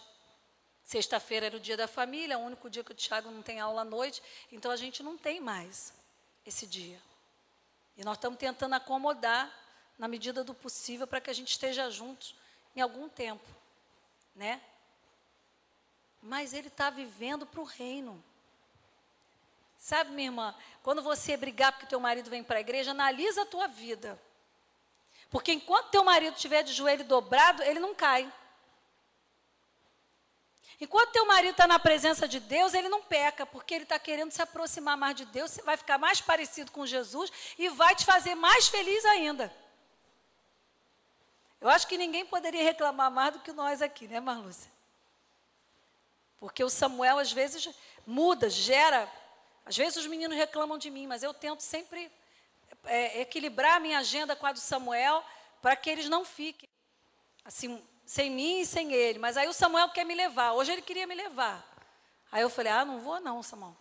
Sexta-feira 0.84 1.46
era 1.46 1.58
o 1.58 1.60
dia 1.60 1.78
da 1.78 1.88
família, 1.88 2.38
o 2.38 2.42
único 2.42 2.70
dia 2.70 2.84
que 2.84 2.92
o 2.92 2.96
Tiago 2.96 3.30
não 3.30 3.44
tem 3.44 3.60
aula 3.60 3.82
à 3.82 3.86
noite, 3.86 4.24
então 4.52 4.72
a 4.72 4.76
gente 4.76 5.04
não 5.04 5.18
tem 5.18 5.40
mais 5.40 5.94
esse 6.46 6.66
dia. 6.66 7.00
E 7.96 8.04
nós 8.04 8.18
estamos 8.18 8.40
tentando 8.40 8.74
acomodar 8.74 9.54
na 9.98 10.08
medida 10.08 10.44
do 10.44 10.54
possível 10.54 11.06
para 11.06 11.22
que 11.22 11.30
a 11.30 11.34
gente 11.34 11.52
esteja 11.52 11.90
juntos 11.90 12.34
em 12.76 12.82
algum 12.82 13.08
tempo, 13.08 13.46
né? 14.34 14.62
Mas 16.22 16.54
ele 16.54 16.68
está 16.68 16.90
vivendo 16.90 17.46
para 17.46 17.62
o 17.62 17.64
reino. 17.64 18.24
Sabe, 19.78 20.12
minha 20.12 20.28
irmã, 20.28 20.56
quando 20.84 21.02
você 21.02 21.38
brigar 21.38 21.72
porque 21.72 21.86
teu 21.86 22.00
marido 22.00 22.30
vem 22.30 22.44
para 22.44 22.58
a 22.58 22.62
igreja, 22.62 22.92
analisa 22.92 23.44
a 23.44 23.46
tua 23.46 23.68
vida. 23.68 24.22
Porque 25.30 25.54
enquanto 25.54 25.92
teu 25.92 26.04
marido 26.04 26.36
estiver 26.36 26.64
de 26.64 26.74
joelho 26.74 27.06
dobrado, 27.06 27.64
ele 27.64 27.80
não 27.80 27.96
cai. 27.96 28.32
Enquanto 30.82 31.12
teu 31.12 31.26
marido 31.26 31.52
está 31.52 31.68
na 31.68 31.78
presença 31.78 32.28
de 32.28 32.40
Deus, 32.40 32.74
ele 32.74 32.88
não 32.88 33.04
peca, 33.04 33.46
porque 33.46 33.74
ele 33.74 33.84
está 33.84 34.00
querendo 34.00 34.32
se 34.32 34.42
aproximar 34.42 34.96
mais 34.96 35.16
de 35.16 35.26
Deus, 35.26 35.60
vai 35.66 35.76
ficar 35.76 35.98
mais 35.98 36.22
parecido 36.22 36.72
com 36.72 36.86
Jesus 36.86 37.32
e 37.58 37.68
vai 37.70 37.96
te 37.96 38.06
fazer 38.06 38.34
mais 38.36 38.68
feliz 38.68 39.04
ainda. 39.06 39.54
Eu 41.60 41.68
acho 41.68 41.86
que 41.86 41.98
ninguém 41.98 42.26
poderia 42.26 42.64
reclamar 42.64 43.12
mais 43.12 43.34
do 43.34 43.40
que 43.40 43.52
nós 43.52 43.82
aqui, 43.82 44.08
né, 44.08 44.22
Marlúcia? 44.22 44.72
Porque 46.40 46.64
o 46.64 46.70
Samuel, 46.70 47.18
às 47.18 47.32
vezes, 47.32 47.70
muda, 48.06 48.50
gera. 48.50 49.12
Às 49.66 49.76
vezes 49.76 49.98
os 49.98 50.08
meninos 50.08 50.38
reclamam 50.38 50.78
de 50.78 50.90
mim, 50.90 51.06
mas 51.06 51.22
eu 51.22 51.34
tento 51.34 51.62
sempre 51.62 52.12
é, 52.86 53.22
equilibrar 53.22 53.76
a 53.76 53.80
minha 53.80 54.00
agenda 54.00 54.36
com 54.36 54.46
a 54.46 54.52
do 54.52 54.60
Samuel 54.60 55.24
para 55.62 55.76
que 55.76 55.90
eles 55.90 56.08
não 56.08 56.24
fiquem 56.24 56.70
assim 57.44 57.84
sem 58.06 58.32
mim 58.32 58.62
e 58.62 58.66
sem 58.66 58.92
ele. 58.94 59.20
Mas 59.20 59.38
aí 59.38 59.48
o 59.48 59.54
Samuel 59.54 59.90
quer 59.90 60.06
me 60.06 60.16
levar. 60.16 60.54
Hoje 60.54 60.72
ele 60.72 60.82
queria 60.82 61.06
me 61.06 61.14
levar. 61.14 61.64
Aí 62.32 62.42
eu 62.42 62.50
falei: 62.50 62.72
Ah, 62.72 62.86
não 62.86 63.00
vou 63.00 63.20
não, 63.20 63.44
Samuel. 63.44 63.76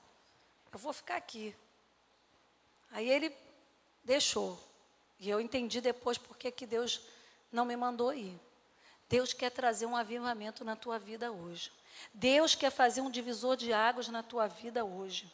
Eu 0.72 0.78
vou 0.78 0.92
ficar 0.92 1.16
aqui. 1.16 1.54
Aí 2.90 3.08
ele 3.08 3.34
deixou. 4.04 4.58
E 5.18 5.28
eu 5.28 5.40
entendi 5.40 5.80
depois 5.80 6.18
porque 6.18 6.50
que 6.50 6.66
Deus 6.66 7.00
não 7.50 7.64
me 7.64 7.76
mandou 7.76 8.12
ir. 8.12 8.38
Deus 9.08 9.32
quer 9.32 9.50
trazer 9.50 9.86
um 9.86 9.96
avivamento 9.96 10.64
na 10.64 10.76
tua 10.76 10.98
vida 10.98 11.32
hoje. 11.32 11.72
Deus 12.12 12.54
quer 12.54 12.70
fazer 12.70 13.00
um 13.00 13.10
divisor 13.10 13.56
de 13.56 13.72
águas 13.72 14.08
na 14.08 14.22
tua 14.22 14.46
vida 14.46 14.84
hoje. 14.84 15.32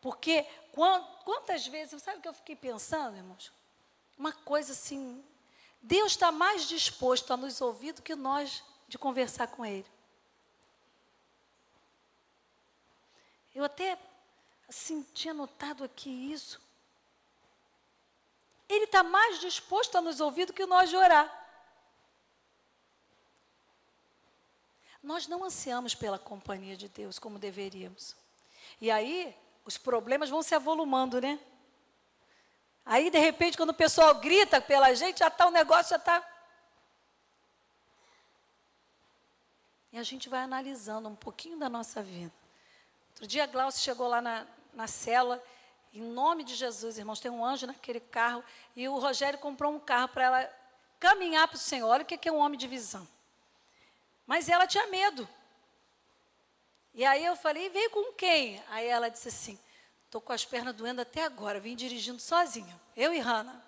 Porque 0.00 0.46
quantas 1.24 1.66
vezes, 1.66 2.02
sabe 2.02 2.18
o 2.18 2.22
que 2.22 2.28
eu 2.28 2.34
fiquei 2.34 2.56
pensando, 2.56 3.16
irmãos? 3.16 3.52
Uma 4.18 4.32
coisa 4.32 4.72
assim 4.72 5.24
Deus 5.86 6.12
está 6.12 6.32
mais 6.32 6.66
disposto 6.66 7.32
a 7.32 7.36
nos 7.36 7.60
ouvir 7.60 7.92
do 7.92 8.02
que 8.02 8.16
nós 8.16 8.64
de 8.88 8.98
conversar 8.98 9.46
com 9.46 9.64
Ele. 9.64 9.86
Eu 13.54 13.62
até 13.62 13.96
assim 14.68 15.06
tinha 15.14 15.32
notado 15.32 15.84
aqui 15.84 16.10
isso. 16.10 16.60
Ele 18.68 18.84
está 18.84 19.04
mais 19.04 19.38
disposto 19.38 19.96
a 19.96 20.00
nos 20.00 20.20
ouvir 20.20 20.46
do 20.46 20.52
que 20.52 20.66
nós 20.66 20.90
de 20.90 20.96
orar. 20.96 21.45
Nós 25.06 25.28
não 25.28 25.44
ansiamos 25.44 25.94
pela 25.94 26.18
companhia 26.18 26.76
de 26.76 26.88
Deus 26.88 27.16
como 27.16 27.38
deveríamos. 27.38 28.16
E 28.80 28.90
aí, 28.90 29.36
os 29.64 29.78
problemas 29.78 30.28
vão 30.28 30.42
se 30.42 30.52
avolumando, 30.52 31.20
né? 31.20 31.38
Aí, 32.84 33.08
de 33.08 33.16
repente, 33.16 33.56
quando 33.56 33.70
o 33.70 33.74
pessoal 33.74 34.16
grita 34.16 34.60
pela 34.60 34.92
gente, 34.94 35.20
já 35.20 35.28
está 35.28 35.46
o 35.46 35.52
negócio, 35.52 35.90
já 35.90 35.96
está. 35.96 36.28
E 39.92 39.98
a 39.98 40.02
gente 40.02 40.28
vai 40.28 40.40
analisando 40.40 41.08
um 41.08 41.14
pouquinho 41.14 41.56
da 41.56 41.68
nossa 41.68 42.02
vida. 42.02 42.32
Outro 43.10 43.28
dia 43.28 43.44
a 43.44 43.46
Glaucia 43.46 43.80
chegou 43.80 44.08
lá 44.08 44.20
na, 44.20 44.44
na 44.74 44.88
cela, 44.88 45.40
em 45.94 46.02
nome 46.02 46.42
de 46.42 46.56
Jesus, 46.56 46.98
irmãos, 46.98 47.20
tem 47.20 47.30
um 47.30 47.44
anjo 47.44 47.64
naquele 47.64 48.00
carro, 48.00 48.42
e 48.74 48.88
o 48.88 48.98
Rogério 48.98 49.38
comprou 49.38 49.72
um 49.72 49.78
carro 49.78 50.08
para 50.08 50.24
ela 50.24 50.52
caminhar 50.98 51.46
para 51.46 51.54
o 51.54 51.60
Senhor. 51.60 51.88
Olha 51.90 52.02
o 52.02 52.04
que 52.04 52.28
é 52.28 52.32
um 52.32 52.38
homem 52.38 52.58
de 52.58 52.66
visão. 52.66 53.06
Mas 54.26 54.48
ela 54.48 54.66
tinha 54.66 54.86
medo. 54.88 55.28
E 56.92 57.04
aí 57.04 57.24
eu 57.24 57.36
falei, 57.36 57.68
veio 57.70 57.90
com 57.90 58.12
quem? 58.12 58.62
Aí 58.68 58.86
ela 58.86 59.08
disse 59.08 59.28
assim, 59.28 59.58
Estou 60.06 60.20
com 60.20 60.32
as 60.32 60.44
pernas 60.44 60.74
doendo 60.74 61.02
até 61.02 61.24
agora, 61.24 61.58
vim 61.58 61.74
dirigindo 61.74 62.20
sozinha, 62.20 62.80
eu 62.96 63.12
e 63.12 63.18
Hanna. 63.18 63.62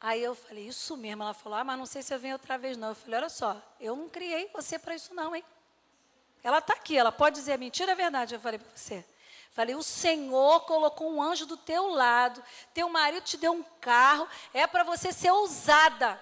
Aí 0.00 0.22
eu 0.22 0.34
falei, 0.34 0.68
isso 0.68 0.96
mesmo. 0.96 1.22
Ela 1.22 1.34
falou, 1.34 1.58
ah, 1.58 1.64
mas 1.64 1.78
não 1.78 1.84
sei 1.84 2.02
se 2.02 2.14
eu 2.14 2.18
venho 2.18 2.34
outra 2.34 2.56
vez, 2.56 2.76
não. 2.76 2.88
Eu 2.88 2.94
falei, 2.94 3.18
olha 3.18 3.28
só, 3.28 3.60
eu 3.80 3.96
não 3.96 4.08
criei 4.08 4.48
você 4.54 4.78
para 4.78 4.94
isso, 4.94 5.12
não, 5.14 5.34
hein? 5.34 5.44
Ela 6.44 6.58
está 6.58 6.74
aqui, 6.74 6.96
ela 6.96 7.10
pode 7.10 7.36
dizer 7.36 7.58
mentira, 7.58 7.92
é 7.92 7.94
verdade. 7.94 8.34
Eu 8.34 8.40
falei 8.40 8.58
para 8.58 8.70
você. 8.74 9.04
Falei, 9.50 9.74
o 9.74 9.82
Senhor 9.82 10.60
colocou 10.60 11.10
um 11.12 11.20
anjo 11.20 11.44
do 11.44 11.56
teu 11.56 11.88
lado, 11.88 12.42
teu 12.72 12.88
marido 12.88 13.24
te 13.24 13.36
deu 13.36 13.52
um 13.52 13.64
carro, 13.80 14.28
é 14.54 14.66
para 14.66 14.84
você 14.84 15.12
ser 15.12 15.32
ousada 15.32 16.20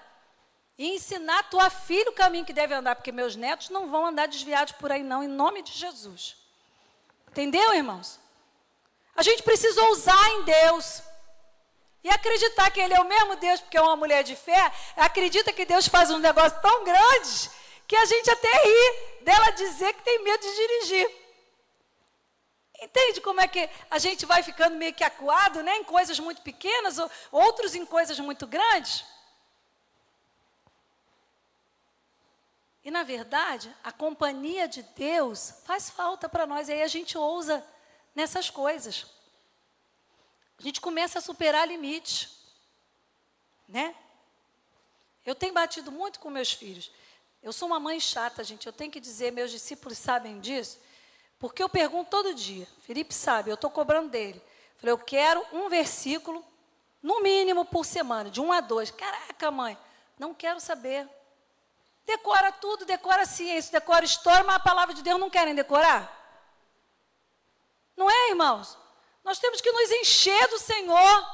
e 0.76 0.94
ensinar 0.94 1.44
tua 1.44 1.70
filha 1.70 2.10
o 2.10 2.14
caminho 2.14 2.44
que 2.44 2.52
deve 2.52 2.74
andar, 2.74 2.96
porque 2.96 3.12
meus 3.12 3.36
netos 3.36 3.70
não 3.70 3.88
vão 3.88 4.06
andar 4.06 4.26
desviados 4.26 4.72
por 4.72 4.90
aí, 4.90 5.02
não, 5.02 5.22
em 5.22 5.28
nome 5.28 5.62
de 5.62 5.72
Jesus. 5.72 6.36
Entendeu, 7.28 7.74
irmãos? 7.74 8.18
A 9.14 9.22
gente 9.22 9.42
precisa 9.42 9.82
ousar 9.84 10.30
em 10.32 10.44
Deus. 10.44 11.02
E 12.02 12.10
acreditar 12.10 12.70
que 12.70 12.80
Ele 12.80 12.92
é 12.92 13.00
o 13.00 13.08
mesmo 13.08 13.36
Deus, 13.36 13.60
porque 13.60 13.78
é 13.78 13.80
uma 13.80 13.96
mulher 13.96 14.22
de 14.22 14.36
fé, 14.36 14.72
acredita 14.96 15.52
que 15.52 15.64
Deus 15.64 15.86
faz 15.86 16.10
um 16.10 16.18
negócio 16.18 16.60
tão 16.60 16.84
grande 16.84 17.50
que 17.86 17.96
a 17.96 18.04
gente 18.04 18.30
até 18.30 18.52
ri 18.62 19.22
dela 19.22 19.50
dizer 19.50 19.94
que 19.94 20.02
tem 20.02 20.22
medo 20.22 20.40
de 20.40 20.54
dirigir. 20.54 21.24
Entende 22.80 23.20
como 23.20 23.40
é 23.40 23.48
que 23.48 23.70
a 23.90 23.98
gente 23.98 24.26
vai 24.26 24.42
ficando 24.42 24.76
meio 24.76 24.92
que 24.92 25.04
acuado, 25.04 25.62
né? 25.62 25.76
Em 25.78 25.84
coisas 25.84 26.18
muito 26.18 26.42
pequenas, 26.42 26.98
ou 26.98 27.10
outros 27.30 27.74
em 27.74 27.86
coisas 27.86 28.18
muito 28.18 28.46
grandes? 28.46 29.04
E, 32.84 32.90
na 32.90 33.02
verdade, 33.02 33.74
a 33.82 33.90
companhia 33.90 34.68
de 34.68 34.82
Deus 34.82 35.54
faz 35.64 35.88
falta 35.88 36.28
para 36.28 36.46
nós. 36.46 36.68
E 36.68 36.72
aí 36.72 36.82
a 36.82 36.88
gente 36.88 37.16
ousa 37.16 37.66
nessas 38.14 38.50
coisas. 38.50 39.06
A 40.58 40.62
gente 40.62 40.80
começa 40.80 41.18
a 41.18 41.22
superar 41.22 41.66
limites. 41.66 42.36
Né? 43.66 43.94
Eu 45.24 45.34
tenho 45.34 45.54
batido 45.54 45.90
muito 45.90 46.20
com 46.20 46.28
meus 46.28 46.52
filhos. 46.52 46.90
Eu 47.42 47.52
sou 47.52 47.66
uma 47.66 47.80
mãe 47.80 47.98
chata, 47.98 48.44
gente. 48.44 48.66
Eu 48.66 48.72
tenho 48.72 48.92
que 48.92 49.00
dizer, 49.00 49.32
meus 49.32 49.50
discípulos 49.50 49.96
sabem 49.96 50.38
disso. 50.40 50.78
Porque 51.38 51.62
eu 51.62 51.68
pergunto 51.68 52.10
todo 52.10 52.34
dia. 52.34 52.68
Felipe 52.82 53.14
sabe, 53.14 53.50
eu 53.50 53.54
estou 53.54 53.70
cobrando 53.70 54.10
dele. 54.10 54.42
Falei, 54.76 54.92
eu 54.92 54.98
quero 54.98 55.44
um 55.52 55.70
versículo, 55.70 56.44
no 57.02 57.22
mínimo 57.22 57.64
por 57.64 57.84
semana, 57.86 58.30
de 58.30 58.40
um 58.40 58.52
a 58.52 58.60
dois. 58.60 58.90
Caraca, 58.90 59.50
mãe, 59.50 59.76
não 60.18 60.34
quero 60.34 60.60
saber. 60.60 61.08
Decora 62.04 62.52
tudo, 62.52 62.84
decora 62.84 63.24
ciência, 63.24 63.72
decora 63.72 64.04
história, 64.04 64.44
mas 64.44 64.56
a 64.56 64.60
palavra 64.60 64.94
de 64.94 65.02
Deus 65.02 65.18
não 65.18 65.30
querem 65.30 65.54
decorar? 65.54 66.12
Não 67.96 68.10
é, 68.10 68.30
irmãos? 68.30 68.76
Nós 69.22 69.38
temos 69.38 69.60
que 69.60 69.72
nos 69.72 69.90
encher 69.90 70.48
do 70.48 70.58
Senhor, 70.58 71.26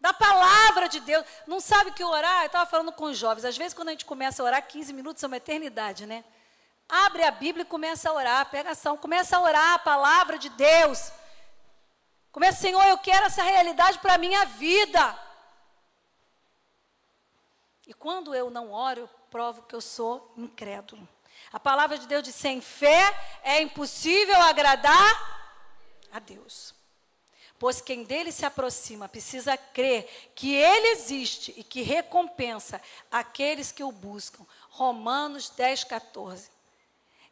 da 0.00 0.12
palavra 0.12 0.88
de 0.88 1.00
Deus. 1.00 1.26
Não 1.46 1.58
sabe 1.58 1.90
o 1.90 1.94
que 1.94 2.04
orar? 2.04 2.42
Eu 2.42 2.46
estava 2.46 2.66
falando 2.66 2.92
com 2.92 3.06
os 3.06 3.18
jovens. 3.18 3.44
Às 3.44 3.56
vezes, 3.56 3.74
quando 3.74 3.88
a 3.88 3.90
gente 3.92 4.04
começa 4.04 4.42
a 4.42 4.46
orar, 4.46 4.62
15 4.66 4.92
minutos 4.92 5.22
é 5.22 5.26
uma 5.26 5.36
eternidade, 5.36 6.06
né? 6.06 6.24
Abre 6.88 7.24
a 7.24 7.30
Bíblia 7.30 7.62
e 7.62 7.66
começa 7.66 8.08
a 8.08 8.12
orar, 8.12 8.46
pega 8.46 8.70
ação, 8.70 8.96
começa 8.96 9.36
a 9.36 9.40
orar 9.40 9.74
a 9.74 9.78
palavra 9.78 10.38
de 10.38 10.48
Deus. 10.50 11.10
Começa, 12.30 12.60
Senhor, 12.60 12.82
eu 12.84 12.98
quero 12.98 13.26
essa 13.26 13.42
realidade 13.42 13.98
para 13.98 14.14
a 14.14 14.18
minha 14.18 14.44
vida. 14.44 15.18
E 17.88 17.94
quando 17.94 18.34
eu 18.34 18.50
não 18.50 18.70
oro, 18.70 19.00
eu 19.00 19.08
provo 19.30 19.62
que 19.62 19.74
eu 19.74 19.80
sou 19.80 20.30
incrédulo. 20.36 21.08
A 21.50 21.58
palavra 21.58 21.98
de 21.98 22.06
Deus 22.06 22.22
diz: 22.22 22.34
sem 22.34 22.60
fé 22.60 23.18
é 23.42 23.62
impossível 23.62 24.36
agradar 24.42 25.48
a 26.12 26.18
Deus. 26.18 26.74
Pois 27.58 27.80
quem 27.80 28.04
dele 28.04 28.30
se 28.30 28.44
aproxima 28.44 29.08
precisa 29.08 29.56
crer 29.56 30.30
que 30.34 30.54
ele 30.54 30.88
existe 30.88 31.52
e 31.56 31.64
que 31.64 31.80
recompensa 31.80 32.80
aqueles 33.10 33.72
que 33.72 33.82
o 33.82 33.90
buscam. 33.90 34.44
Romanos 34.68 35.48
10, 35.48 35.84
14. 35.84 36.50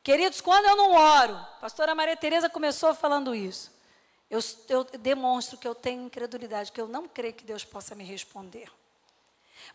Queridos, 0.03 0.41
quando 0.41 0.65
eu 0.65 0.75
não 0.75 0.93
oro, 0.95 1.35
a 1.35 1.59
pastora 1.61 1.95
Maria 1.95 2.17
Tereza 2.17 2.49
começou 2.49 2.95
falando 2.95 3.35
isso. 3.35 3.71
Eu, 4.31 4.41
eu 4.69 4.85
demonstro 4.85 5.59
que 5.59 5.69
eu 5.69 5.75
tenho 5.75 6.07
incredulidade, 6.07 6.73
que 6.73 6.81
eu 6.81 6.89
não 6.89 7.07
creio 7.07 7.35
que 7.35 7.45
Deus 7.45 7.65
possa 7.65 7.95
me 7.95 8.03
responder. 8.03 8.71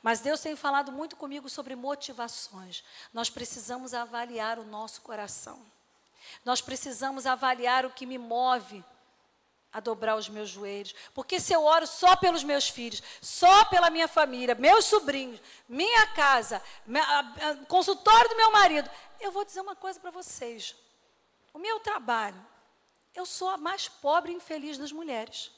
Mas 0.02 0.20
Deus 0.20 0.42
tem 0.42 0.56
falado 0.56 0.92
muito 0.92 1.16
comigo 1.16 1.50
sobre 1.50 1.76
motivações. 1.76 2.84
Nós 3.14 3.30
precisamos 3.30 3.94
avaliar 3.94 4.60
o 4.60 4.64
nosso 4.64 5.02
coração. 5.02 5.60
Nós 6.46 6.62
precisamos 6.62 7.26
avaliar 7.26 7.86
o 7.86 7.92
que 7.92 8.06
me 8.06 8.18
move 8.18 8.84
a 9.74 9.80
dobrar 9.80 10.16
os 10.16 10.28
meus 10.28 10.50
joelhos. 10.50 10.94
Porque 11.14 11.40
se 11.40 11.54
eu 11.54 11.64
oro 11.64 11.88
só 11.88 12.16
pelos 12.16 12.44
meus 12.44 12.68
filhos, 12.68 13.02
só 13.22 13.66
pela 13.66 13.90
minha 13.90 14.08
família, 14.08 14.56
meus 14.56 14.86
sobrinhos, 14.86 15.42
minha 15.68 16.08
casa, 16.08 16.62
consultório 17.68 18.30
do 18.30 18.36
meu 18.36 18.52
marido, 18.52 18.90
eu 19.20 19.32
vou 19.32 19.46
dizer 19.46 19.62
uma 19.62 19.76
coisa 19.76 20.00
para 20.00 20.12
vocês. 20.12 20.76
O 21.54 21.60
meu 21.60 21.80
trabalho, 21.80 22.46
eu 23.14 23.26
sou 23.26 23.50
a 23.50 23.58
mais 23.58 23.88
pobre 23.88 24.32
e 24.32 24.36
infeliz 24.36 24.78
das 24.78 24.92
mulheres. 24.92 25.52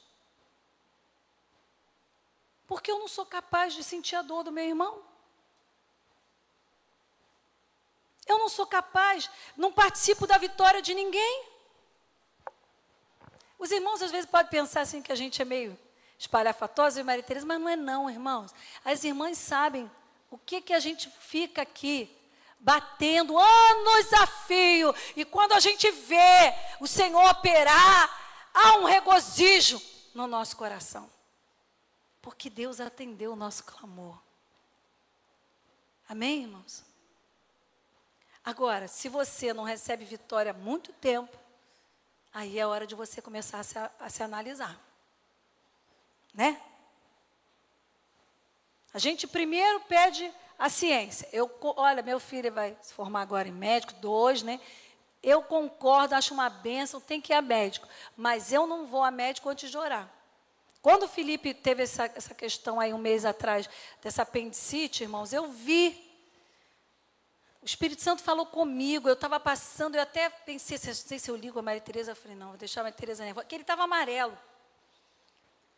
Porque 2.66 2.90
eu 2.90 2.98
não 2.98 3.08
sou 3.08 3.26
capaz 3.26 3.74
de 3.74 3.84
sentir 3.84 4.16
a 4.16 4.22
dor 4.22 4.42
do 4.42 4.52
meu 4.52 4.64
irmão. 4.64 5.02
Eu 8.26 8.38
não 8.38 8.48
sou 8.48 8.66
capaz, 8.66 9.30
não 9.56 9.72
participo 9.72 10.26
da 10.26 10.38
vitória 10.38 10.80
de 10.80 10.94
ninguém. 10.94 11.46
Os 13.58 13.70
irmãos 13.70 14.02
às 14.02 14.10
vezes 14.10 14.26
podem 14.26 14.50
pensar 14.50 14.80
assim 14.80 15.02
que 15.02 15.12
a 15.12 15.16
gente 15.16 15.40
é 15.40 15.44
meio 15.44 15.78
espalhafatosa 16.18 17.00
e 17.00 17.04
Maria 17.04 17.24
mas 17.46 17.60
não 17.60 17.68
é 17.68 17.76
não, 17.76 18.10
irmãos. 18.10 18.54
As 18.84 19.04
irmãs 19.04 19.36
sabem 19.36 19.90
o 20.30 20.38
que 20.38 20.60
que 20.60 20.72
a 20.72 20.80
gente 20.80 21.10
fica 21.20 21.62
aqui 21.62 22.10
batendo 22.58 23.38
anos 23.38 24.12
a 24.14 24.26
fio, 24.26 24.94
e 25.14 25.22
quando 25.22 25.52
a 25.52 25.60
gente 25.60 25.90
vê 25.90 26.54
o 26.80 26.86
Senhor 26.86 27.22
operar, 27.30 28.48
há 28.54 28.78
um 28.78 28.84
regozijo 28.84 29.80
no 30.14 30.26
nosso 30.26 30.56
coração. 30.56 31.13
Porque 32.24 32.48
Deus 32.48 32.80
atendeu 32.80 33.34
o 33.34 33.36
nosso 33.36 33.64
clamor. 33.64 34.18
Amém, 36.08 36.44
irmãos? 36.44 36.82
Agora, 38.42 38.88
se 38.88 39.10
você 39.10 39.52
não 39.52 39.62
recebe 39.62 40.06
vitória 40.06 40.52
há 40.52 40.54
muito 40.54 40.90
tempo, 40.94 41.36
aí 42.32 42.58
é 42.58 42.66
hora 42.66 42.86
de 42.86 42.94
você 42.94 43.20
começar 43.20 43.60
a 43.60 43.62
se, 43.62 43.78
a 43.78 44.08
se 44.08 44.22
analisar. 44.22 44.80
Né? 46.32 46.58
A 48.94 48.98
gente 48.98 49.26
primeiro 49.26 49.80
pede 49.80 50.32
a 50.58 50.70
ciência. 50.70 51.28
Eu, 51.30 51.54
olha, 51.76 52.02
meu 52.02 52.18
filho 52.18 52.50
vai 52.50 52.74
se 52.80 52.94
formar 52.94 53.20
agora 53.20 53.48
em 53.48 53.52
médico, 53.52 53.92
dois, 54.00 54.42
né? 54.42 54.58
Eu 55.22 55.42
concordo, 55.42 56.14
acho 56.14 56.32
uma 56.32 56.48
benção, 56.48 57.02
tem 57.02 57.20
que 57.20 57.34
ir 57.34 57.36
a 57.36 57.42
médico. 57.42 57.86
Mas 58.16 58.50
eu 58.50 58.66
não 58.66 58.86
vou 58.86 59.04
a 59.04 59.10
médico 59.10 59.50
antes 59.50 59.70
de 59.70 59.76
orar. 59.76 60.13
Quando 60.84 61.04
o 61.04 61.08
Felipe 61.08 61.54
teve 61.54 61.84
essa, 61.84 62.04
essa 62.14 62.34
questão 62.34 62.78
aí 62.78 62.92
um 62.92 62.98
mês 62.98 63.24
atrás, 63.24 63.66
dessa 64.02 64.20
apendicite, 64.20 65.02
irmãos, 65.02 65.32
eu 65.32 65.50
vi. 65.50 65.98
O 67.62 67.64
Espírito 67.64 68.02
Santo 68.02 68.22
falou 68.22 68.44
comigo, 68.44 69.08
eu 69.08 69.14
estava 69.14 69.40
passando, 69.40 69.94
eu 69.94 70.02
até 70.02 70.28
pensei, 70.28 70.76
não 70.84 70.94
sei 70.94 71.18
se 71.18 71.30
eu 71.30 71.36
ligo 71.36 71.58
a 71.58 71.62
Maria 71.62 71.80
Tereza, 71.80 72.10
eu 72.10 72.16
falei, 72.16 72.36
não, 72.36 72.48
vou 72.48 72.58
deixar 72.58 72.82
a 72.82 72.84
Maria 72.84 72.98
Tereza 72.98 73.24
nervosa, 73.24 73.44
porque 73.46 73.54
ele 73.54 73.62
estava 73.62 73.84
amarelo. 73.84 74.38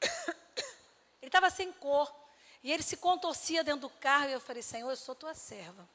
Ele 1.22 1.28
estava 1.28 1.50
sem 1.50 1.72
cor. 1.72 2.12
E 2.62 2.72
ele 2.72 2.82
se 2.82 2.96
contorcia 2.96 3.62
dentro 3.62 3.82
do 3.82 3.90
carro, 3.90 4.28
e 4.28 4.32
eu 4.32 4.40
falei, 4.40 4.62
Senhor, 4.62 4.90
eu 4.90 4.96
sou 4.96 5.14
tua 5.14 5.34
serva. 5.34 5.88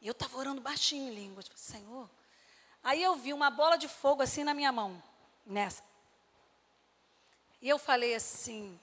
E 0.00 0.06
eu 0.08 0.12
estava 0.12 0.36
orando 0.36 0.60
baixinho 0.60 1.10
em 1.10 1.14
língua, 1.14 1.44
tipo, 1.44 1.58
Senhor. 1.58 2.10
Aí 2.82 3.02
eu 3.02 3.14
vi 3.14 3.32
uma 3.32 3.50
bola 3.50 3.76
de 3.76 3.86
fogo 3.86 4.20
assim 4.20 4.42
na 4.42 4.52
minha 4.52 4.72
mão, 4.72 5.00
nessa. 5.46 5.89
E 7.60 7.68
eu 7.68 7.78
falei 7.78 8.14
assim. 8.14 8.78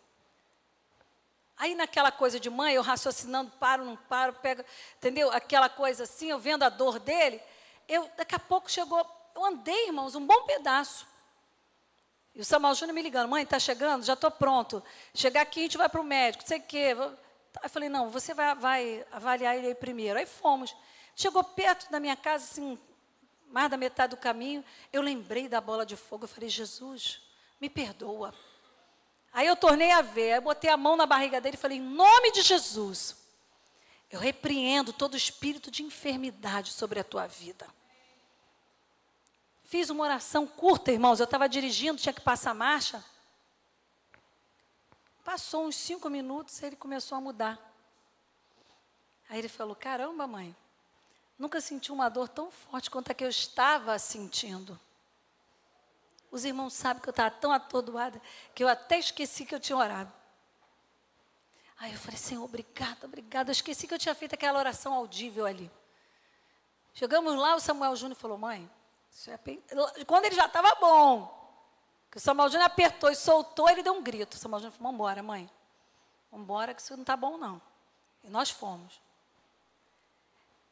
Aí 1.57 1.73
naquela 1.73 2.11
coisa 2.11 2.39
de 2.39 2.49
mãe, 2.49 2.75
eu 2.75 2.84
raciocinando, 2.84 3.51
paro, 3.59 3.84
não 3.84 3.95
paro, 3.95 4.34
pego, 4.34 4.63
entendeu? 4.97 5.32
Aquela 5.32 5.67
coisa 5.67 6.03
assim, 6.03 6.30
eu 6.30 6.38
vendo 6.38 6.63
a 6.63 6.69
dor 6.69 6.99
dele. 6.99 7.41
Eu, 7.88 8.09
daqui 8.15 8.36
a 8.36 8.39
pouco 8.39 8.69
chegou, 8.69 9.03
eu 9.36 9.43
andei, 9.43 9.88
irmãos, 9.88 10.13
um 10.13 10.25
bom 10.25 10.43
pedaço. 10.43 11.07
E 12.36 12.41
o 12.41 12.45
Samuel 12.45 12.75
Júnior 12.75 12.93
me 12.93 13.01
ligando, 13.01 13.28
mãe, 13.28 13.41
está 13.41 13.57
chegando? 13.57 14.05
Já 14.05 14.13
estou 14.13 14.30
pronto. 14.30 14.84
Chegar 15.15 15.41
aqui, 15.41 15.61
a 15.61 15.63
gente 15.63 15.78
vai 15.78 15.89
para 15.89 15.99
o 15.99 16.03
médico, 16.03 16.43
não 16.43 16.47
sei 16.47 16.59
o 16.59 16.63
quê. 16.63 16.95
Eu 17.63 17.69
falei, 17.69 17.89
não, 17.89 18.11
você 18.11 18.36
vai, 18.36 18.53
vai 18.53 19.05
avaliar 19.11 19.57
ele 19.57 19.67
aí 19.67 19.75
primeiro. 19.75 20.19
Aí 20.19 20.28
fomos. 20.28 20.75
Chegou 21.15 21.43
perto 21.43 21.89
da 21.89 21.99
minha 21.99 22.15
casa, 22.15 22.43
assim, 22.43 22.78
mais 23.47 23.71
da 23.71 23.78
metade 23.78 24.11
do 24.11 24.17
caminho, 24.17 24.63
eu 24.93 25.01
lembrei 25.01 25.47
da 25.47 25.59
bola 25.59 25.84
de 25.84 25.95
fogo. 25.95 26.25
Eu 26.25 26.30
falei, 26.30 26.49
Jesus, 26.49 27.21
me 27.59 27.69
perdoa. 27.69 28.34
Aí 29.38 29.46
eu 29.46 29.56
tornei 29.56 29.92
a 29.92 30.02
ver, 30.02 30.32
aí 30.32 30.38
eu 30.40 30.42
botei 30.42 30.68
a 30.68 30.76
mão 30.76 30.96
na 30.96 31.06
barriga 31.06 31.40
dele 31.40 31.56
e 31.56 31.60
falei: 31.60 31.78
em 31.78 31.82
nome 31.82 32.32
de 32.32 32.42
Jesus, 32.42 33.16
eu 34.10 34.20
repreendo 34.20 34.92
todo 34.92 35.16
espírito 35.16 35.70
de 35.70 35.84
enfermidade 35.84 36.74
sobre 36.74 37.00
a 37.00 37.04
tua 37.04 37.28
vida. 37.28 37.68
Fiz 39.64 39.92
uma 39.92 40.04
oração 40.06 40.48
curta, 40.48 40.92
irmãos. 40.92 41.20
Eu 41.20 41.26
estava 41.26 41.48
dirigindo, 41.48 42.02
tinha 42.02 42.14
que 42.14 42.22
passar 42.22 42.50
a 42.50 42.56
marcha. 42.56 43.06
Passou 45.24 45.68
uns 45.68 45.76
cinco 45.76 46.10
minutos, 46.10 46.64
ele 46.64 46.76
começou 46.76 47.16
a 47.16 47.22
mudar. 47.22 47.60
Aí 49.30 49.38
ele 49.38 49.50
falou: 49.50 49.76
Caramba, 49.76 50.26
mãe, 50.26 50.56
nunca 51.38 51.62
senti 51.62 51.92
uma 51.92 52.10
dor 52.10 52.28
tão 52.28 52.50
forte 52.50 52.90
quanto 52.90 53.12
a 53.12 53.14
que 53.14 53.24
eu 53.24 53.30
estava 53.30 54.00
sentindo. 54.00 54.80
Os 56.32 56.43
irmãos 56.45 56.73
sabem 56.73 57.01
que 57.01 57.09
eu 57.09 57.11
estava 57.11 57.32
tão 57.32 57.51
atordoada 57.51 58.21
que 58.53 58.63
eu 58.63 58.67
até 58.67 58.99
esqueci 58.99 59.45
que 59.45 59.55
eu 59.55 59.59
tinha 59.59 59.78
orado. 59.78 60.11
Aí 61.80 61.93
eu 61.93 61.99
falei, 61.99 62.17
Senhor, 62.17 62.43
obrigada, 62.43 63.05
obrigada. 63.05 63.49
Eu 63.49 63.53
esqueci 63.53 63.88
que 63.88 63.93
eu 63.93 63.99
tinha 63.99 64.15
feito 64.15 64.34
aquela 64.34 64.57
oração 64.57 64.93
audível 64.93 65.45
ali. 65.45 65.71
Chegamos 66.93 67.36
lá, 67.36 67.55
o 67.55 67.59
Samuel 67.59 67.95
Júnior 67.95 68.17
falou, 68.17 68.38
mãe, 68.38 68.69
é 69.28 70.03
quando 70.03 70.25
ele 70.25 70.36
já 70.36 70.47
estava 70.47 70.73
bom, 70.75 71.34
que 72.11 72.17
o 72.17 72.19
Samuel 72.19 72.49
Júnior 72.49 72.65
apertou 72.65 73.11
e 73.11 73.15
soltou, 73.15 73.69
ele 73.69 73.84
deu 73.84 73.93
um 73.93 74.01
grito. 74.01 74.34
O 74.34 74.38
Samuel 74.38 74.61
Júnior 74.61 74.73
falou, 74.73 74.91
vamos 74.91 74.95
embora, 74.95 75.23
mãe. 75.23 75.49
Vamos 76.32 76.43
embora, 76.43 76.73
que 76.73 76.82
isso 76.82 76.93
não 76.93 77.01
está 77.01 77.15
bom, 77.15 77.38
não. 77.38 77.61
E 78.23 78.30
nós 78.30 78.49
fomos. 78.49 78.99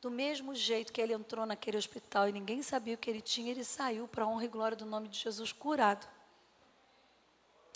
Do 0.06 0.12
mesmo 0.12 0.54
jeito 0.54 0.94
que 0.94 1.02
ele 1.02 1.14
entrou 1.14 1.48
naquele 1.48 1.78
hospital 1.78 2.30
e 2.30 2.32
ninguém 2.32 2.62
sabia 2.62 2.94
o 2.94 2.98
que 2.98 3.10
ele 3.10 3.22
tinha, 3.22 3.50
ele 3.50 3.64
saiu 3.64 4.08
para 4.08 4.24
a 4.24 4.28
honra 4.28 4.46
e 4.46 4.48
glória 4.48 4.78
do 4.78 4.86
nome 4.86 5.08
de 5.08 5.18
Jesus 5.18 5.52
curado. 5.52 6.08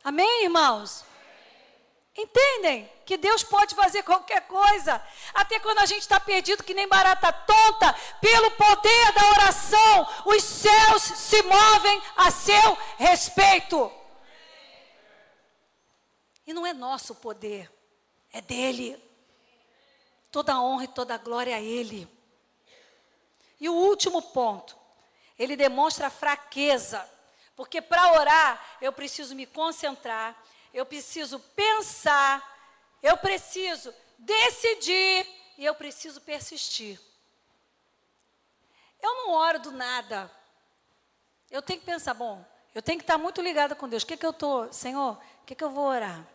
Amém, 0.04 0.44
irmãos? 0.44 1.04
Entendem? 2.16 2.88
Que 3.04 3.18
Deus 3.18 3.44
pode 3.44 3.74
fazer 3.74 4.04
qualquer 4.04 4.42
coisa. 4.42 5.04
Até 5.34 5.60
quando 5.60 5.80
a 5.80 5.88
gente 5.88 6.02
está 6.02 6.20
perdido, 6.20 6.64
que 6.64 6.76
nem 6.76 6.88
barata 6.88 7.34
tonta, 7.34 7.96
pelo 8.22 8.52
poder 8.52 9.12
da 9.14 9.30
oração, 9.32 10.08
os 10.28 10.44
céus 10.44 11.02
se 11.02 11.42
movem 11.42 12.00
a 12.16 12.30
seu 12.30 12.78
respeito. 13.00 13.92
E 16.46 16.54
não 16.54 16.64
é 16.64 16.74
nosso 16.74 17.16
poder, 17.16 17.72
é 18.32 18.40
dele. 18.40 19.04
Toda 20.32 20.54
a 20.54 20.62
honra 20.62 20.84
e 20.84 20.90
toda 20.90 21.16
a 21.16 21.18
glória 21.18 21.56
a 21.56 21.60
ele. 21.60 22.19
E 23.60 23.68
o 23.68 23.74
último 23.74 24.22
ponto, 24.22 24.78
ele 25.38 25.56
demonstra 25.56 26.10
fraqueza. 26.10 27.08
Porque 27.56 27.82
para 27.82 28.14
orar, 28.14 28.78
eu 28.82 28.92
preciso 28.94 29.36
me 29.36 29.46
concentrar, 29.46 30.36
eu 30.74 30.86
preciso 30.86 31.40
pensar, 31.56 32.42
eu 33.04 33.18
preciso 33.18 33.94
decidir 34.18 35.28
e 35.58 35.66
eu 35.66 35.76
preciso 35.76 36.22
persistir. 36.22 37.00
Eu 39.02 39.14
não 39.16 39.32
oro 39.32 39.60
do 39.60 39.72
nada. 39.72 40.32
Eu 41.50 41.62
tenho 41.62 41.80
que 41.80 41.86
pensar, 41.86 42.14
bom, 42.14 42.46
eu 42.74 42.82
tenho 42.82 42.98
que 42.98 43.04
estar 43.04 43.18
muito 43.18 43.42
ligada 43.42 43.76
com 43.76 43.90
Deus. 43.90 44.04
O 44.04 44.06
que, 44.06 44.18
que 44.18 44.26
eu 44.26 44.32
estou, 44.32 44.72
Senhor, 44.72 45.14
o 45.42 45.46
que, 45.46 45.56
que 45.56 45.64
eu 45.64 45.70
vou 45.70 45.86
orar? 45.86 46.26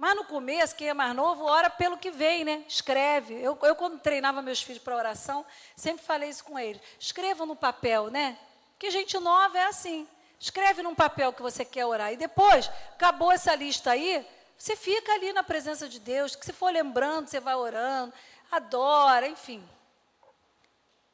Mas 0.00 0.16
no 0.16 0.24
começo, 0.24 0.74
quem 0.74 0.88
é 0.88 0.94
mais 0.94 1.14
novo, 1.14 1.44
ora 1.44 1.68
pelo 1.68 1.98
que 1.98 2.10
vem, 2.10 2.42
né? 2.42 2.64
Escreve. 2.66 3.34
Eu, 3.34 3.58
eu 3.60 3.76
quando 3.76 3.98
treinava 3.98 4.40
meus 4.40 4.62
filhos 4.62 4.82
para 4.82 4.96
oração, 4.96 5.44
sempre 5.76 6.02
falei 6.02 6.30
isso 6.30 6.42
com 6.42 6.58
eles. 6.58 6.80
Escrevam 6.98 7.46
no 7.46 7.54
papel, 7.54 8.08
né? 8.08 8.38
Que 8.78 8.90
gente 8.90 9.18
nova 9.18 9.58
é 9.58 9.64
assim. 9.64 10.08
Escreve 10.38 10.80
num 10.80 10.94
papel 10.94 11.34
que 11.34 11.42
você 11.42 11.66
quer 11.66 11.84
orar. 11.84 12.14
E 12.14 12.16
depois, 12.16 12.70
acabou 12.94 13.30
essa 13.30 13.54
lista 13.54 13.90
aí, 13.90 14.26
você 14.56 14.74
fica 14.74 15.12
ali 15.12 15.34
na 15.34 15.42
presença 15.42 15.86
de 15.86 16.00
Deus, 16.00 16.34
que 16.34 16.46
se 16.46 16.52
for 16.54 16.72
lembrando, 16.72 17.28
você 17.28 17.38
vai 17.38 17.54
orando, 17.54 18.10
adora, 18.50 19.28
enfim. 19.28 19.62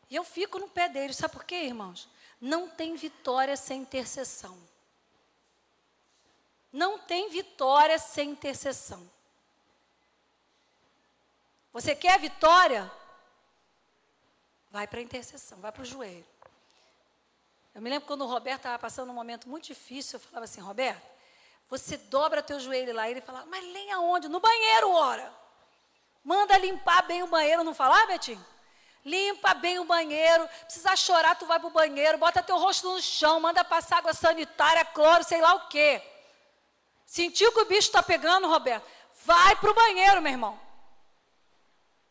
E 0.09 0.15
eu 0.15 0.23
fico 0.23 0.61
no 0.61 0.69
pé 0.69 0.89
deles. 0.89 1.17
Sabe 1.17 1.35
por 1.35 1.43
quê, 1.43 1.57
irmãos? 1.57 2.09
Não 2.41 2.69
tem 2.69 2.95
vitória 2.95 3.57
sem 3.57 3.81
intercessão. 3.81 4.57
Não 6.73 6.99
tem 6.99 7.31
vitória 7.31 7.99
sem 7.99 8.31
intercessão. 8.31 9.09
Você 11.73 11.95
quer 11.95 12.19
vitória? 12.19 12.91
Vai 14.71 14.87
para 14.87 14.99
a 14.99 15.03
intercessão, 15.03 15.59
vai 15.59 15.73
para 15.73 15.83
o 15.83 15.87
joelho. 15.87 16.27
Eu 17.75 17.83
me 17.83 17.91
lembro 17.91 18.07
quando 18.07 18.23
o 18.23 18.27
Roberto 18.27 18.61
estava 18.61 18.79
passando 18.79 19.11
um 19.11 19.15
momento 19.15 19.49
muito 19.49 19.67
difícil, 19.67 20.17
eu 20.17 20.21
falava 20.21 20.45
assim, 20.45 20.61
Roberto, 20.61 21.07
você 21.69 21.99
dobra 21.99 22.43
teu 22.43 22.59
joelho 22.59 22.95
lá. 22.95 23.09
E 23.09 23.13
ele 23.13 23.21
falava, 23.21 23.47
mas 23.47 23.63
nem 23.65 23.93
aonde? 23.93 24.29
No 24.29 24.41
banheiro, 24.41 24.91
ora. 24.93 25.33
Manda 26.25 26.57
limpar 26.57 27.03
bem 27.03 27.23
o 27.23 27.27
banheiro, 27.27 27.63
não 27.63 27.75
falar, 27.75 28.07
Betinho? 28.07 28.45
Limpa 29.05 29.55
bem 29.55 29.79
o 29.79 29.85
banheiro. 29.85 30.49
Precisa 30.65 30.97
chorar, 30.97 31.35
tu 31.37 31.47
vai 31.47 31.59
para 31.61 31.69
o 31.69 31.71
banheiro, 31.71 32.19
bota 32.19 32.43
teu 32.43 32.57
rosto 32.57 32.91
no 32.91 33.03
chão, 33.03 33.39
manda 33.39 33.63
passar 33.65 33.99
água 33.99 34.15
sanitária, 34.15 34.85
cloro, 34.85 35.23
sei 35.23 35.41
lá 35.41 35.55
o 35.55 35.69
quê. 35.69 36.03
Sentiu 37.07 37.53
que 37.53 37.61
o 37.61 37.65
bicho 37.65 37.89
está 37.89 38.03
pegando, 38.03 38.49
Roberto? 38.49 38.85
Vai 39.25 39.55
para 39.57 39.71
o 39.71 39.75
banheiro, 39.75 40.21
meu 40.21 40.33
irmão. 40.33 40.61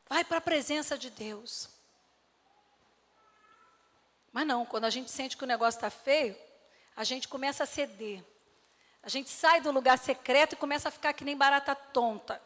Vai 0.07 0.23
para 0.23 0.37
a 0.37 0.41
presença 0.41 0.97
de 0.97 1.09
Deus. 1.09 1.69
Mas 4.31 4.47
não, 4.47 4.65
quando 4.65 4.85
a 4.85 4.89
gente 4.89 5.11
sente 5.11 5.35
que 5.35 5.43
o 5.43 5.47
negócio 5.47 5.77
está 5.77 5.89
feio, 5.89 6.35
a 6.95 7.03
gente 7.03 7.27
começa 7.27 7.63
a 7.63 7.67
ceder. 7.67 8.23
A 9.03 9.09
gente 9.09 9.29
sai 9.29 9.61
do 9.61 9.71
lugar 9.71 9.97
secreto 9.97 10.53
e 10.53 10.57
começa 10.57 10.89
a 10.89 10.91
ficar 10.91 11.13
que 11.13 11.25
nem 11.25 11.37
barata 11.37 11.75
tonta. 11.75 12.41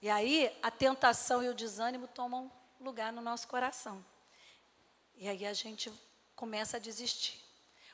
E 0.00 0.08
aí 0.08 0.56
a 0.62 0.70
tentação 0.70 1.42
e 1.42 1.48
o 1.48 1.54
desânimo 1.54 2.08
tomam 2.08 2.50
lugar 2.80 3.12
no 3.12 3.20
nosso 3.20 3.46
coração. 3.48 4.04
E 5.16 5.28
aí 5.28 5.44
a 5.44 5.52
gente 5.52 5.92
começa 6.34 6.76
a 6.76 6.80
desistir. 6.80 7.41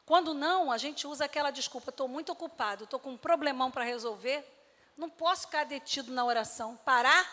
Quando 0.09 0.33
não, 0.33 0.73
a 0.73 0.79
gente 0.79 1.07
usa 1.07 1.27
aquela 1.27 1.51
desculpa: 1.51 1.91
estou 1.91 2.09
muito 2.09 2.33
ocupado, 2.33 2.85
estou 2.85 2.99
com 2.99 3.11
um 3.11 3.19
problemão 3.19 3.71
para 3.71 3.85
resolver, 3.85 4.43
não 4.97 5.11
posso 5.11 5.43
ficar 5.43 5.65
detido 5.65 6.11
na 6.11 6.25
oração, 6.25 6.79
parar, 6.79 7.31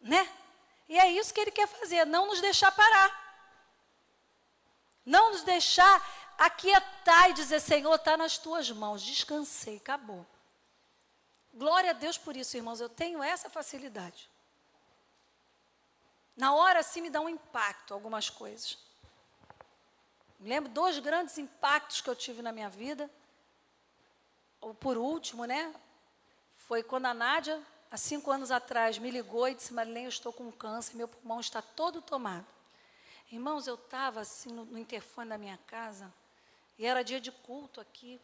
né? 0.00 0.32
E 0.88 0.96
é 0.96 1.10
isso 1.10 1.34
que 1.34 1.40
ele 1.40 1.50
quer 1.50 1.66
fazer, 1.66 2.06
não 2.06 2.28
nos 2.28 2.40
deixar 2.40 2.70
parar. 2.70 3.26
Não 5.04 5.32
nos 5.32 5.42
deixar 5.42 6.36
aquietar 6.38 7.30
e 7.30 7.32
dizer: 7.32 7.58
Senhor, 7.58 7.96
está 7.96 8.16
nas 8.16 8.38
tuas 8.38 8.70
mãos, 8.70 9.02
descansei, 9.02 9.78
acabou. 9.78 10.24
Glória 11.52 11.90
a 11.90 11.94
Deus 11.94 12.16
por 12.16 12.36
isso, 12.36 12.56
irmãos, 12.56 12.80
eu 12.80 12.88
tenho 12.88 13.20
essa 13.20 13.50
facilidade. 13.50 14.30
Na 16.36 16.54
hora, 16.54 16.80
sim, 16.84 17.00
me 17.00 17.10
dá 17.10 17.20
um 17.20 17.28
impacto 17.28 17.92
algumas 17.92 18.30
coisas. 18.30 18.78
Me 20.38 20.48
lembro 20.48 20.70
dois 20.70 20.98
grandes 21.00 21.36
impactos 21.36 22.00
que 22.00 22.08
eu 22.08 22.14
tive 22.14 22.42
na 22.42 22.52
minha 22.52 22.68
vida. 22.68 23.10
O 24.60 24.72
por 24.72 24.96
último, 24.96 25.44
né? 25.44 25.74
Foi 26.56 26.82
quando 26.82 27.06
a 27.06 27.14
Nádia, 27.14 27.60
há 27.90 27.96
cinco 27.96 28.30
anos 28.30 28.50
atrás, 28.50 28.98
me 28.98 29.10
ligou 29.10 29.48
e 29.48 29.54
disse: 29.54 29.72
Marilene, 29.72 30.06
eu 30.06 30.10
estou 30.10 30.32
com 30.32 30.50
câncer, 30.52 30.96
meu 30.96 31.08
pulmão 31.08 31.40
está 31.40 31.60
todo 31.60 32.00
tomado. 32.00 32.46
Irmãos, 33.32 33.66
eu 33.66 33.74
estava 33.74 34.20
assim 34.20 34.52
no, 34.52 34.64
no 34.64 34.78
interfone 34.78 35.28
da 35.28 35.38
minha 35.38 35.58
casa, 35.66 36.12
e 36.78 36.86
era 36.86 37.02
dia 37.02 37.20
de 37.20 37.32
culto 37.32 37.80
aqui, 37.80 38.20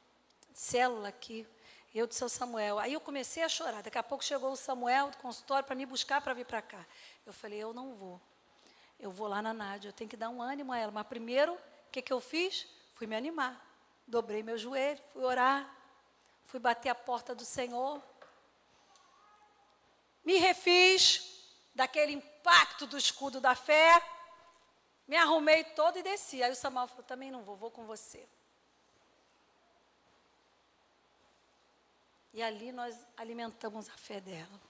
célula 0.53 1.09
aqui. 1.09 1.47
Eu 1.93 2.07
disse 2.07 2.23
ao 2.23 2.29
Samuel. 2.29 2.79
Aí 2.79 2.93
eu 2.93 3.01
comecei 3.01 3.43
a 3.43 3.49
chorar. 3.49 3.83
Daqui 3.83 3.99
a 3.99 4.03
pouco 4.03 4.25
chegou 4.25 4.51
o 4.51 4.57
Samuel 4.57 5.11
do 5.11 5.17
consultório 5.19 5.65
para 5.65 5.77
me 5.77 5.87
buscar 5.87 6.21
para 6.21 6.33
vir 6.33 6.47
para 6.47 6.63
cá. 6.63 6.85
Eu 7.27 7.33
falei: 7.33 7.59
eu 7.59 7.73
não 7.73 7.95
vou. 7.95 8.21
Eu 9.01 9.11
vou 9.11 9.27
lá 9.27 9.43
na 9.43 9.53
Nádia, 9.53 9.89
eu 9.89 9.93
tenho 9.93 10.09
que 10.09 10.17
dar 10.17 10.29
um 10.29 10.41
ânimo 10.41 10.73
a 10.73 10.79
ela. 10.79 10.93
Mas 10.93 11.07
primeiro 11.07 11.57
que, 11.95 12.03
que 12.03 12.13
eu 12.13 12.21
fiz? 12.21 12.67
Fui 12.95 13.07
me 13.07 13.15
animar. 13.15 13.65
Dobrei 14.05 14.43
meu 14.43 14.59
joelho, 14.59 15.01
fui 15.13 15.23
orar, 15.23 15.73
fui 16.45 16.59
bater 16.59 16.89
a 16.89 16.95
porta 16.95 17.35
do 17.35 17.45
Senhor. 17.45 18.03
Me 20.25 20.37
refiz 20.39 21.47
daquele 21.73 22.13
impacto 22.13 22.87
do 22.87 22.99
escudo 22.99 23.41
da 23.41 23.55
fé. 23.55 24.03
Me 25.07 25.17
arrumei 25.17 25.63
todo 25.63 25.97
e 25.97 26.03
desci. 26.03 26.43
Aí 26.43 26.51
o 26.51 26.57
Samuel 26.57 26.89
falou: 26.89 27.05
também 27.05 27.31
não 27.31 27.45
vou, 27.45 27.57
vou 27.57 27.71
com 27.71 27.87
você. 27.87 28.29
E 32.33 32.43
ali 32.43 32.73
nós 32.73 33.07
alimentamos 33.17 33.89
a 33.89 33.97
fé 33.97 34.21
dela. 34.21 34.61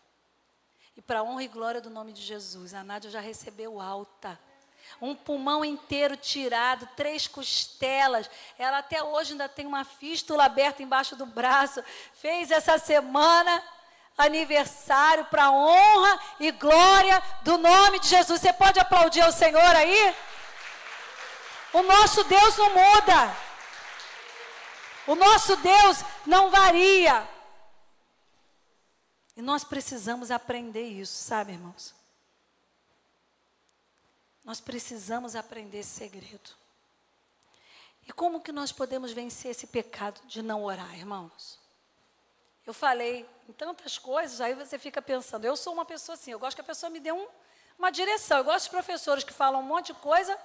E 0.95 1.01
para 1.01 1.23
honra 1.23 1.43
e 1.43 1.49
glória 1.49 1.81
do 1.81 1.89
nome 1.89 2.13
de 2.13 2.21
Jesus, 2.21 2.75
a 2.75 2.85
Nádia 2.85 3.11
já 3.11 3.21
recebeu 3.21 3.81
alta 3.81 4.39
um 5.01 5.15
pulmão 5.15 5.65
inteiro 5.65 6.17
tirado, 6.17 6.89
três 6.97 7.27
costelas. 7.27 8.31
Ela 8.59 8.79
até 8.79 9.03
hoje 9.03 9.33
ainda 9.33 9.49
tem 9.49 9.67
uma 9.67 9.85
fístula 9.85 10.45
aberta 10.45 10.83
embaixo 10.83 11.17
do 11.17 11.27
braço. 11.27 11.83
Fez 12.15 12.51
essa 12.51 12.79
semana 12.79 13.63
aniversário 14.17 15.25
para 15.27 15.51
honra 15.51 16.19
e 16.39 16.51
glória 16.53 17.23
do 17.43 17.59
nome 17.59 17.99
de 17.99 18.09
Jesus. 18.09 18.41
Você 18.41 18.53
pode 18.53 18.79
aplaudir 18.79 19.21
ao 19.21 19.33
Senhor 19.33 19.77
aí? 19.77 20.15
O 21.73 21.83
nosso 21.83 22.23
Deus 22.25 22.57
não 22.57 22.71
muda. 22.71 23.37
O 25.07 25.15
nosso 25.15 25.57
Deus 25.57 26.05
não 26.25 26.51
varia. 26.51 27.29
E 29.37 29.43
nós 29.43 29.65
precisamos 29.65 30.31
aprender 30.31 30.85
isso, 30.85 31.25
sabe, 31.25 31.53
irmãos? 31.53 31.95
Nós 34.45 34.61
precisamos 34.61 35.35
aprender 35.35 35.79
esse 35.79 35.91
segredo. 35.91 36.51
E 38.07 38.13
como 38.13 38.41
que 38.41 38.53
nós 38.53 38.71
podemos 38.71 39.13
vencer 39.13 39.51
esse 39.51 39.67
pecado 39.67 40.21
de 40.27 40.43
não 40.43 40.65
orar, 40.65 40.95
irmãos? 40.95 41.59
Eu 42.67 42.75
falei 42.75 43.29
em 43.49 43.53
tantas 43.53 43.99
coisas, 43.99 44.41
aí 44.41 44.55
você 44.55 44.79
fica 44.79 45.01
pensando, 45.01 45.45
eu 45.45 45.57
sou 45.57 45.73
uma 45.73 45.85
pessoa 45.85 46.15
assim, 46.15 46.31
eu 46.31 46.39
gosto 46.39 46.57
que 46.57 46.61
a 46.61 46.65
pessoa 46.65 46.91
me 46.91 47.01
dê 47.01 47.13
um, 47.13 47.27
uma 47.79 47.91
direção. 47.91 48.39
Eu 48.39 48.45
gosto 48.45 48.65
de 48.65 48.71
professores 48.71 49.25
que 49.25 49.33
falam 49.33 49.61
um 49.61 49.65
monte 49.65 49.89
de 49.89 49.95
coisa, 49.95 50.39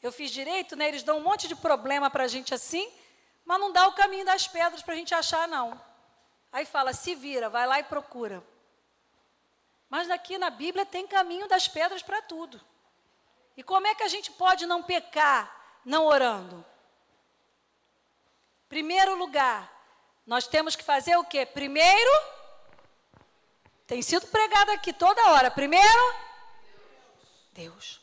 eu 0.00 0.12
fiz 0.12 0.30
direito, 0.30 0.76
né? 0.76 0.88
Eles 0.88 1.02
dão 1.02 1.18
um 1.18 1.22
monte 1.22 1.48
de 1.48 1.54
problema 1.54 2.10
para 2.10 2.24
a 2.24 2.28
gente 2.28 2.54
assim, 2.54 2.92
mas 3.44 3.60
não 3.60 3.72
dá 3.72 3.86
o 3.88 3.94
caminho 3.94 4.24
das 4.24 4.46
pedras 4.46 4.82
para 4.82 4.94
a 4.94 4.96
gente 4.96 5.14
achar, 5.14 5.48
não. 5.48 5.80
Aí 6.52 6.64
fala, 6.64 6.92
se 6.92 7.14
vira, 7.14 7.48
vai 7.48 7.66
lá 7.66 7.80
e 7.80 7.84
procura. 7.84 8.42
Mas 9.88 10.10
aqui 10.10 10.38
na 10.38 10.50
Bíblia 10.50 10.86
tem 10.86 11.06
caminho 11.06 11.48
das 11.48 11.68
pedras 11.68 12.02
para 12.02 12.22
tudo. 12.22 12.60
E 13.56 13.62
como 13.62 13.86
é 13.86 13.94
que 13.94 14.02
a 14.02 14.08
gente 14.08 14.30
pode 14.32 14.66
não 14.66 14.82
pecar 14.82 15.80
não 15.84 16.06
orando? 16.06 16.64
Primeiro 18.68 19.14
lugar, 19.16 19.70
nós 20.26 20.46
temos 20.46 20.74
que 20.74 20.84
fazer 20.84 21.16
o 21.16 21.24
quê? 21.24 21.44
Primeiro, 21.44 22.10
tem 23.86 24.00
sido 24.00 24.26
pregado 24.28 24.70
aqui 24.70 24.92
toda 24.92 25.32
hora. 25.32 25.50
Primeiro, 25.50 26.14
Deus. 27.52 28.00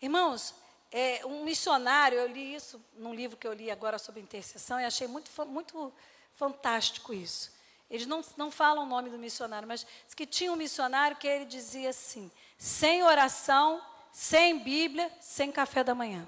Irmãos, 0.00 0.54
é, 0.90 1.26
um 1.26 1.44
missionário, 1.44 2.18
eu 2.18 2.26
li 2.26 2.54
isso 2.54 2.82
num 2.94 3.12
livro 3.12 3.36
que 3.36 3.46
eu 3.46 3.52
li 3.52 3.70
agora 3.70 3.98
sobre 3.98 4.20
intercessão 4.20 4.80
e 4.80 4.84
achei 4.84 5.06
muito, 5.06 5.30
muito 5.46 5.92
fantástico 6.32 7.12
isso. 7.12 7.52
Eles 7.90 8.06
não, 8.06 8.22
não 8.36 8.50
falam 8.50 8.84
o 8.84 8.88
nome 8.88 9.10
do 9.10 9.18
missionário, 9.18 9.68
mas 9.68 9.86
que 10.16 10.26
tinha 10.26 10.52
um 10.52 10.56
missionário 10.56 11.16
que 11.16 11.28
ele 11.28 11.44
dizia 11.44 11.90
assim: 11.90 12.30
sem 12.56 13.02
oração, 13.02 13.82
sem 14.14 14.60
Bíblia, 14.60 15.10
sem 15.18 15.50
café 15.50 15.82
da 15.82 15.92
manhã. 15.92 16.24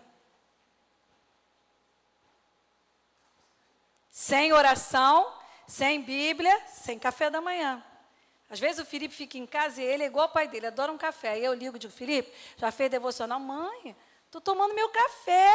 Sem 4.11 4.53
oração, 4.53 5.33
sem 5.69 6.03
Bíblia, 6.03 6.61
sem 6.67 6.99
café 6.99 7.31
da 7.31 7.41
manhã. 7.41 7.81
Às 8.51 8.59
vezes 8.59 8.81
o 8.81 8.85
Felipe 8.85 9.15
fica 9.15 9.39
em 9.39 9.47
casa 9.47 9.81
e 9.81 9.85
ele 9.85 10.03
é 10.03 10.07
igual 10.07 10.25
ao 10.25 10.33
pai 10.33 10.49
dele, 10.49 10.67
adora 10.67 10.91
um 10.91 10.99
café. 10.99 11.31
Aí 11.31 11.45
eu 11.45 11.55
ligo 11.55 11.77
e 11.77 11.79
digo, 11.79 11.93
Felipe, 11.93 12.33
já 12.57 12.73
fez 12.73 12.91
devocional? 12.91 13.39
Mãe, 13.39 13.95
estou 14.25 14.41
tomando 14.41 14.75
meu 14.75 14.89
café. 14.89 15.53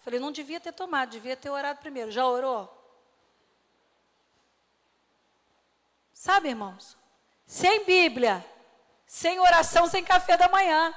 Falei, 0.00 0.18
não 0.18 0.32
devia 0.32 0.58
ter 0.58 0.72
tomado, 0.72 1.10
devia 1.10 1.36
ter 1.36 1.48
orado 1.48 1.78
primeiro. 1.78 2.10
Já 2.10 2.26
orou? 2.26 2.76
Sabe, 6.12 6.48
irmãos? 6.48 6.96
Sem 7.46 7.84
Bíblia, 7.84 8.44
sem 9.06 9.38
oração, 9.38 9.86
sem 9.86 10.04
café 10.04 10.36
da 10.36 10.48
manhã. 10.48 10.92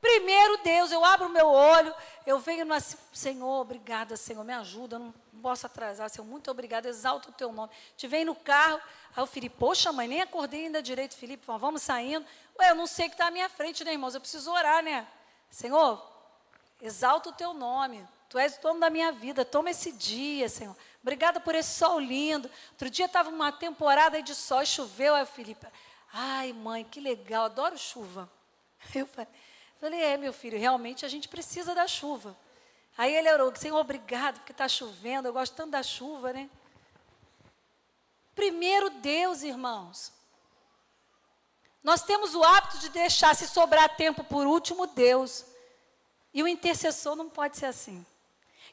Primeiro 0.00 0.56
Deus, 0.62 0.90
eu 0.90 1.04
abro 1.04 1.26
o 1.26 1.30
meu 1.30 1.46
olho, 1.46 1.94
eu 2.26 2.38
venho 2.38 2.64
no 2.64 2.74
Senhor, 3.12 3.60
obrigada, 3.60 4.16
Senhor, 4.16 4.42
me 4.42 4.54
ajuda, 4.54 4.96
eu 4.96 5.00
não 5.00 5.14
posso 5.42 5.66
atrasar, 5.66 6.08
Senhor, 6.08 6.26
muito 6.26 6.50
obrigada, 6.50 6.88
exalta 6.88 7.28
o 7.28 7.32
teu 7.32 7.52
nome. 7.52 7.70
Te 7.96 8.08
vem 8.08 8.24
no 8.24 8.34
carro, 8.34 8.80
aí 9.14 9.22
o 9.22 9.26
Felipe, 9.26 9.56
poxa, 9.58 9.92
mãe, 9.92 10.08
nem 10.08 10.22
acordei 10.22 10.66
ainda 10.66 10.82
direito, 10.82 11.16
Felipe, 11.16 11.44
vamos 11.46 11.82
saindo. 11.82 12.24
Ué, 12.58 12.70
eu 12.70 12.74
não 12.74 12.86
sei 12.86 13.06
o 13.06 13.08
que 13.10 13.14
está 13.14 13.26
à 13.26 13.30
minha 13.30 13.48
frente, 13.50 13.84
né, 13.84 13.92
irmãos? 13.92 14.14
Eu 14.14 14.20
preciso 14.22 14.50
orar, 14.50 14.82
né? 14.82 15.06
Senhor, 15.50 16.02
exalta 16.80 17.28
o 17.28 17.32
teu 17.32 17.52
nome. 17.52 18.06
Tu 18.30 18.38
és 18.38 18.56
o 18.56 18.62
dono 18.62 18.80
da 18.80 18.88
minha 18.88 19.10
vida, 19.10 19.44
toma 19.44 19.70
esse 19.70 19.90
dia, 19.90 20.48
Senhor. 20.48 20.76
Obrigada 21.02 21.40
por 21.40 21.54
esse 21.54 21.76
sol 21.76 21.98
lindo. 21.98 22.48
Outro 22.70 22.88
dia 22.88 23.06
estava 23.06 23.28
uma 23.28 23.50
temporada 23.50 24.22
de 24.22 24.34
sol, 24.34 24.64
choveu, 24.64 25.14
aí 25.14 25.24
o 25.24 25.26
Felipe, 25.26 25.66
ai, 26.12 26.52
mãe, 26.52 26.84
que 26.84 27.00
legal, 27.00 27.46
adoro 27.46 27.76
chuva. 27.76 28.30
Eu 28.94 29.06
falei, 29.06 29.28
Falei, 29.80 30.02
é, 30.02 30.16
meu 30.18 30.32
filho, 30.32 30.58
realmente 30.58 31.06
a 31.06 31.08
gente 31.08 31.26
precisa 31.26 31.74
da 31.74 31.86
chuva. 31.86 32.36
Aí 32.98 33.14
ele 33.14 33.32
orou, 33.32 33.54
Senhor, 33.56 33.78
obrigado, 33.78 34.36
porque 34.36 34.52
está 34.52 34.68
chovendo, 34.68 35.26
eu 35.26 35.32
gosto 35.32 35.54
tanto 35.54 35.70
da 35.70 35.82
chuva, 35.82 36.34
né? 36.34 36.50
Primeiro 38.34 38.90
Deus, 38.90 39.42
irmãos. 39.42 40.12
Nós 41.82 42.02
temos 42.02 42.34
o 42.34 42.44
hábito 42.44 42.78
de 42.78 42.90
deixar, 42.90 43.34
se 43.34 43.48
sobrar 43.48 43.96
tempo 43.96 44.22
por 44.22 44.46
último, 44.46 44.86
Deus. 44.86 45.46
E 46.34 46.42
o 46.42 46.48
intercessor 46.48 47.16
não 47.16 47.30
pode 47.30 47.56
ser 47.56 47.66
assim. 47.66 48.04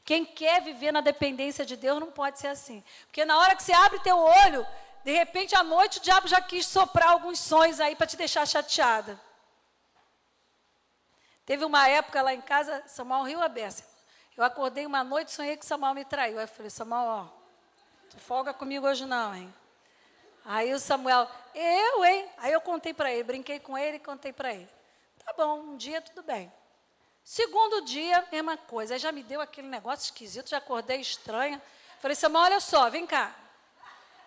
Quem 0.03 0.25
quer 0.25 0.61
viver 0.61 0.91
na 0.91 0.99
dependência 0.99 1.65
de 1.65 1.77
Deus 1.77 1.99
não 1.99 2.11
pode 2.11 2.37
ser 2.37 2.47
assim. 2.47 2.83
Porque 3.05 3.23
na 3.23 3.37
hora 3.37 3.55
que 3.55 3.63
você 3.63 3.71
abre 3.71 3.99
teu 3.99 4.17
olho, 4.17 4.67
de 5.05 5.11
repente 5.11 5.55
à 5.55 5.63
noite 5.63 5.99
o 5.99 6.01
diabo 6.01 6.27
já 6.27 6.41
quis 6.41 6.65
soprar 6.65 7.11
alguns 7.11 7.39
sonhos 7.39 7.79
aí 7.79 7.95
para 7.95 8.07
te 8.07 8.17
deixar 8.17 8.45
chateada. 8.45 9.26
Teve 11.47 11.63
uma 11.63 11.87
época 11.87 12.21
lá 12.21 12.33
em 12.33 12.41
casa, 12.41 12.83
Samuel 12.87 13.23
riu 13.23 13.41
a 13.41 13.47
beça. 13.47 13.85
Eu 14.35 14.43
acordei 14.43 14.85
uma 14.85 15.01
noite 15.01 15.31
sonhei 15.31 15.55
que 15.55 15.65
Samuel 15.65 15.93
me 15.93 16.03
traiu. 16.03 16.37
Aí 16.37 16.43
eu 16.43 16.47
falei, 16.49 16.69
Samuel, 16.69 17.01
ó, 17.01 17.25
tu 18.09 18.19
folga 18.19 18.53
comigo 18.53 18.85
hoje 18.85 19.05
não, 19.05 19.33
hein? 19.33 19.55
Aí 20.43 20.73
o 20.73 20.79
Samuel, 20.79 21.25
eu, 21.55 22.03
hein? 22.03 22.29
Aí 22.37 22.51
eu 22.51 22.59
contei 22.59 22.93
para 22.93 23.13
ele, 23.13 23.23
brinquei 23.23 23.61
com 23.61 23.77
ele 23.77 23.95
e 23.95 23.99
contei 24.01 24.33
para 24.33 24.53
ele. 24.53 24.67
Tá 25.25 25.33
bom, 25.37 25.61
um 25.61 25.77
dia 25.77 26.01
tudo 26.01 26.21
bem. 26.21 26.51
Segundo 27.23 27.79
dia, 27.85 28.27
mesma 28.29 28.57
coisa. 28.57 28.95
Aí 28.95 28.99
já 28.99 29.13
me 29.13 29.23
deu 29.23 29.39
aquele 29.39 29.69
negócio 29.69 30.03
esquisito, 30.03 30.49
já 30.49 30.57
acordei 30.57 30.99
estranha. 30.99 31.61
Falei, 32.01 32.15
Samuel, 32.15 32.43
olha 32.43 32.59
só, 32.59 32.89
vem 32.89 33.07
cá. 33.07 33.33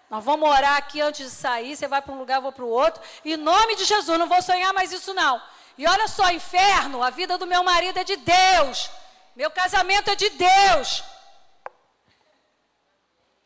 Nós 0.09 0.25
vamos 0.25 0.49
orar 0.49 0.79
aqui 0.79 1.03
antes 1.03 1.31
de 1.31 1.37
sair, 1.37 1.77
você 1.77 1.87
vai 1.87 2.01
para 2.01 2.15
um 2.15 2.19
lugar, 2.19 2.37
eu 2.37 2.43
vou 2.43 2.53
para 2.53 2.65
o 2.65 2.69
outro. 2.69 3.03
Em 3.23 3.37
nome 3.37 3.77
de 3.77 3.85
Jesus, 3.85 4.19
não 4.19 4.27
vou 4.27 4.41
sonhar 4.41 4.73
mais 4.73 4.91
isso 4.91 5.13
não. 5.13 5.60
E 5.79 5.87
olha 5.87 6.09
só, 6.09 6.31
inferno, 6.31 7.03
a 7.03 7.11
vida 7.11 7.39
do 7.39 7.47
meu 7.47 7.63
marido 7.63 7.99
é 7.99 8.05
de 8.05 8.17
Deus. 8.17 8.91
Meu 9.35 9.51
casamento 9.51 10.11
é 10.11 10.15
de 10.15 10.31
Deus. 10.31 11.03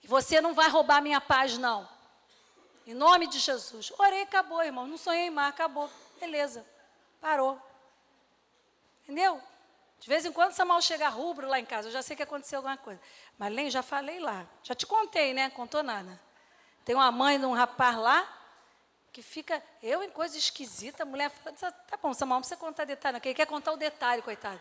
Você 0.04 0.40
não 0.40 0.54
vai 0.54 0.68
roubar 0.68 1.00
minha 1.00 1.20
paz, 1.20 1.56
não. 1.56 1.88
Em 2.86 2.94
nome 2.94 3.26
de 3.26 3.38
Jesus. 3.38 3.92
Orei, 3.98 4.22
acabou, 4.22 4.62
irmão. 4.62 4.86
Não 4.86 4.98
sonhei 4.98 5.30
mais, 5.30 5.48
acabou. 5.48 5.90
Beleza. 6.20 6.64
Parou. 7.20 7.60
Entendeu? 9.04 9.40
De 9.98 10.08
vez 10.08 10.26
em 10.26 10.32
quando 10.32 10.52
Samuel 10.52 10.82
chega 10.82 11.08
rubro 11.08 11.48
lá 11.48 11.58
em 11.58 11.64
casa, 11.64 11.88
eu 11.88 11.92
já 11.92 12.02
sei 12.02 12.14
que 12.14 12.22
aconteceu 12.22 12.58
alguma 12.58 12.76
coisa. 12.76 13.00
Mas 13.38 13.52
nem 13.52 13.70
já 13.70 13.82
falei 13.82 14.20
lá. 14.20 14.46
Já 14.62 14.74
te 14.74 14.84
contei, 14.84 15.32
né? 15.32 15.48
Contou 15.50 15.82
nada. 15.82 16.20
Tem 16.84 16.94
uma 16.94 17.10
mãe 17.10 17.40
de 17.40 17.46
um 17.46 17.54
rapaz 17.54 17.96
lá, 17.96 18.28
que 19.14 19.22
fica, 19.22 19.62
eu 19.80 20.02
em 20.02 20.10
coisa 20.10 20.36
esquisita, 20.36 21.04
a 21.04 21.06
mulher 21.06 21.30
fala, 21.30 21.70
tá 21.70 21.96
bom, 22.02 22.12
Samuel, 22.12 22.34
não 22.34 22.40
precisa 22.40 22.58
contar 22.58 22.84
detalhe, 22.84 23.12
não, 23.12 23.20
ele 23.24 23.32
quer 23.32 23.46
contar 23.46 23.70
o 23.70 23.76
detalhe, 23.76 24.20
coitado. 24.20 24.60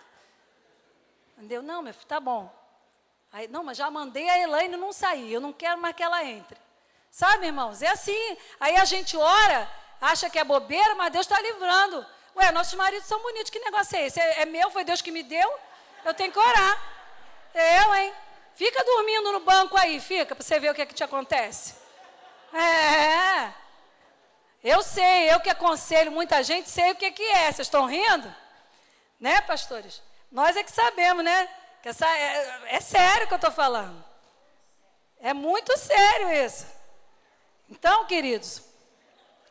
Entendeu? 1.35 1.63
Não, 1.63 1.81
meu 1.81 1.91
filho, 1.91 2.05
tá 2.05 2.19
bom. 2.19 2.53
Aí, 3.31 3.47
não, 3.47 3.63
mas 3.63 3.75
já 3.75 3.89
mandei 3.89 4.29
a 4.29 4.37
Elaine 4.37 4.77
não 4.77 4.93
sair, 4.93 5.33
eu 5.33 5.41
não 5.41 5.51
quero 5.51 5.81
mais 5.81 5.95
que 5.95 6.03
ela 6.03 6.23
entre. 6.23 6.55
Sabe, 7.09 7.47
irmãos? 7.47 7.81
É 7.81 7.87
assim. 7.87 8.37
Aí 8.59 8.75
a 8.75 8.85
gente 8.85 9.17
ora, 9.17 9.67
acha 9.99 10.29
que 10.29 10.37
é 10.37 10.43
bobeira, 10.43 10.93
mas 10.93 11.11
Deus 11.11 11.25
está 11.25 11.41
livrando. 11.41 12.05
Ué, 12.35 12.51
nossos 12.51 12.75
maridos 12.75 13.07
são 13.07 13.19
bonitos, 13.23 13.49
que 13.49 13.57
negócio 13.57 13.97
é 13.97 14.05
esse? 14.05 14.19
É, 14.19 14.43
é 14.43 14.45
meu, 14.45 14.69
foi 14.69 14.83
Deus 14.83 15.01
que 15.01 15.09
me 15.09 15.23
deu? 15.23 15.51
Eu 16.05 16.13
tenho 16.13 16.31
que 16.31 16.37
orar. 16.37 16.79
Eu, 17.55 17.95
hein? 17.95 18.13
Fica 18.53 18.83
dormindo 18.83 19.31
no 19.31 19.39
banco 19.39 19.75
aí, 19.75 19.99
fica, 19.99 20.35
para 20.35 20.43
você 20.43 20.59
ver 20.59 20.69
o 20.69 20.75
que, 20.75 20.83
é 20.83 20.85
que 20.85 20.93
te 20.93 21.03
acontece. 21.03 21.75
É. 22.53 23.62
Eu 24.63 24.81
sei, 24.81 25.31
eu 25.31 25.39
que 25.41 25.49
aconselho 25.49 26.11
muita 26.11 26.41
gente, 26.41 26.69
sei 26.69 26.91
o 26.91 26.95
que, 26.95 27.11
que 27.11 27.23
é. 27.23 27.51
Vocês 27.51 27.67
estão 27.67 27.85
rindo? 27.85 28.33
Né, 29.19 29.41
pastores? 29.41 30.01
Nós 30.31 30.55
é 30.55 30.63
que 30.63 30.71
sabemos, 30.71 31.23
né? 31.23 31.49
Que 31.81 31.89
essa, 31.89 32.07
é, 32.07 32.75
é 32.75 32.79
sério 32.79 33.27
que 33.27 33.33
eu 33.33 33.37
estou 33.37 33.51
falando. 33.51 34.03
É 35.19 35.33
muito 35.33 35.77
sério 35.77 36.31
isso. 36.31 36.65
Então, 37.69 38.05
queridos, 38.05 38.61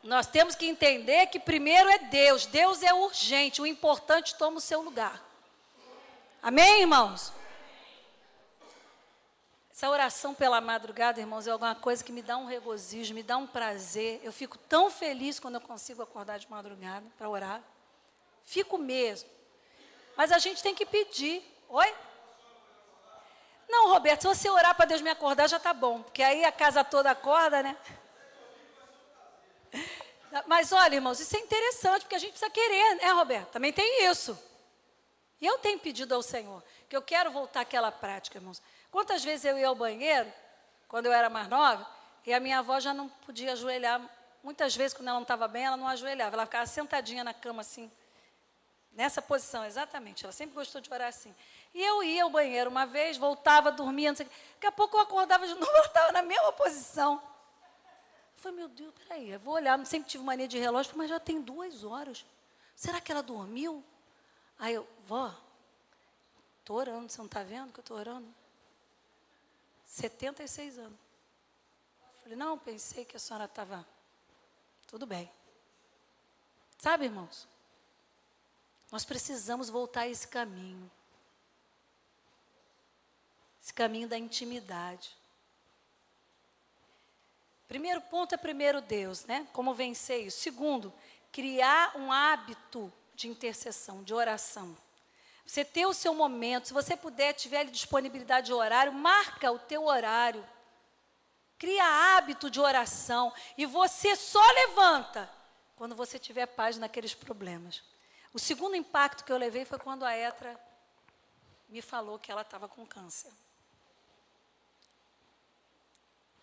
nós 0.02 0.26
temos 0.26 0.54
que 0.54 0.66
entender 0.66 1.26
que 1.26 1.38
primeiro 1.38 1.88
é 1.90 1.98
Deus. 1.98 2.46
Deus 2.46 2.82
é 2.82 2.92
urgente, 2.94 3.60
o 3.60 3.66
importante 3.66 4.34
toma 4.36 4.56
o 4.56 4.60
seu 4.60 4.80
lugar. 4.80 5.22
Amém, 6.42 6.80
irmãos? 6.80 7.32
Essa 9.82 9.90
oração 9.90 10.32
pela 10.32 10.60
madrugada, 10.60 11.18
irmãos, 11.18 11.44
é 11.48 11.50
alguma 11.50 11.74
coisa 11.74 12.04
que 12.04 12.12
me 12.12 12.22
dá 12.22 12.36
um 12.36 12.46
regozijo, 12.46 13.12
me 13.12 13.20
dá 13.20 13.36
um 13.36 13.48
prazer. 13.48 14.20
Eu 14.22 14.32
fico 14.32 14.56
tão 14.56 14.88
feliz 14.88 15.40
quando 15.40 15.56
eu 15.56 15.60
consigo 15.60 16.00
acordar 16.00 16.38
de 16.38 16.48
madrugada 16.48 17.04
para 17.18 17.28
orar. 17.28 17.60
Fico 18.44 18.78
mesmo. 18.78 19.28
Mas 20.16 20.30
a 20.30 20.38
gente 20.38 20.62
tem 20.62 20.72
que 20.72 20.86
pedir. 20.86 21.42
Oi? 21.68 21.94
Não, 23.68 23.88
Roberto, 23.88 24.20
se 24.20 24.28
você 24.28 24.48
orar 24.48 24.72
para 24.76 24.84
Deus 24.84 25.00
me 25.00 25.10
acordar, 25.10 25.48
já 25.48 25.56
está 25.56 25.74
bom. 25.74 26.00
Porque 26.00 26.22
aí 26.22 26.44
a 26.44 26.52
casa 26.52 26.84
toda 26.84 27.10
acorda, 27.10 27.60
né? 27.60 27.76
Mas 30.46 30.70
olha, 30.70 30.94
irmãos, 30.94 31.18
isso 31.18 31.36
é 31.36 31.40
interessante, 31.40 32.02
porque 32.02 32.14
a 32.14 32.20
gente 32.20 32.30
precisa 32.30 32.52
querer, 32.52 32.98
né, 32.98 33.10
Roberto? 33.10 33.50
Também 33.50 33.72
tem 33.72 34.08
isso. 34.08 34.38
E 35.40 35.46
eu 35.46 35.58
tenho 35.58 35.80
pedido 35.80 36.14
ao 36.14 36.22
Senhor, 36.22 36.62
que 36.88 36.96
eu 36.96 37.02
quero 37.02 37.32
voltar 37.32 37.62
àquela 37.62 37.90
prática, 37.90 38.38
irmãos. 38.38 38.62
Quantas 38.92 39.24
vezes 39.24 39.46
eu 39.46 39.58
ia 39.58 39.68
ao 39.68 39.74
banheiro, 39.74 40.30
quando 40.86 41.06
eu 41.06 41.12
era 41.14 41.30
mais 41.30 41.48
nova, 41.48 41.88
e 42.26 42.32
a 42.32 42.38
minha 42.38 42.58
avó 42.58 42.78
já 42.78 42.92
não 42.92 43.08
podia 43.08 43.52
ajoelhar. 43.52 44.02
Muitas 44.42 44.76
vezes, 44.76 44.92
quando 44.94 45.08
ela 45.08 45.16
não 45.16 45.22
estava 45.22 45.48
bem, 45.48 45.64
ela 45.64 45.78
não 45.78 45.88
ajoelhava. 45.88 46.36
Ela 46.36 46.44
ficava 46.44 46.66
sentadinha 46.66 47.24
na 47.24 47.32
cama, 47.32 47.62
assim, 47.62 47.90
nessa 48.92 49.22
posição, 49.22 49.64
exatamente. 49.64 50.24
Ela 50.24 50.32
sempre 50.32 50.54
gostou 50.54 50.78
de 50.78 50.92
orar 50.92 51.08
assim. 51.08 51.34
E 51.72 51.82
eu 51.82 52.02
ia 52.02 52.22
ao 52.22 52.28
banheiro 52.28 52.68
uma 52.68 52.84
vez, 52.84 53.16
voltava, 53.16 53.72
dormia, 53.72 54.10
não 54.10 54.16
sei 54.16 54.26
o 54.26 54.28
quê. 54.28 54.34
Daqui 54.56 54.66
a 54.66 54.72
pouco 54.72 54.98
eu 54.98 55.00
acordava 55.00 55.46
de 55.46 55.54
novo, 55.56 55.72
ela 55.72 55.86
estava 55.86 56.12
na 56.12 56.22
mesma 56.22 56.52
posição. 56.52 57.14
Eu 58.36 58.42
falei, 58.42 58.58
meu 58.58 58.68
Deus, 58.68 58.92
peraí, 58.94 59.30
eu 59.30 59.40
vou 59.40 59.54
olhar. 59.54 59.82
Sempre 59.86 60.10
tive 60.10 60.22
mania 60.22 60.46
de 60.46 60.58
relógio, 60.58 60.92
mas 60.96 61.08
já 61.08 61.18
tem 61.18 61.40
duas 61.40 61.82
horas. 61.82 62.26
Será 62.76 63.00
que 63.00 63.10
ela 63.10 63.22
dormiu? 63.22 63.82
Aí 64.58 64.74
eu, 64.74 64.86
vó, 65.06 65.34
estou 66.60 66.76
orando, 66.76 67.10
você 67.10 67.16
não 67.16 67.26
está 67.26 67.42
vendo 67.42 67.72
que 67.72 67.80
eu 67.80 67.82
estou 67.82 67.96
orando? 67.96 68.41
76 69.92 70.78
anos. 70.78 70.98
Falei, 72.22 72.36
não, 72.36 72.58
pensei 72.58 73.04
que 73.04 73.14
a 73.14 73.20
senhora 73.20 73.44
estava. 73.44 73.86
Tudo 74.86 75.06
bem. 75.06 75.30
Sabe, 76.78 77.04
irmãos? 77.04 77.46
Nós 78.90 79.04
precisamos 79.04 79.68
voltar 79.68 80.02
a 80.02 80.08
esse 80.08 80.26
caminho. 80.26 80.90
Esse 83.62 83.74
caminho 83.74 84.08
da 84.08 84.16
intimidade. 84.16 85.14
Primeiro 87.68 88.00
ponto 88.00 88.34
é 88.34 88.38
primeiro 88.38 88.80
Deus, 88.80 89.26
né? 89.26 89.46
Como 89.52 89.74
vencer 89.74 90.26
isso. 90.26 90.40
Segundo, 90.40 90.92
criar 91.30 91.98
um 91.98 92.10
hábito 92.10 92.90
de 93.14 93.28
intercessão, 93.28 94.02
de 94.02 94.14
oração. 94.14 94.74
Você 95.44 95.64
ter 95.64 95.86
o 95.86 95.92
seu 95.92 96.14
momento, 96.14 96.68
se 96.68 96.72
você 96.72 96.96
puder, 96.96 97.34
tiver 97.34 97.64
disponibilidade 97.64 98.46
de 98.46 98.52
horário, 98.52 98.92
marca 98.92 99.50
o 99.50 99.58
teu 99.58 99.84
horário. 99.84 100.46
cria 101.58 101.84
hábito 102.16 102.50
de 102.50 102.58
oração 102.58 103.32
e 103.56 103.64
você 103.66 104.16
só 104.16 104.44
levanta 104.52 105.30
quando 105.76 105.94
você 105.94 106.18
tiver 106.18 106.46
paz 106.46 106.76
naqueles 106.76 107.14
problemas. 107.14 107.82
O 108.32 108.38
segundo 108.38 108.74
impacto 108.74 109.24
que 109.24 109.32
eu 109.32 109.36
levei 109.36 109.64
foi 109.64 109.78
quando 109.78 110.04
a 110.04 110.12
Etra 110.12 110.58
me 111.68 111.82
falou 111.82 112.18
que 112.18 112.32
ela 112.32 112.42
estava 112.42 112.68
com 112.68 112.86
câncer. 112.86 113.32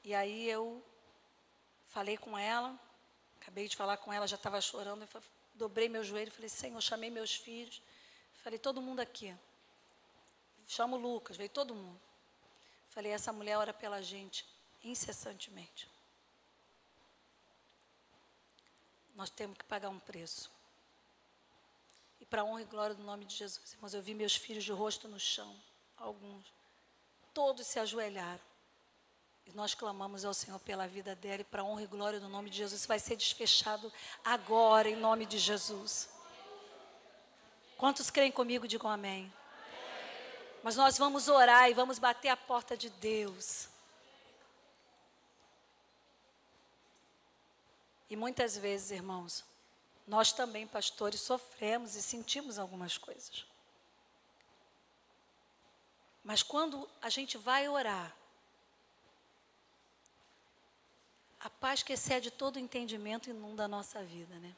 E 0.04 0.14
aí 0.16 0.50
eu 0.50 0.84
falei 1.88 2.18
com 2.18 2.38
ela, 2.38 2.80
acabei 3.42 3.68
de 3.68 3.76
falar 3.76 3.98
com 3.98 4.14
ela, 4.14 4.28
já 4.28 4.36
estava 4.36 4.62
chorando, 4.62 5.08
dobrei 5.54 5.90
meu 5.90 6.04
joelho, 6.04 6.32
falei, 6.32 6.50
Senhor, 6.50 6.80
chamei 6.82 7.10
meus 7.10 7.36
filhos, 7.36 7.82
falei, 8.44 8.60
todo 8.60 8.82
mundo 8.82 9.00
aqui. 9.00 9.36
Chamo 10.68 10.98
o 10.98 11.00
Lucas, 11.00 11.38
veio 11.38 11.50
todo 11.50 11.74
mundo. 11.74 12.00
Falei, 12.90 13.12
essa 13.12 13.32
mulher 13.32 13.58
ora 13.58 13.74
pela 13.74 14.02
gente 14.02 14.46
incessantemente. 14.84 15.90
Nós 19.16 19.30
temos 19.30 19.58
que 19.58 19.66
pagar 19.66 19.90
um 19.90 20.00
preço. 20.00 20.50
E 22.22 22.26
para 22.26 22.44
honra 22.44 22.62
e 22.62 22.66
glória 22.66 22.96
do 22.96 23.04
nome 23.04 23.26
de 23.26 23.36
Jesus, 23.36 23.74
irmãos, 23.74 23.94
eu 23.94 24.02
vi 24.02 24.14
meus 24.14 24.36
filhos 24.36 24.64
de 24.64 24.72
rosto 24.72 25.08
no 25.08 25.20
chão, 25.20 25.56
alguns. 25.98 26.46
Todos 27.34 27.66
se 27.68 27.80
ajoelharam. 27.80 28.42
E 29.46 29.52
nós 29.54 29.74
clamamos 29.74 30.24
ao 30.24 30.34
Senhor 30.34 30.60
pela 30.60 30.88
vida 30.88 31.16
dela 31.16 31.42
e 31.42 31.46
para 31.46 31.64
honra 31.64 31.84
e 31.84 31.88
glória 31.88 32.20
do 32.20 32.30
nome 32.30 32.50
de 32.50 32.58
Jesus. 32.58 32.82
Isso 32.82 32.88
vai 32.88 33.00
ser 33.00 33.16
desfechado 33.16 33.92
agora, 34.24 34.88
em 34.88 34.96
nome 34.96 35.26
de 35.26 35.40
Jesus. 35.40 36.08
Quantos 37.80 38.10
creem 38.10 38.30
comigo, 38.30 38.68
digam 38.68 38.92
amém. 38.92 39.34
Mas 40.62 40.76
nós 40.76 40.98
vamos 40.98 41.30
orar 41.30 41.70
e 41.70 41.74
vamos 41.74 41.98
bater 41.98 42.28
a 42.28 42.36
porta 42.36 42.76
de 42.76 42.90
Deus. 42.90 43.70
E 48.10 48.18
muitas 48.18 48.58
vezes, 48.58 48.92
irmãos, 48.92 49.46
nós 50.06 50.34
também, 50.34 50.68
pastores, 50.68 51.22
sofremos 51.22 51.96
e 51.96 52.02
sentimos 52.02 52.60
algumas 52.60 52.98
coisas. 52.98 53.46
Mas 56.22 56.44
quando 56.44 56.86
a 57.02 57.10
gente 57.10 57.38
vai 57.38 57.70
orar, 57.70 58.14
a 61.40 61.50
paz 61.50 61.82
que 61.82 61.94
excede 61.94 62.30
todo 62.30 62.60
entendimento 62.60 63.30
inunda 63.30 63.64
a 63.64 63.68
nossa 63.70 64.04
vida, 64.04 64.38
né? 64.40 64.54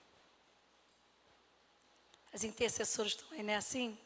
As 2.33 2.43
intercessoras 2.43 3.15
também, 3.15 3.43
né? 3.43 3.55
Assim, 3.55 3.97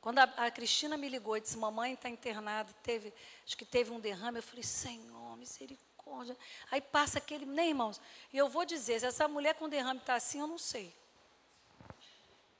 quando 0.00 0.18
a, 0.18 0.24
a 0.24 0.50
Cristina 0.50 0.96
me 0.96 1.08
ligou 1.08 1.36
e 1.36 1.40
disse, 1.40 1.56
mamãe 1.56 1.94
está 1.94 2.08
internada, 2.08 2.72
teve, 2.82 3.12
acho 3.46 3.56
que 3.56 3.64
teve 3.64 3.92
um 3.92 4.00
derrame, 4.00 4.38
eu 4.38 4.42
falei, 4.42 4.64
Senhor, 4.64 5.36
misericórdia. 5.36 6.36
Aí 6.70 6.80
passa 6.80 7.18
aquele, 7.18 7.46
nem 7.46 7.54
né, 7.54 7.68
irmãos, 7.68 8.00
e 8.32 8.36
eu 8.36 8.48
vou 8.48 8.64
dizer, 8.64 8.98
se 8.98 9.06
essa 9.06 9.28
mulher 9.28 9.54
com 9.54 9.68
derrame 9.68 10.00
está 10.00 10.14
assim, 10.14 10.40
eu 10.40 10.46
não 10.48 10.58
sei. 10.58 10.92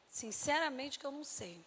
Sinceramente 0.09 0.99
que 0.99 1.05
eu 1.05 1.11
não 1.11 1.25
sei. 1.25 1.61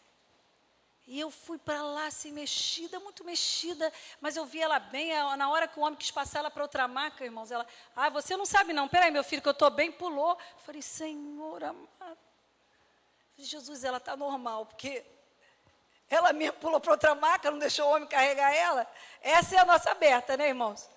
E 1.07 1.19
eu 1.19 1.29
fui 1.29 1.57
para 1.57 1.83
lá 1.83 2.07
assim, 2.07 2.31
mexida, 2.31 2.99
muito 2.99 3.23
mexida, 3.23 3.91
mas 4.19 4.35
eu 4.35 4.45
vi 4.45 4.61
ela 4.61 4.79
bem. 4.79 5.11
Na 5.37 5.49
hora 5.49 5.67
que 5.67 5.79
o 5.79 5.83
homem 5.83 5.97
quis 5.97 6.09
passar 6.09 6.39
ela 6.39 6.49
para 6.49 6.63
outra 6.63 6.87
maca, 6.87 7.23
irmãos, 7.23 7.51
ela, 7.51 7.67
ah, 7.95 8.09
você 8.09 8.35
não 8.35 8.45
sabe 8.45 8.73
não, 8.73 8.87
peraí, 8.87 9.11
meu 9.11 9.23
filho, 9.23 9.41
que 9.41 9.47
eu 9.47 9.51
estou 9.51 9.69
bem, 9.69 9.91
pulou. 9.91 10.31
Eu 10.31 10.59
falei, 10.59 10.81
Senhor 10.81 11.63
amado. 11.63 12.17
Falei, 13.35 13.49
Jesus, 13.49 13.83
ela 13.83 13.97
está 13.97 14.15
normal, 14.15 14.65
porque 14.65 15.05
ela 16.09 16.31
mesmo 16.31 16.57
pulou 16.59 16.79
para 16.79 16.93
outra 16.93 17.13
maca, 17.13 17.51
não 17.51 17.59
deixou 17.59 17.85
o 17.87 17.93
homem 17.93 18.07
carregar 18.07 18.53
ela. 18.53 18.89
Essa 19.21 19.55
é 19.55 19.59
a 19.59 19.65
nossa 19.65 19.91
aberta, 19.91 20.37
né, 20.37 20.47
irmãos? 20.47 20.89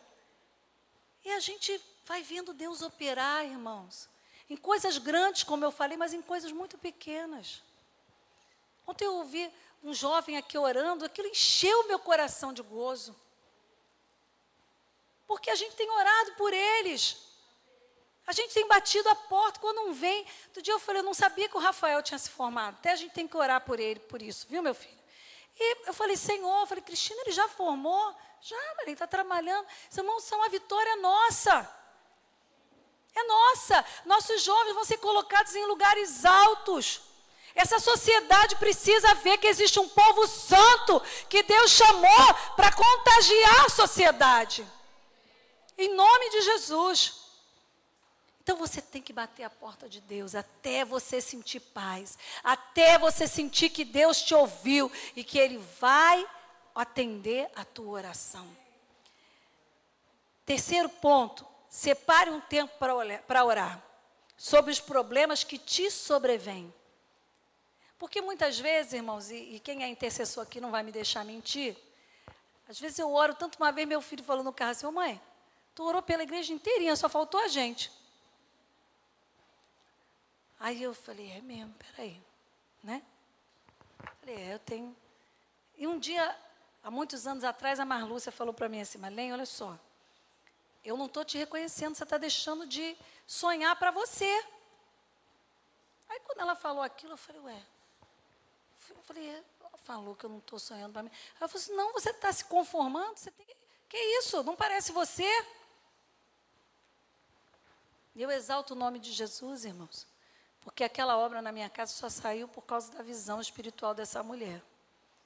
E 1.25 1.33
a 1.33 1.41
gente 1.41 1.81
vai 2.05 2.23
vendo 2.23 2.55
Deus 2.55 2.81
operar, 2.81 3.45
irmãos, 3.45 4.09
em 4.49 4.57
coisas 4.57 4.99
grandes, 4.99 5.43
como 5.43 5.65
eu 5.65 5.73
falei, 5.73 5.97
mas 5.97 6.13
em 6.15 6.23
coisas 6.23 6.53
muito 6.53 6.79
pequenas. 6.79 7.63
Ontem 8.87 9.05
eu 9.05 9.17
ouvi 9.17 9.53
um 9.83 9.93
jovem 9.93 10.37
aqui 10.37 10.57
orando, 10.57 11.05
aquilo 11.05 11.29
encheu 11.29 11.89
meu 11.89 11.99
coração 11.99 12.53
de 12.53 12.63
gozo. 12.63 13.17
Porque 15.27 15.51
a 15.51 15.57
gente 15.57 15.75
tem 15.75 15.91
orado 15.91 16.35
por 16.37 16.53
eles. 16.53 17.28
A 18.29 18.33
gente 18.33 18.53
tem 18.53 18.69
batido 18.69 19.09
a 19.09 19.15
porta 19.15 19.59
quando 19.59 19.77
não 19.77 19.95
vem. 19.95 20.27
Outro 20.49 20.61
dia 20.61 20.75
eu 20.75 20.79
falei, 20.79 21.01
eu 21.01 21.05
não 21.05 21.15
sabia 21.15 21.49
que 21.49 21.57
o 21.57 21.61
Rafael 21.61 22.03
tinha 22.03 22.19
se 22.19 22.29
formado. 22.29 22.77
Até 22.79 22.93
a 22.93 22.97
gente 22.97 23.15
tem 23.15 23.27
que 23.27 23.35
orar 23.35 23.63
por 23.63 23.81
ele, 23.81 24.01
por 24.01 24.21
isso, 24.21 24.47
viu, 24.51 24.63
meu 24.63 24.75
filho? 24.75 24.99
E 25.59 25.89
eu 25.89 25.95
falei, 25.95 26.15
Senhor, 26.15 26.61
eu 26.61 26.67
falei, 26.67 26.85
Cristina, 26.85 27.23
ele 27.23 27.33
já 27.33 27.49
formou? 27.49 28.15
Já, 28.43 28.55
ele 28.83 28.93
está 28.93 29.07
trabalhando. 29.07 29.67
Irmãos, 29.97 30.25
são 30.25 30.43
a 30.43 30.49
vitória 30.49 30.95
nossa. 30.97 31.75
É 33.15 33.23
nossa. 33.23 33.83
Nossos 34.05 34.43
jovens 34.43 34.75
vão 34.75 34.85
ser 34.85 34.99
colocados 34.99 35.55
em 35.55 35.65
lugares 35.65 36.27
altos. 36.27 37.01
Essa 37.55 37.79
sociedade 37.79 38.57
precisa 38.57 39.15
ver 39.15 39.39
que 39.39 39.47
existe 39.47 39.81
um 39.81 39.89
povo 39.89 40.27
santo 40.27 41.01
que 41.31 41.43
Deus 41.45 41.71
chamou 41.71 42.35
para 42.55 42.71
contagiar 42.73 43.65
a 43.65 43.71
sociedade. 43.71 44.71
Em 45.79 45.95
nome 45.95 46.29
de 46.29 46.43
Jesus. 46.43 47.28
Então 48.49 48.57
você 48.57 48.81
tem 48.81 49.03
que 49.03 49.13
bater 49.13 49.43
a 49.43 49.51
porta 49.51 49.87
de 49.91 50.01
Deus 50.01 50.35
até 50.35 50.83
você 50.83 51.21
sentir 51.21 51.61
paz, 51.61 52.17
até 52.43 52.97
você 52.97 53.29
sentir 53.29 53.69
que 53.69 53.85
Deus 53.85 54.23
te 54.23 54.35
ouviu 54.35 54.91
e 55.15 55.23
que 55.23 55.39
Ele 55.39 55.59
vai 55.79 56.27
atender 56.75 57.51
a 57.55 57.63
tua 57.63 57.91
oração. 57.91 58.49
Terceiro 60.47 60.89
ponto, 60.89 61.47
separe 61.69 62.31
um 62.31 62.41
tempo 62.41 62.73
para 62.79 63.45
orar 63.45 63.85
sobre 64.35 64.71
os 64.71 64.81
problemas 64.81 65.45
que 65.45 65.59
te 65.59 65.91
sobrevêm. 65.91 66.73
Porque 67.99 68.23
muitas 68.23 68.59
vezes, 68.59 68.95
irmãos, 68.95 69.31
e, 69.31 69.57
e, 69.57 69.61
quem 69.61 69.85
é 69.85 69.89
intercessor 69.89 70.45
aqui 70.45 70.59
não 70.59 70.71
vai 70.71 70.83
me 70.83 70.91
deixar 70.91 71.23
mentir, 71.23 71.77
às 72.67 72.81
vezes 72.81 72.99
eu 72.99 73.13
oro, 73.13 73.35
tanto 73.35 73.57
uma 73.57 73.71
vez 73.71 73.87
meu 73.87 74.01
filho 74.01 74.25
falou 74.25 74.43
no 74.43 74.55
carro 74.55 74.71
assim, 74.71 74.91
mãe, 74.91 75.21
tu 75.75 75.85
orou 75.85 76.01
pela 76.01 76.23
igreja 76.23 76.51
inteirinha, 76.51 76.97
só 76.97 77.11
faltou 77.11 77.41
a 77.41 77.49
gente. 77.49 77.98
Aí 80.61 80.83
eu 80.83 80.93
falei, 80.93 81.31
é 81.31 81.41
mesmo, 81.41 81.73
peraí, 81.75 82.21
né? 82.83 83.03
Falei, 84.21 84.37
é, 84.37 84.55
eu 84.55 84.59
tenho. 84.59 84.97
E 85.77 85.87
um 85.87 85.99
dia, 85.99 86.37
há 86.83 86.91
muitos 86.91 87.27
anos 87.27 87.45
atrás, 87.45 87.79
a 87.79 87.85
Marlúcia 87.85 88.33
falou 88.33 88.53
para 88.53 88.69
mim 88.69 88.81
assim, 88.81 88.99
Marlene, 88.99 89.33
olha 89.33 89.47
só, 89.47 89.79
eu 90.85 90.97
não 90.97 91.07
estou 91.07 91.25
te 91.25 91.39
reconhecendo, 91.39 91.95
você 91.95 92.03
está 92.03 92.19
deixando 92.19 92.67
de 92.67 92.97
sonhar 93.27 93.77
para 93.79 93.91
você. 93.91 94.45
Aí 96.09 96.21
quando 96.21 96.41
ela 96.41 96.57
falou 96.57 96.83
aquilo, 96.83 97.13
eu 97.13 97.17
falei, 97.19 97.41
ué, 97.43 97.63
eu 98.91 99.03
falei, 99.03 99.29
ela 99.29 99.79
falou 99.85 100.17
que 100.17 100.25
eu 100.25 100.31
não 100.31 100.39
estou 100.39 100.59
sonhando 100.59 100.93
para 100.93 101.03
mim. 101.03 101.11
Ela 101.39 101.49
falou 101.49 101.63
assim, 101.63 101.75
não, 101.75 101.93
você 101.93 102.11
está 102.11 102.33
se 102.33 102.45
conformando? 102.45 103.17
Você 103.17 103.31
tem... 103.31 103.47
Que 103.89 103.97
isso? 104.19 104.43
Não 104.43 104.57
parece 104.57 104.93
você? 104.93 105.29
Eu 108.17 108.31
exalto 108.31 108.75
o 108.75 108.77
nome 108.77 108.99
de 108.99 109.13
Jesus, 109.13 109.65
irmãos. 109.65 110.07
Porque 110.69 110.85
aquela 110.85 111.17
obra 111.17 111.41
na 111.41 111.51
minha 111.51 111.71
casa 111.71 111.93
só 111.93 112.11
saiu 112.11 112.47
por 112.47 112.61
causa 112.61 112.93
da 112.93 113.03
visão 113.03 113.41
espiritual 113.41 113.95
dessa 113.95 114.23
mulher. 114.23 114.63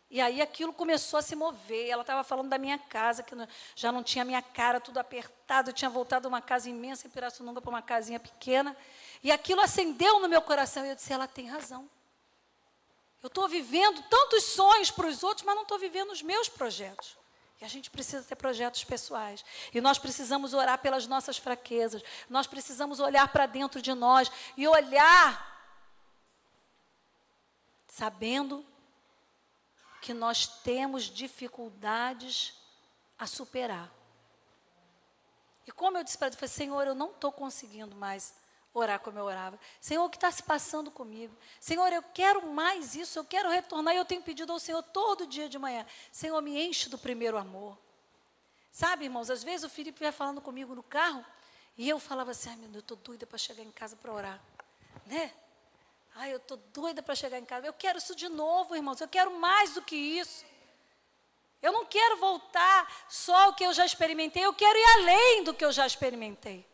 E 0.08 0.20
aí 0.20 0.40
aquilo 0.40 0.72
começou 0.72 1.18
a 1.18 1.22
se 1.22 1.34
mover. 1.34 1.88
Ela 1.88 2.02
estava 2.02 2.22
falando 2.22 2.48
da 2.48 2.58
minha 2.58 2.78
casa, 2.78 3.24
que 3.24 3.34
já 3.74 3.90
não 3.90 4.04
tinha 4.04 4.24
minha 4.24 4.40
cara, 4.40 4.78
tudo 4.78 4.98
apertado. 4.98 5.70
Eu 5.70 5.74
tinha 5.74 5.90
voltado 5.90 6.22
de 6.22 6.28
uma 6.28 6.40
casa 6.40 6.70
imensa 6.70 7.08
em 7.08 7.10
Pirassununga 7.10 7.60
para 7.60 7.68
uma 7.70 7.82
casinha 7.82 8.20
pequena. 8.20 8.76
E 9.20 9.32
aquilo 9.32 9.60
acendeu 9.60 10.20
no 10.20 10.28
meu 10.28 10.40
coração. 10.40 10.86
E 10.86 10.90
eu 10.90 10.94
disse: 10.94 11.12
ela 11.12 11.26
tem 11.26 11.48
razão. 11.48 11.90
Eu 13.20 13.26
estou 13.26 13.48
vivendo 13.48 14.00
tantos 14.08 14.44
sonhos 14.44 14.92
para 14.92 15.08
os 15.08 15.24
outros, 15.24 15.44
mas 15.44 15.56
não 15.56 15.62
estou 15.62 15.78
vivendo 15.78 16.12
os 16.12 16.22
meus 16.22 16.48
projetos. 16.48 17.18
E 17.62 17.64
a 17.64 17.68
gente 17.68 17.92
precisa 17.92 18.24
ter 18.24 18.34
projetos 18.34 18.82
pessoais. 18.82 19.44
E 19.72 19.80
nós 19.80 19.96
precisamos 19.96 20.52
orar 20.52 20.80
pelas 20.80 21.06
nossas 21.06 21.38
fraquezas. 21.38 22.02
Nós 22.28 22.44
precisamos 22.44 22.98
olhar 22.98 23.28
para 23.28 23.46
dentro 23.46 23.80
de 23.80 23.94
nós 23.94 24.28
e 24.56 24.66
olhar 24.66 25.48
sabendo 27.86 28.66
que 30.00 30.12
nós 30.12 30.44
temos 30.64 31.04
dificuldades 31.04 32.52
a 33.16 33.28
superar. 33.28 33.88
E 35.64 35.70
como 35.70 35.96
eu 35.96 36.02
disse 36.02 36.18
para 36.18 36.32
falei, 36.32 36.48
Senhor, 36.48 36.84
eu 36.84 36.96
não 36.96 37.12
estou 37.12 37.30
conseguindo 37.30 37.94
mais 37.94 38.34
orar 38.74 39.00
como 39.00 39.18
eu 39.18 39.24
orava. 39.24 39.58
Senhor, 39.80 40.04
o 40.04 40.10
que 40.10 40.16
está 40.16 40.30
se 40.30 40.42
passando 40.42 40.90
comigo? 40.90 41.36
Senhor, 41.60 41.92
eu 41.92 42.02
quero 42.02 42.46
mais 42.46 42.94
isso, 42.94 43.18
eu 43.18 43.24
quero 43.24 43.50
retornar. 43.50 43.94
E 43.94 43.98
eu 43.98 44.04
tenho 44.04 44.22
pedido 44.22 44.52
ao 44.52 44.58
Senhor 44.58 44.82
todo 44.82 45.26
dia 45.26 45.48
de 45.48 45.58
manhã: 45.58 45.86
Senhor, 46.10 46.40
me 46.40 46.62
enche 46.64 46.88
do 46.88 46.98
primeiro 46.98 47.36
amor. 47.36 47.76
Sabe, 48.70 49.04
irmãos, 49.04 49.28
às 49.28 49.44
vezes 49.44 49.64
o 49.64 49.68
Felipe 49.68 50.02
ia 50.02 50.12
falando 50.12 50.40
comigo 50.40 50.74
no 50.74 50.82
carro 50.82 51.24
e 51.76 51.88
eu 51.88 51.98
falava 51.98 52.30
assim: 52.30 52.50
ai 52.50 52.56
meu 52.56 52.68
Deus, 52.68 52.76
eu 52.76 52.80
estou 52.80 52.96
doida 52.96 53.26
para 53.26 53.38
chegar 53.38 53.62
em 53.62 53.70
casa 53.70 53.96
para 53.96 54.12
orar. 54.12 54.42
Né? 55.06 55.32
Ai, 56.14 56.32
eu 56.32 56.38
estou 56.38 56.56
doida 56.56 57.02
para 57.02 57.14
chegar 57.14 57.38
em 57.38 57.44
casa. 57.44 57.66
Eu 57.66 57.72
quero 57.72 57.98
isso 57.98 58.14
de 58.14 58.28
novo, 58.28 58.74
irmãos, 58.74 59.00
eu 59.00 59.08
quero 59.08 59.38
mais 59.38 59.74
do 59.74 59.82
que 59.82 59.96
isso. 59.96 60.44
Eu 61.60 61.72
não 61.72 61.86
quero 61.86 62.16
voltar 62.16 63.06
só 63.08 63.44
ao 63.44 63.54
que 63.54 63.64
eu 63.64 63.72
já 63.72 63.86
experimentei, 63.86 64.44
eu 64.44 64.52
quero 64.52 64.76
ir 64.76 64.84
além 64.94 65.44
do 65.44 65.54
que 65.54 65.64
eu 65.64 65.70
já 65.70 65.86
experimentei. 65.86 66.66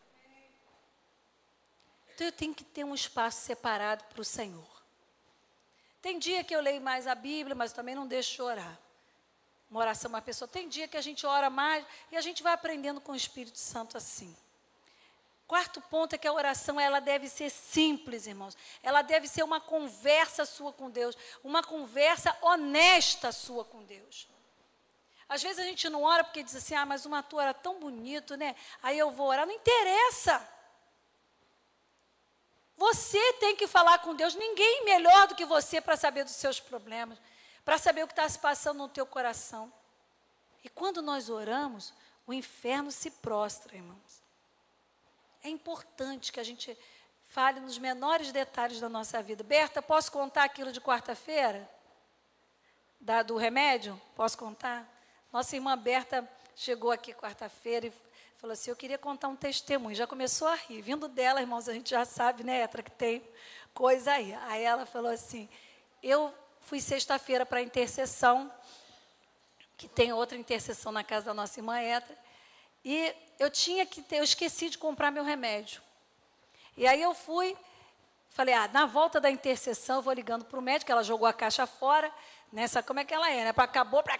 Então 2.19 2.27
eu 2.27 2.33
tenho 2.33 2.53
que 2.53 2.65
ter 2.65 2.83
um 2.83 2.93
espaço 2.93 3.45
separado 3.45 4.03
para 4.03 4.19
o 4.19 4.25
Senhor. 4.25 4.67
Tem 6.01 6.19
dia 6.19 6.43
que 6.43 6.53
eu 6.53 6.59
leio 6.59 6.81
mais 6.81 7.07
a 7.07 7.15
Bíblia, 7.15 7.55
mas 7.55 7.71
também 7.71 7.95
não 7.95 8.05
deixo 8.05 8.35
de 8.35 8.41
orar. 8.41 8.77
Uma 9.71 9.79
oração, 9.79 10.09
uma 10.09 10.21
pessoa. 10.21 10.45
Tem 10.45 10.67
dia 10.67 10.85
que 10.85 10.97
a 10.97 11.01
gente 11.01 11.25
ora 11.25 11.49
mais 11.49 11.85
e 12.11 12.17
a 12.17 12.21
gente 12.21 12.43
vai 12.43 12.51
aprendendo 12.51 12.99
com 12.99 13.13
o 13.13 13.15
Espírito 13.15 13.57
Santo 13.57 13.95
assim. 13.95 14.35
Quarto 15.47 15.79
ponto 15.79 16.13
é 16.13 16.17
que 16.17 16.27
a 16.27 16.33
oração 16.33 16.77
ela 16.77 16.99
deve 16.99 17.29
ser 17.29 17.49
simples, 17.49 18.27
irmãos. 18.27 18.57
Ela 18.83 19.01
deve 19.01 19.25
ser 19.25 19.43
uma 19.43 19.61
conversa 19.61 20.45
sua 20.45 20.73
com 20.73 20.89
Deus, 20.89 21.17
uma 21.41 21.63
conversa 21.63 22.37
honesta 22.41 23.31
sua 23.31 23.63
com 23.63 23.81
Deus. 23.85 24.27
Às 25.29 25.41
vezes 25.41 25.59
a 25.59 25.63
gente 25.63 25.87
não 25.87 26.03
ora 26.03 26.25
porque 26.25 26.43
diz 26.43 26.57
assim: 26.57 26.75
"Ah, 26.75 26.85
mas 26.85 27.05
uma 27.05 27.23
tua 27.23 27.43
era 27.43 27.53
tão 27.53 27.79
bonito, 27.79 28.35
né? 28.35 28.57
Aí 28.83 28.99
eu 28.99 29.09
vou 29.09 29.27
orar". 29.27 29.47
Não 29.47 29.53
interessa. 29.53 30.58
Você 32.79 33.33
tem 33.33 33.57
que 33.57 33.67
falar 33.67 33.99
com 33.99 34.15
Deus. 34.15 34.35
Ninguém 34.35 34.85
melhor 34.85 35.27
do 35.27 35.35
que 35.35 35.43
você 35.43 35.81
para 35.81 35.97
saber 35.97 36.23
dos 36.23 36.35
seus 36.35 36.61
problemas, 36.61 37.19
para 37.65 37.77
saber 37.77 38.03
o 38.03 38.07
que 38.07 38.13
está 38.13 38.27
se 38.29 38.39
passando 38.39 38.77
no 38.77 38.87
teu 38.87 39.05
coração. 39.05 39.71
E 40.63 40.69
quando 40.69 41.01
nós 41.01 41.29
oramos, 41.29 41.93
o 42.25 42.33
inferno 42.33 42.89
se 42.89 43.11
prostra, 43.11 43.75
irmãos. 43.75 44.23
É 45.43 45.49
importante 45.49 46.31
que 46.31 46.39
a 46.39 46.43
gente 46.43 46.77
fale 47.23 47.59
nos 47.59 47.77
menores 47.77 48.31
detalhes 48.31 48.79
da 48.79 48.87
nossa 48.87 49.21
vida. 49.21 49.43
Berta, 49.43 49.81
posso 49.81 50.09
contar 50.09 50.45
aquilo 50.45 50.71
de 50.71 50.79
quarta-feira? 50.79 51.69
Do 53.25 53.35
remédio? 53.35 54.01
Posso 54.15 54.37
contar? 54.37 54.87
Nossa 55.33 55.53
irmã 55.53 55.77
Berta 55.77 56.25
chegou 56.55 56.91
aqui 56.91 57.13
quarta-feira 57.13 57.87
e 57.87 57.93
falou 58.39 58.53
assim: 58.53 58.69
Eu 58.69 58.75
queria 58.75 58.97
contar 58.97 59.27
um 59.27 59.35
testemunho. 59.35 59.95
Já 59.95 60.07
começou 60.07 60.47
a 60.47 60.55
rir. 60.55 60.81
Vindo 60.81 61.07
dela, 61.07 61.41
irmãos, 61.41 61.67
a 61.67 61.73
gente 61.73 61.89
já 61.89 62.05
sabe, 62.05 62.43
né, 62.43 62.61
Etra, 62.61 62.81
que 62.81 62.91
tem 62.91 63.21
coisa 63.73 64.13
aí. 64.13 64.33
Aí 64.33 64.63
ela 64.63 64.85
falou 64.85 65.11
assim: 65.11 65.49
Eu 66.01 66.33
fui 66.61 66.79
sexta-feira 66.79 67.45
para 67.45 67.59
a 67.59 67.61
intercessão, 67.61 68.51
que 69.77 69.87
tem 69.87 70.13
outra 70.13 70.37
intercessão 70.37 70.91
na 70.91 71.03
casa 71.03 71.27
da 71.27 71.33
nossa 71.33 71.59
irmã 71.59 71.79
Etra. 71.79 72.17
E 72.83 73.13
eu 73.37 73.49
tinha 73.49 73.85
que 73.85 74.01
ter, 74.01 74.19
eu 74.19 74.23
esqueci 74.23 74.69
de 74.69 74.77
comprar 74.77 75.11
meu 75.11 75.23
remédio. 75.23 75.81
E 76.77 76.87
aí 76.87 77.01
eu 77.01 77.13
fui, 77.13 77.57
falei, 78.29 78.53
ah, 78.53 78.69
na 78.69 78.85
volta 78.85 79.19
da 79.19 79.29
intercessão, 79.29 79.97
eu 79.97 80.01
vou 80.01 80.13
ligando 80.13 80.45
para 80.45 80.57
o 80.57 80.61
médico, 80.61 80.89
ela 80.89 81.03
jogou 81.03 81.27
a 81.27 81.33
caixa 81.33 81.67
fora, 81.67 82.09
nessa, 82.53 82.81
como 82.81 83.01
é 83.01 83.03
que 83.03 83.13
ela 83.13 83.29
é, 83.29 83.43
né? 83.43 83.53
Acabou, 83.57 84.01
pra, 84.01 84.17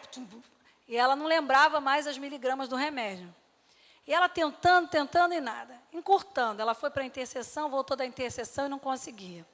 e 0.89 0.97
ela 0.97 1.15
não 1.15 1.25
lembrava 1.25 1.79
mais 1.79 2.05
as 2.05 2.17
miligramas 2.17 2.67
do 2.67 2.75
remédio. 2.75 3.33
E 4.09 4.13
ela 4.13 4.27
tentando, 4.27 4.87
tentando 4.87 5.35
e 5.35 5.39
nada, 5.39 5.79
encurtando. 5.93 6.59
Ela 6.59 6.73
foi 6.73 6.89
para 6.89 7.03
a 7.03 7.05
intercessão, 7.05 7.69
voltou 7.69 7.95
da 7.95 8.03
intercessão 8.03 8.65
e 8.65 8.67
não 8.67 8.79
conseguia. 8.79 9.45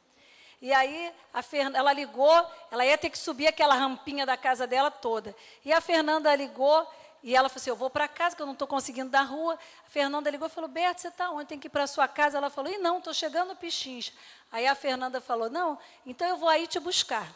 E 0.62 0.72
aí 0.72 1.14
a 1.34 1.42
Fern... 1.42 1.76
ela 1.76 1.92
ligou, 1.92 2.34
ela 2.72 2.86
ia 2.86 2.98
ter 2.98 3.10
que 3.10 3.20
subir 3.20 3.48
aquela 3.48 3.76
rampinha 3.76 4.26
da 4.26 4.38
casa 4.38 4.66
dela 4.66 4.90
toda. 4.90 5.36
E 5.66 5.74
a 5.74 5.82
Fernanda 5.82 6.34
ligou 6.34 6.90
e 7.22 7.36
ela 7.36 7.50
falou 7.50 7.60
assim: 7.60 7.70
Eu 7.70 7.76
vou 7.76 7.90
para 7.90 8.08
casa, 8.08 8.34
que 8.34 8.42
eu 8.42 8.46
não 8.46 8.54
estou 8.54 8.66
conseguindo 8.66 9.10
dar 9.10 9.24
rua. 9.24 9.60
A 9.86 9.90
Fernanda 9.90 10.30
ligou 10.30 10.48
e 10.48 10.50
falou: 10.50 10.70
Berto, 10.70 11.02
você 11.02 11.10
está 11.10 11.30
onde? 11.32 11.48
Tem 11.48 11.60
que 11.60 11.68
ir 11.68 11.70
para 11.70 11.86
sua 11.86 12.08
casa. 12.08 12.38
Ela 12.38 12.50
falou: 12.50 12.72
E 12.72 12.78
não, 12.78 13.00
estou 13.00 13.14
chegando 13.14 13.50
no 13.50 13.56
Pichincha. 13.58 14.14
Aí 14.50 14.66
a 14.66 14.74
Fernanda 14.74 15.20
falou: 15.20 15.50
Não, 15.50 15.78
então 16.06 16.26
eu 16.26 16.38
vou 16.38 16.48
aí 16.48 16.66
te 16.66 16.80
buscar. 16.80 17.28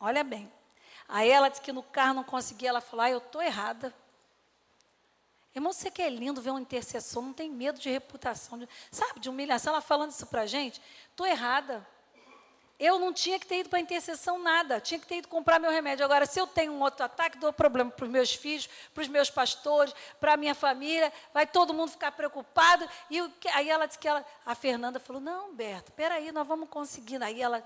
Olha 0.00 0.24
bem. 0.24 0.50
Aí 1.06 1.28
ela 1.28 1.50
disse 1.50 1.60
que 1.60 1.72
no 1.72 1.82
carro 1.82 2.14
não 2.14 2.24
conseguia. 2.24 2.70
Ela 2.70 2.80
falou: 2.80 3.04
Ah, 3.04 3.10
eu 3.10 3.18
estou 3.18 3.42
errada. 3.42 3.94
Irmão, 5.54 5.72
você 5.72 5.90
que 5.90 6.00
é 6.00 6.08
lindo 6.08 6.40
ver 6.40 6.50
um 6.50 6.58
intercessor, 6.58 7.22
não 7.22 7.32
tem 7.32 7.50
medo 7.50 7.78
de 7.78 7.90
reputação, 7.90 8.58
de, 8.58 8.68
sabe, 8.90 9.20
de 9.20 9.28
humilhação. 9.28 9.72
Ela 9.72 9.82
falando 9.82 10.10
isso 10.10 10.26
para 10.26 10.42
a 10.42 10.46
gente: 10.46 10.80
Estou 11.10 11.26
errada. 11.26 11.86
Eu 12.78 12.98
não 12.98 13.12
tinha 13.12 13.38
que 13.38 13.46
ter 13.46 13.60
ido 13.60 13.68
para 13.68 13.78
intercessão 13.78 14.40
nada, 14.40 14.80
tinha 14.80 14.98
que 14.98 15.06
ter 15.06 15.18
ido 15.18 15.28
comprar 15.28 15.60
meu 15.60 15.70
remédio. 15.70 16.04
Agora, 16.04 16.26
se 16.26 16.40
eu 16.40 16.48
tenho 16.48 16.72
um 16.72 16.80
outro 16.80 17.04
ataque, 17.04 17.38
dou 17.38 17.52
problema 17.52 17.92
para 17.92 18.04
os 18.04 18.10
meus 18.10 18.34
filhos, 18.34 18.68
para 18.92 19.02
os 19.02 19.08
meus 19.08 19.30
pastores, 19.30 19.94
para 20.18 20.32
a 20.32 20.36
minha 20.36 20.52
família, 20.52 21.12
vai 21.32 21.46
todo 21.46 21.72
mundo 21.72 21.92
ficar 21.92 22.10
preocupado. 22.10 22.88
E 23.08 23.20
aí 23.54 23.70
ela 23.70 23.86
disse 23.86 24.00
que 24.00 24.08
ela, 24.08 24.26
a 24.44 24.54
Fernanda 24.56 24.98
falou: 24.98 25.22
Não, 25.22 25.54
Berta, 25.54 25.92
peraí, 25.92 26.32
nós 26.32 26.44
vamos 26.44 26.68
conseguir. 26.68 27.22
Aí 27.22 27.40
ela 27.40 27.62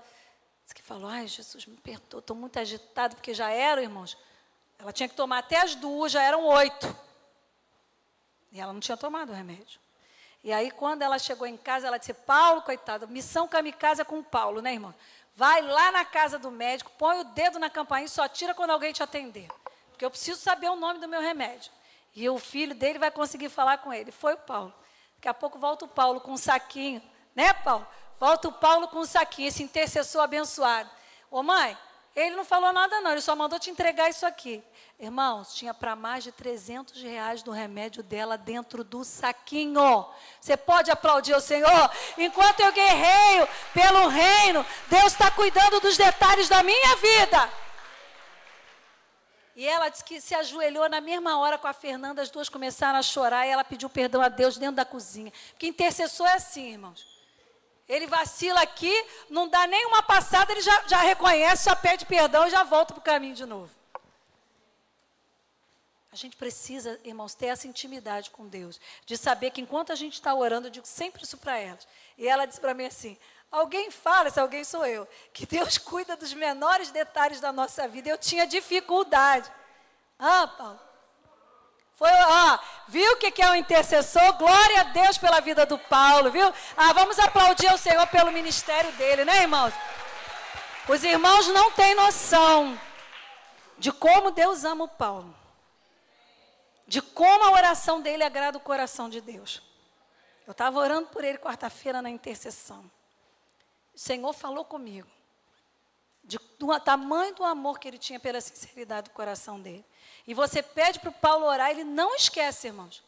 disse 0.63 0.75
que 0.75 0.83
falou: 0.83 1.09
Ai, 1.09 1.25
Jesus, 1.25 1.65
me 1.65 1.77
perdoa, 1.77 2.19
estou 2.19 2.35
muito 2.35 2.59
agitada, 2.59 3.15
porque 3.15 3.33
já 3.33 3.49
eram, 3.49 3.81
irmãos. 3.81 4.15
Ela 4.77 4.93
tinha 4.93 5.09
que 5.09 5.15
tomar 5.15 5.39
até 5.39 5.59
as 5.59 5.73
duas, 5.73 6.11
já 6.11 6.21
eram 6.21 6.45
oito. 6.45 7.06
E 8.51 8.59
ela 8.59 8.73
não 8.73 8.79
tinha 8.79 8.97
tomado 8.97 9.31
o 9.31 9.35
remédio. 9.35 9.79
E 10.43 10.53
aí, 10.53 10.71
quando 10.71 11.01
ela 11.01 11.19
chegou 11.19 11.45
em 11.47 11.57
casa, 11.57 11.87
ela 11.87 11.97
disse: 11.97 12.13
Paulo, 12.13 12.61
coitado, 12.61 13.07
missão 13.07 13.47
kamikaze 13.47 14.01
é 14.01 14.05
com 14.05 14.23
Paulo, 14.23 14.61
né, 14.61 14.73
irmão? 14.73 14.93
Vai 15.35 15.61
lá 15.61 15.91
na 15.91 16.05
casa 16.05 16.39
do 16.39 16.49
médico, 16.49 16.91
põe 16.97 17.19
o 17.19 17.23
dedo 17.23 17.59
na 17.59 17.69
campainha 17.69 18.05
e 18.05 18.09
só 18.09 18.27
tira 18.27 18.53
quando 18.53 18.71
alguém 18.71 18.91
te 18.91 19.03
atender. 19.03 19.47
Porque 19.89 20.05
eu 20.05 20.09
preciso 20.09 20.39
saber 20.39 20.69
o 20.69 20.75
nome 20.75 20.99
do 20.99 21.07
meu 21.07 21.21
remédio. 21.21 21.71
E 22.15 22.27
o 22.29 22.39
filho 22.39 22.73
dele 22.73 22.97
vai 22.97 23.11
conseguir 23.11 23.49
falar 23.49 23.77
com 23.77 23.93
ele. 23.93 24.11
Foi 24.11 24.33
o 24.33 24.37
Paulo. 24.37 24.73
Daqui 25.15 25.27
a 25.27 25.33
pouco 25.33 25.59
volta 25.59 25.85
o 25.85 25.87
Paulo 25.87 26.21
com 26.21 26.31
um 26.31 26.37
saquinho. 26.37 27.01
Né, 27.35 27.53
Paulo? 27.53 27.85
Volta 28.19 28.47
o 28.47 28.51
Paulo 28.51 28.87
com 28.87 28.99
um 28.99 29.05
saquinho, 29.05 29.47
esse 29.47 29.61
intercessor 29.61 30.23
abençoado. 30.23 30.89
Ô 31.29 31.43
mãe, 31.43 31.77
ele 32.21 32.35
não 32.35 32.43
falou 32.43 32.73
nada 32.73 32.99
não, 32.99 33.11
ele 33.11 33.21
só 33.21 33.35
mandou 33.35 33.59
te 33.59 33.69
entregar 33.69 34.09
isso 34.09 34.25
aqui. 34.25 34.63
Irmãos, 34.99 35.53
tinha 35.53 35.71
para 35.71 35.95
mais 35.95 36.23
de 36.23 36.31
300 36.31 36.99
reais 37.03 37.43
do 37.43 37.51
remédio 37.51 38.01
dela 38.01 38.35
dentro 38.35 38.83
do 38.83 39.03
saquinho. 39.03 40.03
Você 40.41 40.57
pode 40.57 40.89
aplaudir 40.89 41.35
o 41.35 41.39
Senhor? 41.39 41.91
Enquanto 42.17 42.61
eu 42.61 42.73
guerreio 42.73 43.47
pelo 43.71 44.07
reino, 44.07 44.65
Deus 44.87 45.13
está 45.13 45.29
cuidando 45.29 45.79
dos 45.79 45.95
detalhes 45.95 46.49
da 46.49 46.63
minha 46.63 46.95
vida. 46.95 47.51
E 49.55 49.67
ela 49.67 49.89
disse 49.89 50.03
que 50.03 50.19
se 50.19 50.33
ajoelhou 50.33 50.89
na 50.89 50.99
mesma 50.99 51.37
hora 51.37 51.59
com 51.59 51.67
a 51.67 51.73
Fernanda, 51.73 52.23
as 52.23 52.31
duas 52.31 52.49
começaram 52.49 52.97
a 52.97 53.03
chorar 53.03 53.45
e 53.45 53.51
ela 53.51 53.63
pediu 53.63 53.89
perdão 53.91 54.23
a 54.23 54.29
Deus 54.29 54.57
dentro 54.57 54.75
da 54.77 54.85
cozinha. 54.85 55.31
Porque 55.51 55.67
intercessor 55.67 56.25
é 56.25 56.33
assim, 56.33 56.71
irmãos. 56.71 57.16
Ele 57.87 58.05
vacila 58.05 58.61
aqui, 58.61 58.93
não 59.29 59.47
dá 59.47 59.65
nem 59.65 59.85
uma 59.85 60.03
passada, 60.03 60.51
ele 60.51 60.61
já, 60.61 60.83
já 60.87 61.01
reconhece, 61.01 61.65
já 61.65 61.75
pede 61.75 62.05
perdão 62.05 62.45
e 62.45 62.49
já 62.49 62.63
volta 62.63 62.93
para 62.93 62.99
o 62.99 63.03
caminho 63.03 63.35
de 63.35 63.45
novo. 63.45 63.71
A 66.11 66.15
gente 66.15 66.35
precisa, 66.35 66.99
irmãos, 67.03 67.35
ter 67.35 67.45
essa 67.45 67.67
intimidade 67.67 68.31
com 68.31 68.47
Deus, 68.47 68.79
de 69.05 69.15
saber 69.15 69.51
que 69.51 69.61
enquanto 69.61 69.91
a 69.91 69.95
gente 69.95 70.13
está 70.13 70.33
orando, 70.33 70.67
eu 70.67 70.71
digo 70.71 70.87
sempre 70.87 71.23
isso 71.23 71.37
para 71.37 71.59
elas. 71.59 71.87
E 72.17 72.27
ela 72.27 72.45
disse 72.45 72.59
para 72.59 72.73
mim 72.73 72.85
assim: 72.85 73.17
alguém 73.51 73.91
fala, 73.91 74.29
se 74.29 74.39
alguém 74.39 74.63
sou 74.63 74.85
eu, 74.85 75.07
que 75.31 75.45
Deus 75.45 75.77
cuida 75.79 76.17
dos 76.17 76.33
menores 76.33 76.91
detalhes 76.91 77.39
da 77.39 77.51
nossa 77.51 77.87
vida. 77.87 78.09
Eu 78.09 78.17
tinha 78.17 78.47
dificuldade. 78.47 79.51
Ah, 80.17 80.47
Paulo. 80.47 80.86
Foi, 81.97 82.09
ó, 82.09 82.59
viu 82.87 83.11
o 83.11 83.17
que, 83.17 83.31
que 83.31 83.41
é 83.41 83.49
um 83.49 83.55
intercessor? 83.55 84.33
Glória 84.37 84.81
a 84.81 84.83
Deus 84.83 85.17
pela 85.17 85.41
vida 85.41 85.65
do 85.65 85.77
Paulo, 85.77 86.31
viu? 86.31 86.53
Ah, 86.77 86.93
vamos 86.93 87.19
aplaudir 87.19 87.67
ao 87.67 87.77
Senhor 87.77 88.07
pelo 88.07 88.31
ministério 88.31 88.91
dele, 88.93 89.25
né, 89.25 89.41
irmãos? 89.41 89.73
Os 90.87 91.03
irmãos 91.03 91.47
não 91.49 91.71
têm 91.71 91.93
noção 91.95 92.79
de 93.77 93.91
como 93.91 94.31
Deus 94.31 94.63
ama 94.63 94.85
o 94.85 94.87
Paulo 94.87 95.35
de 96.87 97.01
como 97.01 97.43
a 97.43 97.51
oração 97.51 98.01
dele 98.01 98.23
agrada 98.23 98.57
o 98.57 98.61
coração 98.61 99.09
de 99.09 99.19
Deus. 99.19 99.61
Eu 100.47 100.51
estava 100.51 100.79
orando 100.79 101.09
por 101.09 101.23
ele 101.23 101.37
quarta-feira 101.37 102.01
na 102.01 102.09
intercessão. 102.09 102.89
O 103.93 103.99
Senhor 103.99 104.31
falou 104.31 104.63
comigo 104.63 105.09
de, 106.23 106.39
do 106.57 106.79
tamanho 106.79 107.35
do 107.35 107.43
amor 107.43 107.77
que 107.77 107.87
ele 107.87 107.97
tinha 107.97 108.19
pela 108.19 108.39
sinceridade 108.39 109.09
do 109.09 109.13
coração 109.13 109.59
dele. 109.59 109.85
E 110.27 110.33
você 110.33 110.61
pede 110.61 110.99
para 110.99 111.09
o 111.09 111.13
Paulo 111.13 111.45
orar, 111.45 111.71
ele 111.71 111.83
não 111.83 112.13
esquece, 112.13 112.67
irmãos. 112.67 113.01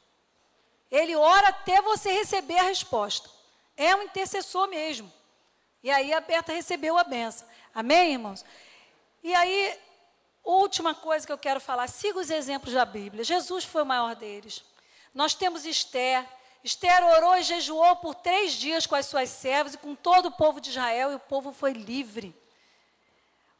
Ele 0.90 1.16
ora 1.16 1.50
até 1.50 1.82
você 1.82 2.12
receber 2.12 2.58
a 2.58 2.64
resposta. 2.64 3.30
É 3.78 3.96
um 3.96 4.04
intercessor 4.04 4.68
mesmo. 4.68 5.12
E 5.84 5.92
aí 5.92 6.14
a 6.14 6.20
Berta 6.20 6.54
recebeu 6.54 6.98
a 6.98 7.04
benção. 7.04 7.48
Amém, 7.76 8.14
irmãos? 8.14 8.44
E 9.22 9.36
aí 9.36 9.78
Última 10.44 10.96
coisa 10.96 11.28
que 11.28 11.32
eu 11.32 11.38
quero 11.38 11.60
falar, 11.60 11.88
siga 11.88 12.20
os 12.20 12.32
exemplos 12.32 12.74
da 12.74 12.84
Bíblia. 12.84 13.24
Jesus 13.24 13.64
foi 13.66 13.84
o 13.84 13.86
maior 13.86 14.16
deles. 14.16 14.64
Nós 15.14 15.36
temos 15.36 15.64
Esther. 15.64 16.26
Esther 16.64 17.06
orou 17.06 17.38
e 17.38 17.44
jejuou 17.44 17.98
por 17.98 18.16
três 18.16 18.54
dias 18.54 18.88
com 18.88 18.96
as 18.96 19.06
suas 19.06 19.30
servas 19.30 19.76
e 19.76 19.78
com 19.78 19.94
todo 19.96 20.28
o 20.28 20.32
povo 20.32 20.60
de 20.60 20.72
Israel, 20.72 21.12
e 21.12 21.16
o 21.16 21.20
povo 21.20 21.52
foi 21.52 21.74
livre. 21.74 22.36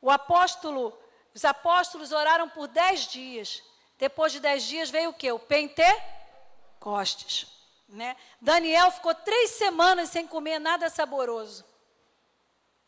O 0.02 0.10
apóstolo, 0.10 0.98
os 1.34 1.46
apóstolos 1.46 2.12
oraram 2.12 2.50
por 2.50 2.68
dez 2.68 3.08
dias. 3.08 3.64
Depois 3.98 4.32
de 4.32 4.40
dez 4.40 4.64
dias 4.64 4.90
veio 4.90 5.12
o 5.12 5.14
quê? 5.14 5.32
O 5.32 5.40
Pentecostes. 5.40 7.48
Né? 7.88 8.16
Daniel 8.40 8.92
ficou 8.92 9.16
três 9.16 9.52
semanas 9.52 10.10
sem 10.10 10.28
comer 10.28 10.60
nada 10.60 10.90
saboroso. 10.90 11.66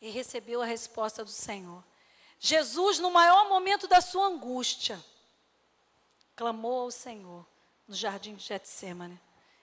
E 0.00 0.10
recebeu 0.10 0.62
a 0.62 0.66
resposta 0.66 1.24
do 1.24 1.30
Senhor. 1.30 1.82
Jesus, 2.38 2.98
no 2.98 3.10
maior 3.10 3.48
momento 3.48 3.86
da 3.86 4.00
sua 4.00 4.26
angústia, 4.26 5.02
clamou 6.34 6.82
ao 6.82 6.90
Senhor 6.90 7.46
no 7.86 7.94
jardim 7.94 8.34
de 8.34 8.44
Getsemane 8.44 9.20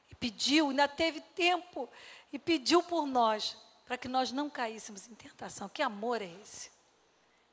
e 0.10 0.16
pediu, 0.16 0.70
ainda 0.70 0.88
teve 0.88 1.20
tempo 1.20 1.90
e 2.32 2.40
pediu 2.40 2.82
por 2.82 3.06
nós, 3.06 3.58
para 3.86 3.98
que 3.98 4.08
nós 4.08 4.32
não 4.32 4.50
caíssemos 4.50 5.08
em 5.08 5.16
tentação. 5.16 5.68
Que 5.68 5.82
amor 5.82 6.22
é 6.22 6.32
esse? 6.42 6.72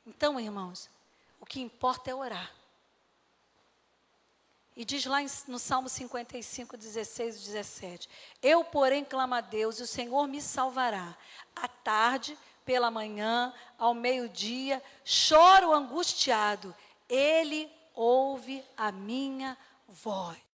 Então, 0.07 0.39
irmãos, 0.39 0.89
o 1.41 1.47
que 1.47 1.61
importa 1.61 2.11
é 2.11 2.15
orar. 2.15 2.53
E 4.77 4.85
diz 4.85 5.07
lá 5.07 5.19
no 5.49 5.59
Salmo 5.59 5.89
55, 5.89 6.77
16 6.77 7.37
e 7.37 7.39
17: 7.47 8.09
Eu, 8.43 8.63
porém, 8.63 9.05
clamo 9.05 9.35
a 9.35 9.41
Deus, 9.41 9.79
e 9.79 9.83
o 9.83 9.87
Senhor 9.87 10.27
me 10.29 10.43
salvará. 10.43 11.17
À 11.55 11.67
tarde, 11.67 12.37
pela 12.63 12.91
manhã, 12.91 13.55
ao 13.79 13.95
meio-dia, 13.95 14.83
choro 15.03 15.73
angustiado. 15.73 16.75
Ele 17.09 17.71
ouve 17.95 18.63
a 18.77 18.93
minha 18.93 19.57
voz. 19.89 20.46